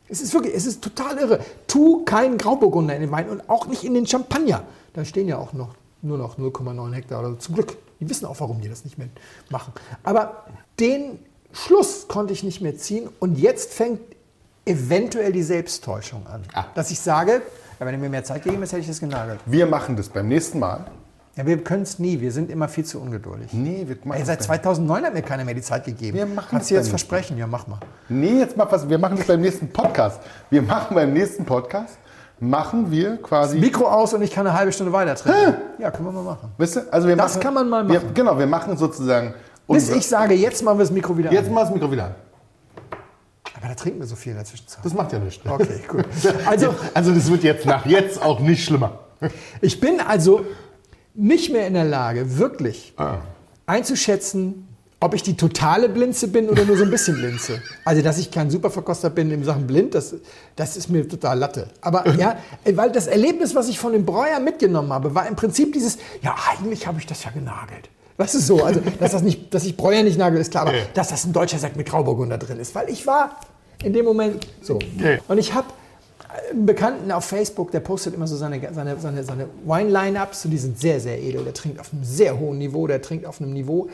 Es 0.09 0.21
ist 0.21 0.33
wirklich, 0.35 0.55
es 0.55 0.67
ist 0.67 0.83
total 0.83 1.19
irre. 1.19 1.41
Tu 1.67 2.05
keinen 2.05 2.39
Grauburgunder 2.39 2.95
in 2.95 3.03
den 3.03 3.11
Wein 3.11 3.29
und 3.29 3.49
auch 3.49 3.67
nicht 3.67 3.85
in 3.85 3.95
den 3.95 4.07
Champagner. 4.07 4.63
Da 4.93 5.05
stehen 5.05 5.29
ja 5.29 5.39
auch 5.39 5.53
noch 5.53 5.75
nur 6.03 6.19
noch 6.19 6.39
0,9 6.39 6.93
Hektar 6.93 7.21
oder 7.21 7.39
zum 7.39 7.55
Glück. 7.55 7.77
Die 8.01 8.09
wissen 8.09 8.27
auch, 8.27 8.39
warum 8.41 8.61
die 8.61 8.69
das 8.69 8.85
nicht 8.85 8.99
mehr 8.99 9.09
machen. 9.51 9.73
Aber 10.05 10.45
den 10.79 11.19
Schluss 11.53 12.07
konnte 12.09 12.33
ich 12.33 12.43
nicht 12.43 12.61
mehr 12.61 12.77
ziehen 12.77 13.09
und 13.19 13.39
jetzt 13.39 13.73
fängt 13.73 14.01
eventuell 14.65 15.33
die 15.33 15.43
Selbsttäuschung 15.43 16.27
an. 16.27 16.43
Ah. 16.53 16.67
Dass 16.75 16.91
ich 16.91 17.01
sage, 17.01 17.43
wenn 17.79 17.95
ihr 17.95 17.99
mir 17.99 18.11
mehr 18.11 18.25
Zeit 18.25 18.43
gegeben 18.43 18.63
hätte, 18.63 18.73
hätte 18.73 18.83
ich 18.83 18.89
das 18.89 19.01
genagelt. 19.01 19.41
Wir 19.47 19.67
machen 19.67 19.97
das 19.97 20.09
beim 20.09 20.29
nächsten 20.29 20.59
Mal. 20.59 20.87
Ja, 21.37 21.47
wir 21.47 21.63
können 21.63 21.83
es 21.83 21.99
nie. 21.99 22.21
Wir 22.21 22.33
sind 22.33 22.51
immer 22.51 22.67
viel 22.67 22.85
zu 22.85 22.99
ungeduldig. 22.99 23.53
Nee, 23.53 23.85
wir 23.87 23.97
machen 24.05 24.19
Ey, 24.19 24.25
Seit 24.25 24.43
2009 24.43 25.05
hat 25.05 25.15
mir 25.15 25.23
keiner 25.23 25.45
mehr 25.45 25.55
die 25.55 25.61
Zeit 25.61 25.85
gegeben. 25.85 26.17
Wir 26.17 26.27
machen 26.27 26.49
Kannst 26.51 26.71
du 26.71 26.75
jetzt 26.75 26.89
versprechen? 26.89 27.37
Ja, 27.37 27.47
mach 27.47 27.67
mal. 27.67 27.79
Nee, 28.09 28.39
jetzt 28.39 28.57
mach 28.57 28.73
was. 28.73 28.89
Wir 28.89 28.99
machen 28.99 29.19
das 29.19 29.27
beim 29.27 29.43
nächsten 29.43 29.69
Podcast. 29.69 30.21
Wir 30.49 30.63
machen 30.63 30.95
beim 30.95 31.13
nächsten 31.13 31.45
Podcast 31.45 31.99
machen 32.39 32.91
wir 32.91 33.17
quasi. 33.19 33.57
Das 33.57 33.65
Mikro 33.65 33.87
aus 33.87 34.13
und 34.15 34.23
ich 34.23 34.31
kann 34.31 34.47
eine 34.47 34.57
halbe 34.57 34.73
Stunde 34.73 34.93
weiter 34.93 35.15
trinken. 35.15 35.55
Ja, 35.79 35.91
können 35.91 36.07
wir 36.07 36.13
mal 36.13 36.23
machen. 36.23 36.51
Weißt 36.59 36.77
du? 36.77 36.93
Also 36.93 37.09
wir 37.09 37.17
das 37.17 37.33
machen, 37.33 37.43
kann 37.43 37.55
man 37.55 37.69
mal 37.69 37.85
machen. 37.85 38.03
Wir, 38.03 38.13
genau, 38.13 38.39
wir 38.39 38.47
machen 38.47 38.77
sozusagen. 38.77 39.35
Bis 39.69 39.91
ich 39.91 40.07
sage, 40.07 40.35
jetzt 40.35 40.63
machen 40.63 40.79
wir 40.79 40.85
das 40.85 40.93
Mikro 40.93 41.17
wieder 41.17 41.31
jetzt 41.31 41.39
an. 41.39 41.45
Jetzt 41.45 41.55
machen 41.55 41.63
wir 41.63 41.65
das 41.65 41.75
Mikro 41.75 41.93
wieder 41.93 42.05
an. 42.07 42.15
Aber 43.57 43.69
da 43.69 43.75
trinken 43.75 44.01
wir 44.01 44.07
so 44.07 44.17
viel 44.17 44.33
in 44.33 44.39
der 44.39 44.45
Zwischenzeit. 44.45 44.85
Das 44.85 44.95
macht 44.95 45.13
ja 45.13 45.19
nichts. 45.19 45.45
Okay, 45.47 45.81
gut. 45.89 46.05
Also, 46.47 46.75
also 46.95 47.13
das 47.13 47.31
wird 47.31 47.43
jetzt 47.43 47.67
nach 47.67 47.87
jetzt 47.87 48.23
auch 48.23 48.39
nicht 48.41 48.65
schlimmer. 48.65 49.01
Ich 49.63 49.81
bin 49.81 50.01
also 50.01 50.45
nicht 51.17 51.53
mehr 51.53 51.67
in 51.67 51.75
der 51.75 51.85
Lage, 51.85 52.39
wirklich 52.39 52.93
ah. 52.97 53.19
einzuschätzen, 53.67 54.67
ob 54.99 55.15
ich 55.15 55.23
die 55.23 55.37
totale 55.37 55.89
Blinze 55.89 56.29
bin 56.29 56.49
oder 56.49 56.65
nur 56.65 56.77
so 56.77 56.85
ein 56.85 56.91
bisschen 56.91 57.17
Blinze. 57.17 57.61
Also, 57.85 58.03
dass 58.03 58.19
ich 58.19 58.31
kein 58.31 58.51
Superverkoster 58.51 59.11
bin 59.11 59.31
in 59.31 59.45
Sachen 59.45 59.67
blind, 59.67 59.95
das, 59.95 60.15
das 60.57 60.77
ist 60.77 60.89
mir 60.89 61.07
total 61.07 61.39
Latte. 61.39 61.69
Aber 61.83 62.09
ja, 62.17 62.39
weil 62.65 62.91
das 62.93 63.07
Erlebnis, 63.07 63.55
was 63.55 63.69
ich 63.69 63.79
von 63.79 63.93
dem 63.93 64.07
Breuer 64.07 64.41
mitgenommen 64.41 64.93
habe, 64.93 65.15
war 65.15 65.27
im 65.27 65.37
Prinzip 65.37 65.73
dieses, 65.73 65.99
ja, 66.23 66.35
eigentlich 66.51 66.87
habe 66.87 66.99
ich 66.99 67.07
das 67.07 67.25
ja 67.25 67.31
genagelt. 67.31 67.91
Weißt 68.17 68.35
du 68.35 68.39
so? 68.39 68.65
Also, 68.65 68.81
dass, 68.99 69.13
das 69.13 69.23
nicht, 69.23 69.53
dass 69.53 69.65
ich 69.65 69.77
Breuer 69.77 70.03
nicht 70.03 70.19
nagel, 70.19 70.41
ist 70.41 70.51
klar, 70.51 70.67
aber 70.67 70.73
dass 70.95 71.09
das 71.09 71.27
ein 71.27 71.35
deutscher 71.35 71.59
Sekt 71.59 71.77
mit 71.77 71.87
Grauburgunder 71.87 72.39
drin 72.39 72.59
ist. 72.59 72.75
Weil 72.75 72.89
ich 72.89 73.07
war 73.07 73.39
in 73.83 73.93
dem 73.93 74.07
Moment 74.07 74.47
so. 74.63 74.79
Und 75.29 75.37
ich 75.37 75.53
habe 75.53 75.67
einen 76.51 76.67
Bekannten 76.67 77.11
auf 77.13 77.25
Facebook, 77.25 77.71
der 77.71 77.81
postet 77.81 78.15
immer 78.15 78.27
so 78.27 78.37
seine, 78.37 78.61
seine, 78.73 78.99
seine, 78.99 79.25
seine 79.25 79.49
Wine-Line-Ups 79.65 80.45
und 80.45 80.51
die 80.51 80.59
sind 80.59 80.79
sehr, 80.79 81.01
sehr 81.01 81.21
edel. 81.21 81.45
Der 81.45 81.55
trinkt 81.55 81.81
auf 81.81 81.93
einem 81.93 82.05
sehr 82.05 82.39
hohen 82.39 82.59
Niveau, 82.59 82.87
der 82.87 83.03
trinkt 83.03 83.27
auf 83.27 83.41
einem 83.41 83.53
Niveau, 83.53 83.89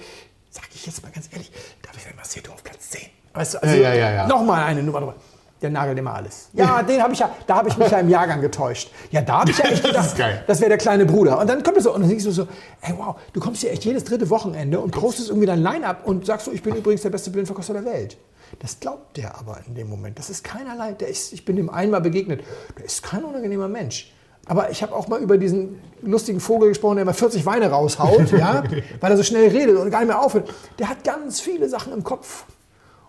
sag 0.51 0.65
ich 0.75 0.87
jetzt 0.87 1.03
mal 1.03 1.11
ganz 1.13 1.29
ehrlich, 1.33 1.51
da 1.83 1.91
ich 1.97 2.17
Macedo 2.17 2.53
auf 2.53 2.63
Platz 2.63 2.91
10. 2.91 3.03
Weißt 3.35 3.55
du, 3.55 3.63
also 3.63 3.77
ja, 3.77 3.95
ja, 3.95 4.13
ja, 4.13 4.27
nochmal 4.27 4.63
eine 4.65 4.83
Nummer 4.83 5.01
drüber. 5.01 5.15
Der 5.63 5.71
nagelt 5.71 5.97
immer 5.97 6.15
alles. 6.15 6.49
Ja, 6.55 6.83
den 6.83 7.01
habe 7.01 7.13
ich 7.13 7.21
ja, 7.21 7.31
da 7.47 7.55
habe 7.55 7.69
ich 7.69 7.79
mich 7.79 7.89
ja 7.89 8.01
im 8.01 8.09
Jahrgang 8.09 8.41
getäuscht. 8.41 8.91
Ja, 9.13 9.23
da 9.23 9.41
habe 9.41 9.53
ich 9.53 9.59
ja 9.59 9.65
echt 9.71 9.85
gedacht, 9.85 10.19
das, 10.19 10.31
das 10.47 10.61
wäre 10.61 10.71
der 10.71 10.79
kleine 10.79 11.07
Bruder. 11.07 11.39
Und 11.39 11.49
dann 11.49 11.63
kommt 11.63 11.77
es 11.77 11.85
so, 11.85 11.95
und 11.95 12.01
dann 12.01 12.09
denkst 12.09 12.25
du 12.25 12.33
so, 12.33 12.49
ey 12.81 12.93
wow, 12.97 13.15
du 13.33 13.39
kommst 13.39 13.61
hier 13.61 13.71
echt 13.71 13.85
jedes 13.85 14.03
dritte 14.03 14.29
Wochenende 14.29 14.81
und 14.81 14.91
postest 14.91 15.29
irgendwie 15.29 15.47
dein 15.47 15.63
Line-Up 15.63 16.05
und 16.05 16.27
sagst 16.27 16.47
so, 16.47 16.53
ich 16.53 16.65
bin 16.65 16.75
übrigens 16.75 17.03
der 17.03 17.11
beste 17.11 17.31
Blindverkoster 17.31 17.75
der 17.75 17.85
Welt. 17.85 18.17
Das 18.59 18.81
glaubt 18.81 19.17
der 19.17 19.39
aber 19.39 19.59
in 19.67 19.75
dem 19.75 19.89
Moment. 19.89 20.19
Das 20.19 20.31
ist 20.31 20.45
keinerlei, 20.45 20.93
der 20.93 21.09
ist, 21.09 21.33
ich 21.33 21.45
bin 21.45 21.57
dem 21.57 21.71
einmal 21.71 22.01
begegnet, 22.01 22.43
der 22.79 22.85
ist 22.85 23.03
kein 23.03 23.25
unangenehmer 23.25 23.69
Mensch. 23.69 24.13
Aber 24.47 24.71
ich 24.71 24.83
habe 24.83 24.95
auch 24.95 25.07
mal 25.09 25.21
über 25.21 25.39
diesen 25.39 25.81
lustigen 26.01 26.41
Vogel 26.41 26.69
gesprochen, 26.69 26.97
der 26.97 27.03
immer 27.03 27.15
40 27.15 27.47
Weine 27.47 27.71
raushaut, 27.71 28.33
ja, 28.33 28.65
weil 29.01 29.11
er 29.11 29.17
so 29.17 29.23
schnell 29.23 29.49
redet 29.49 29.77
und 29.77 29.91
gar 29.91 30.01
nicht 30.01 30.09
mehr 30.09 30.21
aufhört. 30.21 30.53
Der 30.79 30.89
hat 30.89 31.05
ganz 31.05 31.41
viele 31.41 31.69
Sachen 31.69 31.93
im 31.93 32.03
Kopf. 32.03 32.45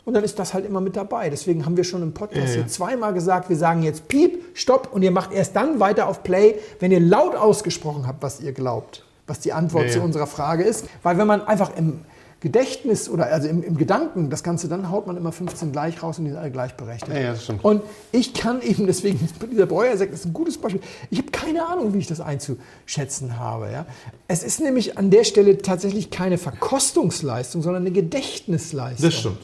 Und 0.05 0.13
dann 0.15 0.23
ist 0.23 0.37
das 0.37 0.53
halt 0.53 0.65
immer 0.65 0.81
mit 0.81 0.95
dabei. 0.97 1.29
Deswegen 1.29 1.65
haben 1.65 1.77
wir 1.77 1.85
schon 1.85 2.03
im 2.03 2.13
Podcast 2.13 2.39
Ja, 2.39 2.45
ja. 2.45 2.53
hier 2.55 2.67
zweimal 2.67 3.13
gesagt, 3.13 3.49
wir 3.49 3.55
sagen 3.55 3.83
jetzt 3.83 4.09
Piep, 4.09 4.43
Stopp 4.53 4.89
und 4.91 5.01
ihr 5.01 5.11
macht 5.11 5.31
erst 5.31 5.55
dann 5.55 5.79
weiter 5.79 6.07
auf 6.07 6.23
Play, 6.23 6.55
wenn 6.79 6.91
ihr 6.91 6.99
laut 6.99 7.35
ausgesprochen 7.35 8.05
habt, 8.05 8.21
was 8.21 8.41
ihr 8.41 8.51
glaubt, 8.51 9.05
was 9.27 9.39
die 9.39 9.53
Antwort 9.53 9.85
Ja, 9.85 9.91
zu 9.93 10.01
unserer 10.01 10.27
Frage 10.27 10.63
ist. 10.63 10.87
Weil 11.03 11.17
wenn 11.17 11.27
man 11.27 11.41
einfach 11.47 11.75
im 11.77 12.01
Gedächtnis 12.43 13.07
oder 13.07 13.27
also 13.27 13.47
im, 13.47 13.63
im 13.63 13.77
Gedanken 13.77 14.29
das 14.29 14.43
Ganze, 14.43 14.67
dann 14.67 14.91
haut 14.91 15.07
man 15.07 15.15
immer 15.15 15.31
15 15.31 15.71
gleich 15.71 16.03
raus 16.03 16.19
und 16.19 16.25
die 16.25 16.31
sind 16.31 16.39
alle 16.39 16.51
gleichberechtigt. 16.51 17.13
Ja, 17.13 17.21
ja, 17.21 17.31
das 17.31 17.45
stimmt. 17.45 17.63
Und 17.63 17.81
ich 18.11 18.33
kann 18.33 18.61
eben, 18.61 18.85
deswegen, 18.85 19.17
dieser 19.51 19.65
Breuersekt 19.65 20.13
ist 20.13 20.25
ein 20.25 20.33
gutes 20.33 20.57
Beispiel. 20.57 20.81
Ich 21.09 21.19
habe 21.19 21.31
keine 21.31 21.65
Ahnung, 21.65 21.93
wie 21.93 21.99
ich 21.99 22.07
das 22.07 22.19
einzuschätzen 22.19 23.39
habe. 23.39 23.71
Ja? 23.71 23.85
Es 24.27 24.43
ist 24.43 24.59
nämlich 24.59 24.97
an 24.97 25.09
der 25.09 25.23
Stelle 25.23 25.57
tatsächlich 25.57 26.11
keine 26.11 26.37
Verkostungsleistung, 26.37 27.61
sondern 27.61 27.83
eine 27.83 27.91
Gedächtnisleistung. 27.91 29.05
Das 29.05 29.17
stimmt. 29.17 29.37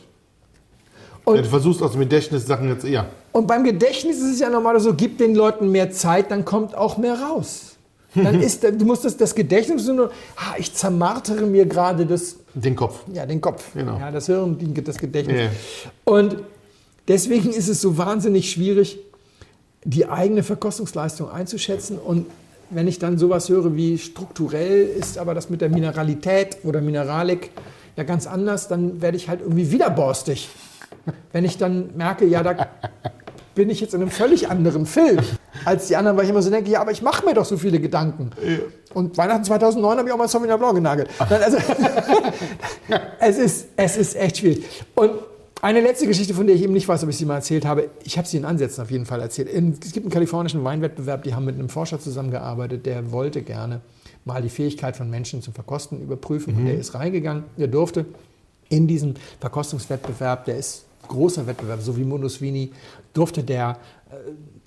Und- 1.23 1.37
ja, 1.37 1.41
du 1.41 1.47
versuchst 1.47 1.81
aus 1.81 1.93
dem 1.93 2.01
Gedächtnis 2.01 2.45
Sachen 2.47 2.67
jetzt 2.67 2.83
eher. 2.83 3.05
Und 3.31 3.47
beim 3.47 3.63
Gedächtnis 3.63 4.17
ist 4.17 4.33
es 4.33 4.39
ja 4.41 4.49
normal 4.49 4.77
so, 4.81 4.93
gib 4.93 5.19
den 5.19 5.35
Leuten 5.35 5.71
mehr 5.71 5.89
Zeit, 5.91 6.31
dann 6.31 6.43
kommt 6.43 6.75
auch 6.75 6.97
mehr 6.97 7.17
raus. 7.17 7.68
Dann 8.15 8.41
ist, 8.41 8.63
du 8.63 8.85
musst 8.85 9.05
das, 9.05 9.17
das 9.17 9.35
Gedächtnis 9.35 9.87
nur, 9.87 10.11
ah, 10.35 10.55
ich 10.57 10.73
zermartere 10.73 11.45
mir 11.45 11.65
gerade 11.65 12.05
das, 12.05 12.37
Den 12.55 12.75
Kopf. 12.75 13.01
ja, 13.13 13.25
den 13.25 13.39
Kopf, 13.39 13.73
Genau. 13.73 13.99
ja, 13.99 14.09
das 14.11 14.25
Hirn, 14.25 14.57
das 14.83 14.97
Gedächtnis. 14.97 15.41
Ja. 15.41 15.49
Und 16.05 16.37
deswegen 17.07 17.51
ist 17.51 17.67
es 17.67 17.81
so 17.81 17.97
wahnsinnig 17.97 18.49
schwierig, 18.49 18.99
die 19.83 20.07
eigene 20.07 20.43
Verkostungsleistung 20.43 21.29
einzuschätzen. 21.29 21.97
Und 21.99 22.25
wenn 22.71 22.87
ich 22.87 22.99
dann 22.99 23.17
sowas 23.17 23.49
höre 23.49 23.75
wie 23.75 23.97
strukturell 23.97 24.87
ist 24.87 25.17
aber 25.17 25.33
das 25.33 25.49
mit 25.49 25.61
der 25.61 25.69
Mineralität 25.69 26.57
oder 26.63 26.81
Mineralik 26.81 27.51
ja 27.95 28.03
ganz 28.03 28.27
anders, 28.27 28.67
dann 28.67 29.01
werde 29.01 29.17
ich 29.17 29.29
halt 29.29 29.41
irgendwie 29.41 29.71
wieder 29.71 29.89
borstig. 29.89 30.49
Wenn 31.31 31.45
ich 31.45 31.57
dann 31.57 31.95
merke, 31.95 32.25
ja, 32.25 32.43
da 32.43 32.67
bin 33.59 33.69
ich 33.69 33.81
jetzt 33.81 33.93
in 33.93 34.01
einem 34.01 34.09
völlig 34.09 34.49
anderen 34.49 34.85
Film 34.85 35.19
als 35.65 35.87
die 35.87 35.97
anderen, 35.97 36.15
weil 36.15 36.23
ich 36.23 36.29
immer 36.29 36.41
so 36.41 36.49
denke, 36.49 36.71
ja, 36.71 36.79
aber 36.79 36.91
ich 36.91 37.01
mache 37.01 37.25
mir 37.25 37.33
doch 37.33 37.43
so 37.43 37.57
viele 37.57 37.81
Gedanken. 37.81 38.31
Und 38.93 39.17
Weihnachten 39.17 39.43
2009 39.43 39.97
habe 39.97 40.07
ich 40.07 40.13
auch 40.13 40.17
mal 40.17 40.29
Sauvignon 40.29 40.57
Blanc 40.57 40.75
genagelt. 40.75 41.09
Nein, 41.29 41.43
also, 41.43 41.57
es, 43.19 43.37
ist, 43.37 43.67
es 43.75 43.97
ist 43.97 44.15
echt 44.15 44.37
schwierig. 44.37 44.63
Und 44.95 45.11
eine 45.61 45.81
letzte 45.81 46.07
Geschichte, 46.07 46.33
von 46.33 46.47
der 46.47 46.55
ich 46.55 46.63
eben 46.63 46.71
nicht 46.71 46.87
weiß, 46.87 47.03
ob 47.03 47.09
ich 47.09 47.17
sie 47.17 47.25
mal 47.25 47.35
erzählt 47.35 47.65
habe. 47.65 47.89
Ich 48.05 48.17
habe 48.17 48.25
sie 48.25 48.37
in 48.37 48.45
Ansätzen 48.45 48.81
auf 48.81 48.91
jeden 48.91 49.05
Fall 49.05 49.19
erzählt. 49.19 49.49
Es 49.49 49.91
gibt 49.91 50.05
einen 50.05 50.11
kalifornischen 50.13 50.63
Weinwettbewerb, 50.63 51.23
die 51.23 51.35
haben 51.35 51.43
mit 51.43 51.55
einem 51.55 51.67
Forscher 51.67 51.99
zusammengearbeitet, 51.99 52.85
der 52.85 53.11
wollte 53.11 53.41
gerne 53.41 53.81
mal 54.23 54.41
die 54.41 54.47
Fähigkeit 54.47 54.95
von 54.95 55.09
Menschen 55.09 55.41
zum 55.41 55.53
Verkosten 55.53 56.01
überprüfen. 56.01 56.55
Und 56.55 56.65
der 56.65 56.79
ist 56.79 56.95
reingegangen, 56.95 57.43
der 57.57 57.67
durfte 57.67 58.05
in 58.69 58.87
diesen 58.87 59.15
Verkostungswettbewerb, 59.41 60.45
der 60.45 60.57
ist 60.57 60.85
großer 61.09 61.45
Wettbewerb, 61.45 61.81
so 61.81 61.97
wie 61.97 62.05
Mundus 62.05 62.39
Vini, 62.39 62.71
durfte 63.13 63.43
der 63.43 63.77
äh, 64.09 64.15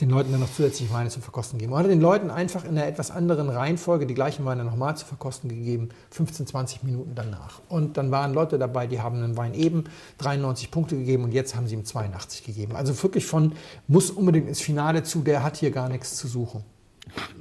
den 0.01 0.11
Leuten 0.11 0.33
dann 0.33 0.41
noch 0.41 0.53
zusätzlich 0.53 0.93
Weine 0.93 1.09
zum 1.09 1.23
Verkosten 1.23 1.59
geben. 1.59 1.73
Und 1.73 1.79
hat 1.79 1.87
den 1.87 2.01
Leuten 2.01 2.31
einfach 2.31 2.65
in 2.65 2.71
einer 2.71 2.87
etwas 2.87 3.11
anderen 3.11 3.49
Reihenfolge 3.49 4.07
die 4.07 4.15
gleichen 4.15 4.45
Weine 4.45 4.65
nochmal 4.65 4.97
zu 4.97 5.07
verkosten 5.07 5.49
gegeben, 5.49 5.91
15, 6.11 6.47
20 6.47 6.83
Minuten 6.83 7.13
danach. 7.15 7.61
Und 7.69 7.97
dann 7.97 8.11
waren 8.11 8.35
Leute 8.35 8.59
dabei, 8.59 8.87
die 8.87 9.01
haben 9.01 9.23
einen 9.23 9.37
Wein 9.37 9.55
eben 9.55 9.85
93 10.19 10.71
Punkte 10.71 10.97
gegeben 10.97 11.25
und 11.25 11.33
jetzt 11.33 11.57
haben 11.57 11.67
sie 11.67 11.75
ihm 11.75 11.85
82 11.85 12.45
gegeben. 12.45 12.77
Also 12.77 13.01
wirklich 13.03 13.27
von 13.27 13.53
muss 13.89 14.11
unbedingt 14.11 14.49
ins 14.49 14.61
Finale 14.61 15.03
zu, 15.03 15.23
der 15.23 15.43
hat 15.43 15.57
hier 15.57 15.71
gar 15.71 15.89
nichts 15.89 16.17
zu 16.17 16.29
suchen. 16.29 16.65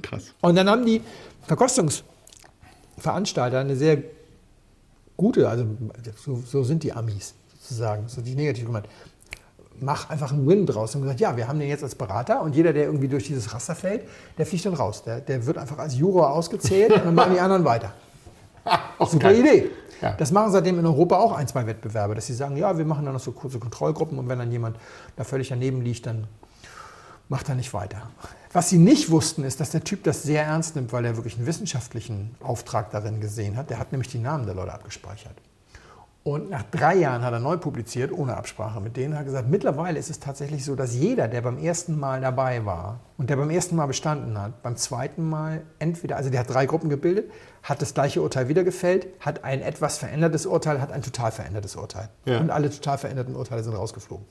Krass. 0.02 0.32
Und 0.40 0.56
dann 0.56 0.68
haben 0.68 0.86
die 0.86 1.02
Verkostungsveranstalter 1.42 3.58
eine 3.58 3.76
sehr 3.76 4.02
gute, 5.16 5.48
also 5.48 5.66
so, 6.16 6.42
so 6.44 6.64
sind 6.64 6.82
die 6.82 6.92
Amis 6.92 7.34
sozusagen, 7.72 8.08
so 8.08 8.20
die 8.20 8.34
negativ 8.34 8.66
gemeint. 8.66 8.88
Mach 9.80 10.10
einfach 10.10 10.32
einen 10.32 10.46
Win 10.46 10.66
draus 10.66 10.94
und 10.94 11.02
gesagt, 11.02 11.20
ja, 11.20 11.36
wir 11.36 11.48
haben 11.48 11.58
den 11.58 11.68
jetzt 11.68 11.82
als 11.82 11.94
Berater 11.94 12.42
und 12.42 12.54
jeder, 12.54 12.72
der 12.72 12.84
irgendwie 12.84 13.08
durch 13.08 13.26
dieses 13.26 13.52
Raster 13.52 13.74
fällt, 13.74 14.02
der 14.38 14.46
fliegt 14.46 14.64
dann 14.64 14.74
raus. 14.74 15.02
Der, 15.02 15.20
der 15.20 15.44
wird 15.44 15.58
einfach 15.58 15.78
als 15.78 15.96
Juror 15.96 16.30
ausgezählt 16.30 16.92
und 16.92 17.04
dann 17.04 17.14
machen 17.14 17.34
die 17.34 17.40
anderen 17.40 17.64
weiter. 17.64 17.92
Super 19.00 19.18
geil. 19.18 19.40
Idee. 19.40 19.70
Ja. 20.00 20.12
Das 20.12 20.32
machen 20.32 20.52
seitdem 20.52 20.78
in 20.78 20.86
Europa 20.86 21.16
auch 21.16 21.32
ein, 21.32 21.46
zwei 21.48 21.66
Wettbewerbe, 21.66 22.14
dass 22.14 22.26
sie 22.26 22.34
sagen, 22.34 22.56
ja, 22.56 22.76
wir 22.76 22.84
machen 22.84 23.04
dann 23.04 23.14
noch 23.14 23.20
so 23.20 23.32
kurze 23.32 23.58
Kontrollgruppen 23.58 24.18
und 24.18 24.28
wenn 24.28 24.38
dann 24.38 24.50
jemand 24.50 24.76
da 25.16 25.24
völlig 25.24 25.48
daneben 25.48 25.80
liegt, 25.80 26.06
dann 26.06 26.26
macht 27.28 27.48
er 27.48 27.54
nicht 27.54 27.72
weiter. 27.72 28.10
Was 28.52 28.68
sie 28.68 28.78
nicht 28.78 29.10
wussten, 29.10 29.44
ist, 29.44 29.60
dass 29.60 29.70
der 29.70 29.84
Typ 29.84 30.04
das 30.04 30.22
sehr 30.22 30.44
ernst 30.44 30.76
nimmt, 30.76 30.92
weil 30.92 31.04
er 31.04 31.16
wirklich 31.16 31.36
einen 31.36 31.46
wissenschaftlichen 31.46 32.34
Auftrag 32.42 32.90
darin 32.90 33.20
gesehen 33.20 33.56
hat. 33.56 33.70
Der 33.70 33.78
hat 33.78 33.92
nämlich 33.92 34.10
die 34.10 34.18
Namen 34.18 34.44
der 34.44 34.54
Leute 34.54 34.74
abgespeichert. 34.74 35.36
Und 36.24 36.50
nach 36.50 36.62
drei 36.62 36.94
Jahren 36.96 37.22
hat 37.22 37.32
er 37.32 37.40
neu 37.40 37.56
publiziert, 37.56 38.12
ohne 38.12 38.36
Absprache 38.36 38.80
mit 38.80 38.96
denen, 38.96 39.18
hat 39.18 39.24
gesagt, 39.24 39.48
mittlerweile 39.48 39.98
ist 39.98 40.08
es 40.08 40.20
tatsächlich 40.20 40.64
so, 40.64 40.76
dass 40.76 40.94
jeder, 40.94 41.26
der 41.26 41.40
beim 41.40 41.58
ersten 41.58 41.98
Mal 41.98 42.20
dabei 42.20 42.64
war 42.64 43.00
und 43.18 43.28
der 43.28 43.36
beim 43.36 43.50
ersten 43.50 43.74
Mal 43.74 43.86
bestanden 43.86 44.40
hat, 44.40 44.62
beim 44.62 44.76
zweiten 44.76 45.28
Mal 45.28 45.62
entweder, 45.80 46.16
also 46.16 46.30
der 46.30 46.40
hat 46.40 46.50
drei 46.50 46.66
Gruppen 46.66 46.88
gebildet, 46.88 47.32
hat 47.64 47.82
das 47.82 47.92
gleiche 47.94 48.22
Urteil 48.22 48.48
wieder 48.48 48.62
gefällt, 48.62 49.08
hat 49.18 49.42
ein 49.42 49.62
etwas 49.62 49.98
verändertes 49.98 50.46
Urteil, 50.46 50.80
hat 50.80 50.92
ein 50.92 51.02
total 51.02 51.32
verändertes 51.32 51.74
Urteil. 51.74 52.08
Ja. 52.24 52.38
Und 52.38 52.50
alle 52.50 52.70
total 52.70 52.98
veränderten 52.98 53.34
Urteile 53.34 53.64
sind 53.64 53.74
rausgeflogen. 53.74 54.24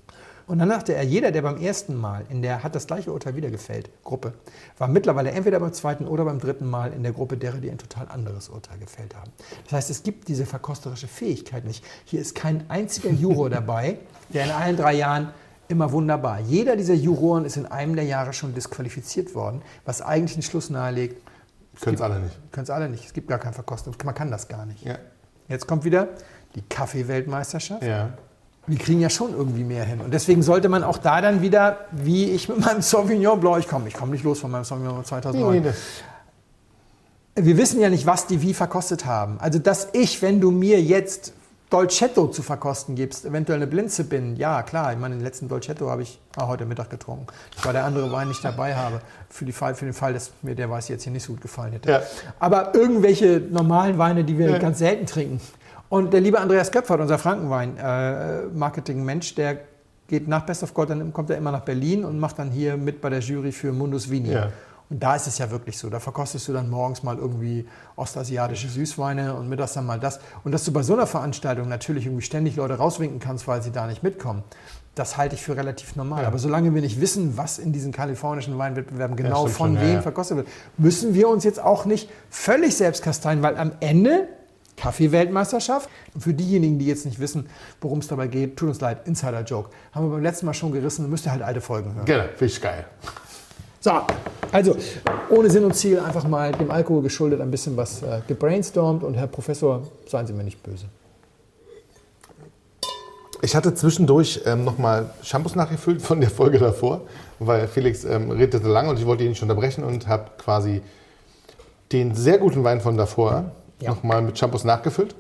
Und 0.52 0.60
dann 0.60 0.68
dachte 0.68 0.94
er, 0.94 1.04
jeder, 1.04 1.32
der 1.32 1.44
beim 1.44 1.56
ersten 1.62 1.96
Mal 1.96 2.26
in 2.28 2.42
der 2.42 2.62
hat 2.62 2.76
das 2.76 2.86
gleiche 2.86 3.14
Urteil 3.14 3.38
wieder 3.38 3.50
gefällt, 3.50 3.90
Gruppe, 4.04 4.34
war 4.78 4.90
mittlerweile 4.90 5.32
entweder 5.32 5.62
beim 5.62 5.72
zweiten 5.72 6.06
oder 6.06 6.26
beim 6.26 6.40
dritten 6.40 6.70
Mal 6.70 6.92
in 6.92 7.04
der 7.04 7.14
Gruppe 7.14 7.38
derer, 7.38 7.60
die 7.60 7.72
ein 7.72 7.78
total 7.78 8.10
anderes 8.10 8.50
Urteil 8.50 8.78
gefällt 8.78 9.16
haben. 9.16 9.32
Das 9.64 9.72
heißt, 9.72 9.90
es 9.92 10.04
gibt 10.04 10.28
diese 10.28 10.46
verkosterische 10.46 11.08
Fähigkeit 11.08 11.64
nicht. 11.64 11.86
Hier 12.04 12.20
ist 12.20 12.36
kein 12.36 12.70
einziger 12.70 13.12
Juror 13.12 13.50
dabei, 13.50 14.00
der 14.34 14.44
in 14.44 14.52
allen 14.52 14.76
drei 14.76 14.96
Jahren 14.96 15.30
immer 15.70 15.94
wunderbar. 15.94 16.42
Jeder 16.42 16.76
dieser 16.76 16.96
Juroren 16.96 17.46
ist 17.46 17.56
in 17.56 17.66
einem 17.66 17.96
der 17.96 18.04
Jahre 18.04 18.34
schon 18.34 18.54
disqualifiziert 18.54 19.34
worden, 19.34 19.62
was 19.86 20.02
eigentlich 20.02 20.34
den 20.34 20.44
Schluss 20.44 20.70
nahelegt, 20.70 21.16
Können 21.80 21.96
es 21.96 22.02
alle 22.02 22.20
nicht. 22.20 22.38
können 22.52 22.64
es 22.66 22.70
alle 22.70 22.90
nicht. 22.90 23.06
Es 23.06 23.14
gibt 23.14 23.30
gar 23.30 23.40
kein 23.40 23.54
Verkosten. 23.54 23.96
Man 24.04 24.16
kann 24.16 24.30
das 24.30 24.50
gar 24.50 24.66
nicht. 24.66 24.84
Ja. 24.84 24.98
Jetzt 25.48 25.66
kommt 25.66 25.86
wieder 25.86 26.10
die 26.56 26.62
Kaffee-Weltmeisterschaft. 26.64 27.84
Ja. 27.84 28.10
Die 28.72 28.78
kriegen 28.78 29.02
ja 29.02 29.10
schon 29.10 29.34
irgendwie 29.36 29.66
mehr 29.66 29.84
hin. 29.84 30.00
Und 30.00 30.14
deswegen 30.14 30.42
sollte 30.44 30.70
man 30.70 30.84
auch 30.84 30.98
da 30.98 31.20
dann 31.20 31.42
wieder, 31.42 31.80
wie 31.92 32.32
ich 32.32 32.48
mit 32.48 32.60
meinem 32.62 32.82
Sauvignon 32.82 33.38
Blanc, 33.40 33.60
ich 33.60 33.68
komme 33.68 33.90
ich 33.90 33.94
komm 33.94 34.12
nicht 34.12 34.24
los 34.24 34.40
von 34.40 34.50
meinem 34.50 34.64
Sauvignon 34.64 34.94
Blanc 34.94 35.08
2009. 35.08 35.64
das, 35.64 35.76
Wir 37.36 37.58
wissen 37.58 37.82
ja 37.82 37.90
nicht, 37.90 38.06
was 38.06 38.28
die 38.28 38.42
wie 38.42 38.54
verkostet 38.54 39.06
haben. 39.06 39.38
Also, 39.40 39.60
dass 39.60 39.90
ich, 39.92 40.22
wenn 40.22 40.40
du 40.40 40.52
mir 40.52 40.82
jetzt 40.82 41.34
Dolcetto 41.70 42.28
zu 42.28 42.44
verkosten 42.44 42.96
gibst, 42.96 43.26
eventuell 43.26 43.58
eine 43.58 43.68
Blinze 43.68 44.04
bin, 44.04 44.36
ja 44.36 44.62
klar, 44.62 44.92
ich 44.92 45.00
meine, 45.00 45.16
den 45.16 45.24
letzten 45.24 45.48
Dolcetto 45.48 45.90
habe 45.90 46.02
ich 46.04 46.20
ah, 46.36 46.48
heute 46.48 46.66
Mittag 46.66 46.90
getrunken. 46.90 47.28
War 47.64 47.72
der 47.74 47.86
andere 47.86 48.12
Wein, 48.12 48.28
den 48.28 48.32
ich 48.32 48.42
dabei 48.42 48.76
habe. 48.76 49.02
Für, 49.30 49.46
die 49.46 49.54
Fall, 49.54 49.76
für 49.76 49.86
den 49.86 49.94
Fall, 49.94 50.14
dass 50.14 50.32
mir 50.42 50.56
der 50.56 50.70
Weiß 50.70 50.90
jetzt 50.90 51.04
hier 51.04 51.14
nicht 51.14 51.24
so 51.24 51.32
gut 51.34 51.42
gefallen 51.42 51.72
hätte. 51.74 51.90
Ja. 51.90 52.02
Aber 52.40 52.76
irgendwelche 52.76 53.42
normalen 53.50 53.98
Weine, 53.98 54.26
die 54.26 54.38
wir 54.38 54.50
Ja. 54.50 54.58
ganz 54.58 54.80
selten 54.80 55.06
trinken. 55.06 55.40
Und 55.92 56.12
der 56.14 56.22
liebe 56.22 56.40
Andreas 56.40 56.72
Köpfert, 56.72 57.02
unser 57.02 57.18
Frankenwein-Marketing-Mensch, 57.18 59.36
der 59.36 59.58
geht 60.08 60.26
nach 60.26 60.46
Best 60.46 60.64
of 60.64 60.74
Gold, 60.74 60.90
dann 60.90 61.12
kommt 61.12 61.30
er 61.30 61.36
immer 61.36 61.52
nach 61.52 61.66
Berlin 61.66 62.06
und 62.06 62.18
macht 62.18 62.40
dann 62.40 62.50
hier 62.50 62.78
mit 62.78 63.02
bei 63.02 63.10
der 63.10 63.20
Jury 63.20 63.52
für 63.52 63.74
Mundus 63.74 64.10
Vini. 64.10 64.32
Ja. 64.32 64.52
Und 64.90 65.04
da 65.04 65.18
ist 65.18 65.28
es 65.28 65.38
ja 65.38 65.52
wirklich 65.52 65.78
so. 65.78 65.90
Da 65.90 66.00
verkostest 66.00 66.48
du 66.48 66.54
dann 66.54 66.70
morgens 66.70 67.04
mal 67.04 67.18
irgendwie 67.18 67.68
ostasiatische 67.98 68.70
Süßweine 68.70 69.34
und 69.34 69.50
mittags 69.50 69.74
dann 69.74 69.86
mal 69.86 70.00
das. 70.00 70.22
Und 70.46 70.54
dass 70.54 70.64
du 70.64 70.72
bei 70.72 70.82
so 70.82 70.94
einer 70.94 71.08
Veranstaltung 71.08 71.68
natürlich 71.68 72.06
irgendwie 72.06 72.24
ständig 72.24 72.56
Leute 72.56 72.76
rauswinken 72.76 73.20
kannst, 73.20 73.46
weil 73.50 73.62
sie 73.62 73.72
da 73.72 73.86
nicht 73.86 74.02
mitkommen, 74.02 74.44
das 74.96 75.18
halte 75.18 75.36
ich 75.36 75.42
für 75.42 75.58
relativ 75.58 75.98
normal. 75.98 76.22
Ja. 76.22 76.30
Aber 76.30 76.38
solange 76.38 76.74
wir 76.74 76.82
nicht 76.82 77.02
wissen, 77.02 77.36
was 77.36 77.60
in 77.60 77.74
diesen 77.74 77.92
kalifornischen 77.92 78.58
Weinwettbewerben 78.58 79.18
genau 79.18 79.42
stimmt 79.42 79.58
von 79.58 79.68
schon, 79.68 79.76
ja, 79.76 79.82
wem 79.82 79.96
ja. 79.96 80.02
verkostet 80.02 80.38
wird, 80.38 80.48
müssen 80.78 81.14
wir 81.14 81.28
uns 81.28 81.44
jetzt 81.44 81.62
auch 81.62 81.84
nicht 81.84 82.10
völlig 82.30 82.78
selbst 82.78 83.04
kasteien, 83.04 83.42
weil 83.42 83.58
am 83.58 83.74
Ende 83.82 84.30
Kaffee-Weltmeisterschaft. 84.82 85.90
Für 86.18 86.34
diejenigen, 86.34 86.80
die 86.80 86.88
jetzt 86.88 87.06
nicht 87.06 87.20
wissen, 87.20 87.48
worum 87.80 88.00
es 88.00 88.08
dabei 88.08 88.28
geht, 88.28 88.58
tut 88.58 88.70
uns 88.70 88.82
leid, 88.82 89.08
Insider-Joke. 89.08 89.70
Haben 89.92 90.08
wir 90.08 90.16
beim 90.16 90.24
letzten 90.24 90.48
Mal 90.48 90.54
schon 90.54 90.72
gerissen, 90.72 91.10
müsst 91.10 91.26
ihr 91.28 91.32
halt 91.32 91.44
alte 91.44 91.62
Folgen 91.62 91.94
hören. 91.94 92.06
Genau, 92.06 92.24
finde 92.36 92.46
ich 92.46 92.62
geil. 92.62 92.86
So, 93.80 93.92
also 94.52 94.76
ohne 95.30 95.50
Sinn 95.50 95.66
und 95.66 95.76
Ziel 95.76 96.00
einfach 96.00 96.28
mal 96.28 96.52
dem 96.52 96.70
Alkohol 96.70 97.02
geschuldet 97.02 97.42
ein 97.42 97.52
bisschen 97.52 97.78
was 97.78 98.04
äh, 98.04 98.22
gebrainstormt 98.28 99.04
und 99.04 99.16
Herr 99.16 99.28
Professor, 99.28 99.88
seien 100.08 100.28
Sie 100.28 100.34
mir 100.34 100.44
nicht 100.44 100.62
böse. 100.62 100.86
Ich 103.44 103.56
hatte 103.56 103.74
zwischendurch 103.74 104.42
ähm, 104.46 104.64
nochmal 104.64 105.10
Shampoos 105.24 105.56
nachgefüllt 105.56 106.02
von 106.02 106.22
der 106.22 106.30
Folge 106.30 106.60
davor, 106.60 107.02
weil 107.40 107.68
Felix 107.68 108.04
ähm, 108.04 108.30
redete 108.30 108.68
lange 108.68 108.90
und 108.92 109.00
ich 109.00 109.06
wollte 109.08 109.24
ihn 109.24 109.30
nicht 109.30 109.42
unterbrechen 109.42 109.84
und 109.84 110.08
habe 110.08 110.30
quasi 110.38 110.82
den 111.92 112.14
sehr 112.14 112.38
guten 112.38 112.64
Wein 112.64 112.82
von 112.82 112.98
davor 112.98 113.52
Ja. 113.82 113.90
nochmal 113.92 114.22
mit 114.22 114.38
Shampoos 114.38 114.64
nachgefüllt. 114.64 115.16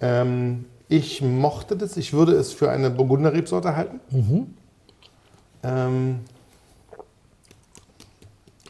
Ähm, 0.00 0.64
ich 0.88 1.22
mochte 1.22 1.76
das, 1.76 1.96
ich 1.96 2.12
würde 2.12 2.32
es 2.32 2.52
für 2.52 2.70
eine 2.70 2.90
Burgunder-Rebsorte 2.90 3.76
halten. 3.76 4.00
Ähm, 5.62 6.20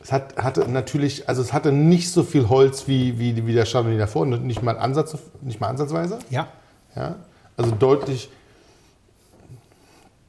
es 0.03 0.12
hat, 0.12 0.37
hatte 0.37 0.68
natürlich, 0.68 1.28
also 1.28 1.43
es 1.43 1.53
hatte 1.53 1.72
nicht 1.72 2.11
so 2.11 2.22
viel 2.22 2.49
Holz 2.49 2.89
wie, 2.89 3.18
wie, 3.18 3.47
wie 3.47 3.55
der 3.55 3.64
Chardonnay 3.64 3.99
davor, 3.99 4.26
nicht 4.26 4.62
mal, 4.62 4.76
Ansatz, 4.78 5.16
nicht 5.41 5.61
mal 5.61 5.68
ansatzweise. 5.68 6.18
Ja. 6.30 6.49
Ja? 6.95 7.16
Also 7.57 7.70
deutlich 7.70 8.28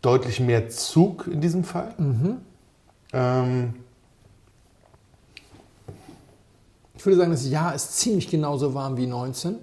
deutlich 0.03 0.39
mehr 0.39 0.69
Zug 0.69 1.27
in 1.27 1.41
diesem 1.41 1.63
Fall. 1.63 1.95
Ähm, 3.13 3.73
Ich 7.03 7.05
würde 7.07 7.17
sagen, 7.17 7.31
das 7.31 7.45
Jahr 7.49 7.75
ist 7.75 7.97
ziemlich 7.99 8.29
genauso 8.29 8.73
warm 8.73 8.95
wie 8.95 9.05
19. 9.07 9.57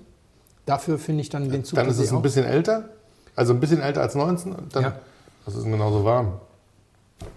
Dafür 0.67 0.99
finde 0.99 1.23
ich 1.23 1.31
dann 1.31 1.49
den 1.49 1.65
Zug 1.65 1.75
dann 1.77 1.89
ist 1.89 1.99
es 1.99 2.13
ein 2.13 2.21
bisschen 2.21 2.45
älter. 2.45 2.91
Also 3.35 3.55
ein 3.55 3.61
bisschen 3.61 3.81
älter 3.81 4.03
als 4.03 4.15
19. 4.15 4.53
und 4.53 4.77
Dann 4.77 4.83
Ja. 4.83 4.99
das 5.47 5.55
ist 5.55 5.65
genauso 5.65 6.05
warm. 6.05 6.35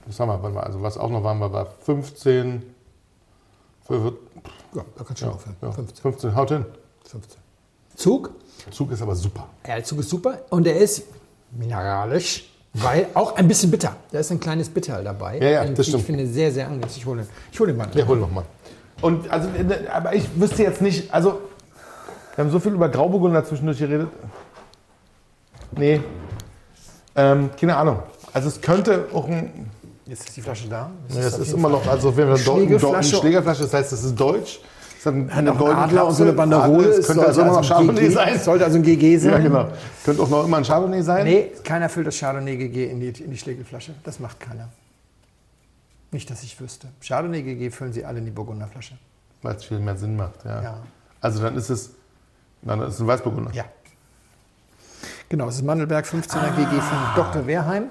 Was 0.06 0.20
haben 0.20 0.28
wir? 0.56 0.62
Also 0.62 0.82
was 0.82 0.98
auch 0.98 1.10
noch 1.10 1.24
warm 1.24 1.40
war, 1.40 1.54
war 1.54 1.68
15. 1.86 2.64
Für, 3.88 3.94
auch- 3.94 4.76
Ja, 4.76 4.84
da 4.98 5.04
kannst 5.06 5.22
du 5.22 5.26
schon 5.26 5.34
aufhören. 5.36 5.56
ja, 5.62 5.72
15. 5.72 6.02
15. 6.02 6.36
Haut 6.36 6.50
hin. 6.50 6.66
15. 7.10 7.40
Zug, 7.96 8.32
Zug 8.72 8.92
ist 8.92 9.02
aber 9.02 9.16
super. 9.16 9.48
ja, 9.66 9.76
der 9.76 9.86
Zug 9.86 10.00
ist 10.00 10.10
super 10.10 10.40
und 10.50 10.68
er 10.68 10.76
ist 10.80 11.04
mineralisch, 11.52 12.50
weil 12.74 13.08
auch 13.14 13.38
ein 13.38 13.48
bisschen 13.48 13.72
bitter. 13.72 13.96
Da 14.12 14.20
ist 14.20 14.32
ein 14.34 14.40
kleines 14.42 14.68
Bitterl 14.68 15.06
dabei. 15.06 15.40
Ja, 15.40 15.48
ja, 15.50 15.66
das 15.66 15.80
ich 15.80 15.88
stimmt. 15.88 16.04
finde 16.04 16.28
sehr, 16.28 16.52
sehr 16.52 16.66
angenehm. 16.68 16.90
Ich 16.94 17.06
hole, 17.06 17.26
ich 17.54 17.58
hole 17.58 17.72
den 17.72 17.78
mal. 17.78 17.88
Ja, 17.94 18.06
hol 18.06 18.18
noch 18.18 18.30
mal. 18.30 18.44
Und 19.04 19.30
also, 19.30 19.50
aber 19.92 20.16
ich 20.16 20.30
wüsste 20.40 20.64
jetzt 20.64 20.82
nicht, 20.82 21.14
also 21.14 21.42
wir 22.36 22.46
haben 22.46 22.52
so 22.52 22.60
viel 22.60 22.72
über 22.72 22.88
Grauburgunder 22.88 23.44
zwischendurch 23.44 23.78
geredet. 23.78 24.08
Nee. 25.76 26.00
Ähm, 27.14 27.50
keine 27.60 27.76
Ahnung. 27.76 28.00
Also 28.32 28.48
es 28.48 28.62
könnte 28.62 29.08
auch 29.14 29.28
ein, 29.28 29.70
Jetzt 30.06 30.28
ist 30.28 30.38
die 30.38 30.42
Flasche 30.42 30.70
da. 30.70 30.90
Ja, 31.10 31.20
es 31.20 31.34
auf 31.34 31.42
ist 31.42 31.54
immer 31.54 31.68
noch, 31.68 31.86
also 31.86 32.16
wenn 32.16 32.30
wir 32.30 32.38
Schlägerflasche. 32.38 33.18
Schlägerflasche, 33.18 33.64
das 33.64 33.74
heißt, 33.74 33.92
das 33.92 34.04
ist 34.06 34.18
deutsch. 34.18 34.62
Es 34.98 35.06
hat, 35.06 35.16
Hat 35.30 35.48
auch 35.50 35.68
einen 35.68 35.78
Adler 35.80 36.08
und 36.08 36.16
so 36.16 36.24
eine 36.24 36.32
Banderole. 36.32 36.88
Es 36.88 37.06
könnte 37.08 37.28
also 37.28 37.42
immer 37.42 37.52
noch 37.52 37.58
ein 37.58 37.64
Chardonnay 37.64 38.02
GG 38.02 38.14
sein. 38.14 38.40
Sollte 38.40 38.64
also 38.64 38.78
ein 38.78 38.84
GG 38.84 39.18
sein. 39.18 39.32
Ja, 39.32 39.38
genau. 39.40 39.68
Könnte 40.06 40.22
auch 40.22 40.30
noch 40.30 40.46
immer 40.46 40.58
ein 40.58 40.64
Chardonnay 40.64 41.02
sein. 41.02 41.26
Nee, 41.26 41.52
keiner 41.64 41.90
füllt 41.90 42.08
das 42.08 42.18
Chardonnay 42.18 42.56
GG 42.56 42.90
in 42.90 43.02
die, 43.02 43.10
in 43.22 43.32
die 43.32 43.38
Schlägelflasche. 43.38 43.94
Das 44.06 44.22
macht 44.22 44.40
keiner. 44.40 44.70
Nicht, 46.14 46.30
dass 46.30 46.44
ich 46.44 46.60
wüsste. 46.60 46.88
Chardonnay 47.06 47.42
GG 47.42 47.72
füllen 47.72 47.92
sie 47.92 48.06
alle 48.06 48.20
in 48.20 48.26
die 48.26 48.32
Burgunderflasche. 48.32 48.98
Weil 49.42 49.56
es 49.56 49.66
viel 49.66 49.80
mehr 49.80 49.98
Sinn 49.98 50.16
macht. 50.16 50.46
Ja. 50.46 50.62
Ja. 50.62 50.78
Also 51.20 51.42
dann 51.42 51.58
ist 51.58 51.70
es, 51.70 51.92
dann 52.62 52.82
ist 52.82 52.96
es 52.96 53.00
ein 53.00 53.08
Weißburgunder. 53.08 53.52
Ja. 53.54 53.66
Genau, 55.30 55.48
es 55.48 55.56
ist 55.56 55.64
Mandelberg 55.64 56.06
15er 56.06 56.56
GG 56.56 56.80
von 56.80 56.98
Dr. 57.16 57.48
Wehrheim. 57.48 57.86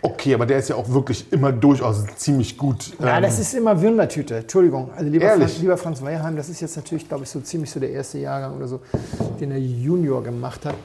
Okay, 0.00 0.32
aber 0.32 0.46
der 0.46 0.58
ist 0.58 0.70
ja 0.70 0.76
auch 0.76 0.88
wirklich 0.88 1.30
immer 1.30 1.52
durchaus 1.52 2.06
ziemlich 2.16 2.56
gut. 2.56 2.98
Ja, 2.98 3.18
ähm, 3.18 3.22
das 3.22 3.38
ist 3.38 3.52
immer 3.52 3.80
Wundertüte. 3.82 4.38
Entschuldigung. 4.38 4.90
Also 4.96 5.10
lieber 5.10 5.26
Ehrlich? 5.26 5.48
Franz, 5.48 5.60
lieber 5.60 5.76
Franz 5.76 6.02
Wehrheim, 6.02 6.36
das 6.36 6.48
ist 6.48 6.60
jetzt 6.62 6.76
natürlich, 6.76 7.06
glaube 7.06 7.24
ich, 7.24 7.30
so 7.30 7.40
ziemlich 7.40 7.70
so 7.70 7.78
der 7.78 7.90
erste 7.90 8.18
Jahrgang 8.18 8.56
oder 8.56 8.68
so, 8.68 8.80
den 9.38 9.50
er 9.50 9.58
Junior 9.58 10.22
gemacht 10.22 10.64
hat. 10.64 10.76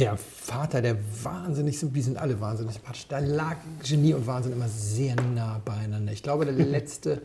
Der 0.00 0.16
Vater, 0.16 0.80
der 0.80 0.96
wahnsinnig 1.22 1.78
sind, 1.78 1.94
die 1.94 2.00
sind 2.00 2.16
alle 2.16 2.40
wahnsinnig 2.40 2.72
sympathisch. 2.72 3.06
Da 3.06 3.18
lag 3.18 3.56
Genie 3.86 4.14
und 4.14 4.26
Wahnsinn 4.26 4.52
immer 4.54 4.68
sehr 4.68 5.14
nah 5.14 5.60
beieinander. 5.62 6.10
Ich 6.10 6.22
glaube, 6.22 6.46
der 6.46 6.54
letzte, 6.66 7.20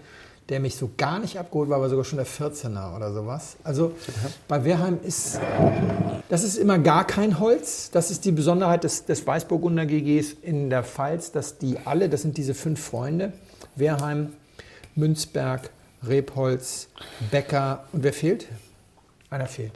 der 0.50 0.60
mich 0.60 0.76
so 0.76 0.92
gar 0.98 1.20
nicht 1.20 1.40
abgeholt 1.40 1.70
war, 1.70 1.80
war 1.80 1.88
sogar 1.88 2.04
schon 2.04 2.18
der 2.18 2.28
14er 2.28 2.94
oder 2.94 3.14
sowas. 3.14 3.56
Also 3.64 3.94
bei 4.50 4.66
Wehrheim 4.66 5.00
ist, 5.02 5.40
das 6.28 6.44
ist 6.44 6.58
immer 6.58 6.78
gar 6.78 7.08
kein 7.08 7.40
Holz. 7.40 7.92
Das 7.92 8.12
ist 8.12 8.26
die 8.26 8.34
Besonderheit 8.34 8.84
des, 8.84 9.06
des 9.06 9.26
Weißburgunder 9.26 9.86
GGs 9.86 10.34
in 10.42 10.70
der 10.70 10.84
Pfalz, 10.84 11.32
dass 11.32 11.58
die 11.58 11.78
alle, 11.86 12.10
das 12.10 12.24
sind 12.24 12.36
diese 12.36 12.54
fünf 12.54 12.84
Freunde, 12.84 13.32
Wehrheim, 13.78 14.34
Münzberg, 14.96 15.70
Rebholz, 16.06 16.90
Becker 17.32 17.86
und 17.94 18.04
wer 18.04 18.12
fehlt? 18.12 18.48
Einer 19.30 19.48
fehlt. 19.48 19.72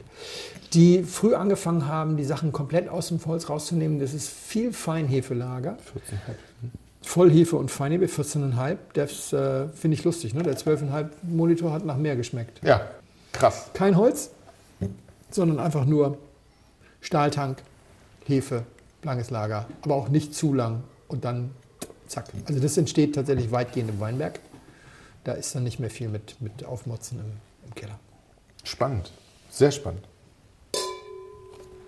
Die 0.72 1.02
früh 1.02 1.34
angefangen 1.34 1.86
haben, 1.88 2.16
die 2.16 2.24
Sachen 2.24 2.52
komplett 2.52 2.88
aus 2.88 3.08
dem 3.08 3.24
Holz 3.26 3.48
rauszunehmen. 3.48 3.98
Das 3.98 4.14
ist 4.14 4.28
viel 4.28 4.72
Feinhefelager. 4.72 5.76
Vollhefe 7.02 7.56
und 7.56 7.70
Feinhefe, 7.70 8.22
14,5. 8.22 8.76
Das 8.92 9.32
äh, 9.32 9.68
finde 9.68 9.96
ich 9.96 10.04
lustig. 10.04 10.34
Ne? 10.34 10.42
Der 10.42 10.56
12,5 10.56 11.08
Monitor 11.22 11.72
hat 11.72 11.84
nach 11.84 11.96
mehr 11.96 12.14
geschmeckt. 12.14 12.60
Ja, 12.62 12.82
krass. 13.32 13.70
Kein 13.74 13.96
Holz, 13.96 14.30
sondern 15.30 15.58
einfach 15.58 15.84
nur 15.84 16.18
Stahltank, 17.00 17.62
Hefe, 18.26 18.64
langes 19.02 19.30
Lager, 19.30 19.66
aber 19.82 19.96
auch 19.96 20.08
nicht 20.08 20.34
zu 20.34 20.54
lang 20.54 20.84
und 21.08 21.24
dann 21.24 21.50
zack. 22.06 22.26
Also 22.46 22.60
das 22.60 22.76
entsteht 22.76 23.14
tatsächlich 23.14 23.50
weitgehend 23.50 23.90
im 23.90 24.00
Weinberg. 24.00 24.38
Da 25.24 25.32
ist 25.32 25.54
dann 25.54 25.64
nicht 25.64 25.80
mehr 25.80 25.90
viel 25.90 26.08
mit, 26.08 26.40
mit 26.40 26.64
Aufmotzen 26.64 27.18
im, 27.18 27.32
im 27.66 27.74
Keller. 27.74 27.98
Spannend. 28.64 29.10
Sehr 29.50 29.70
spannend. 29.70 30.06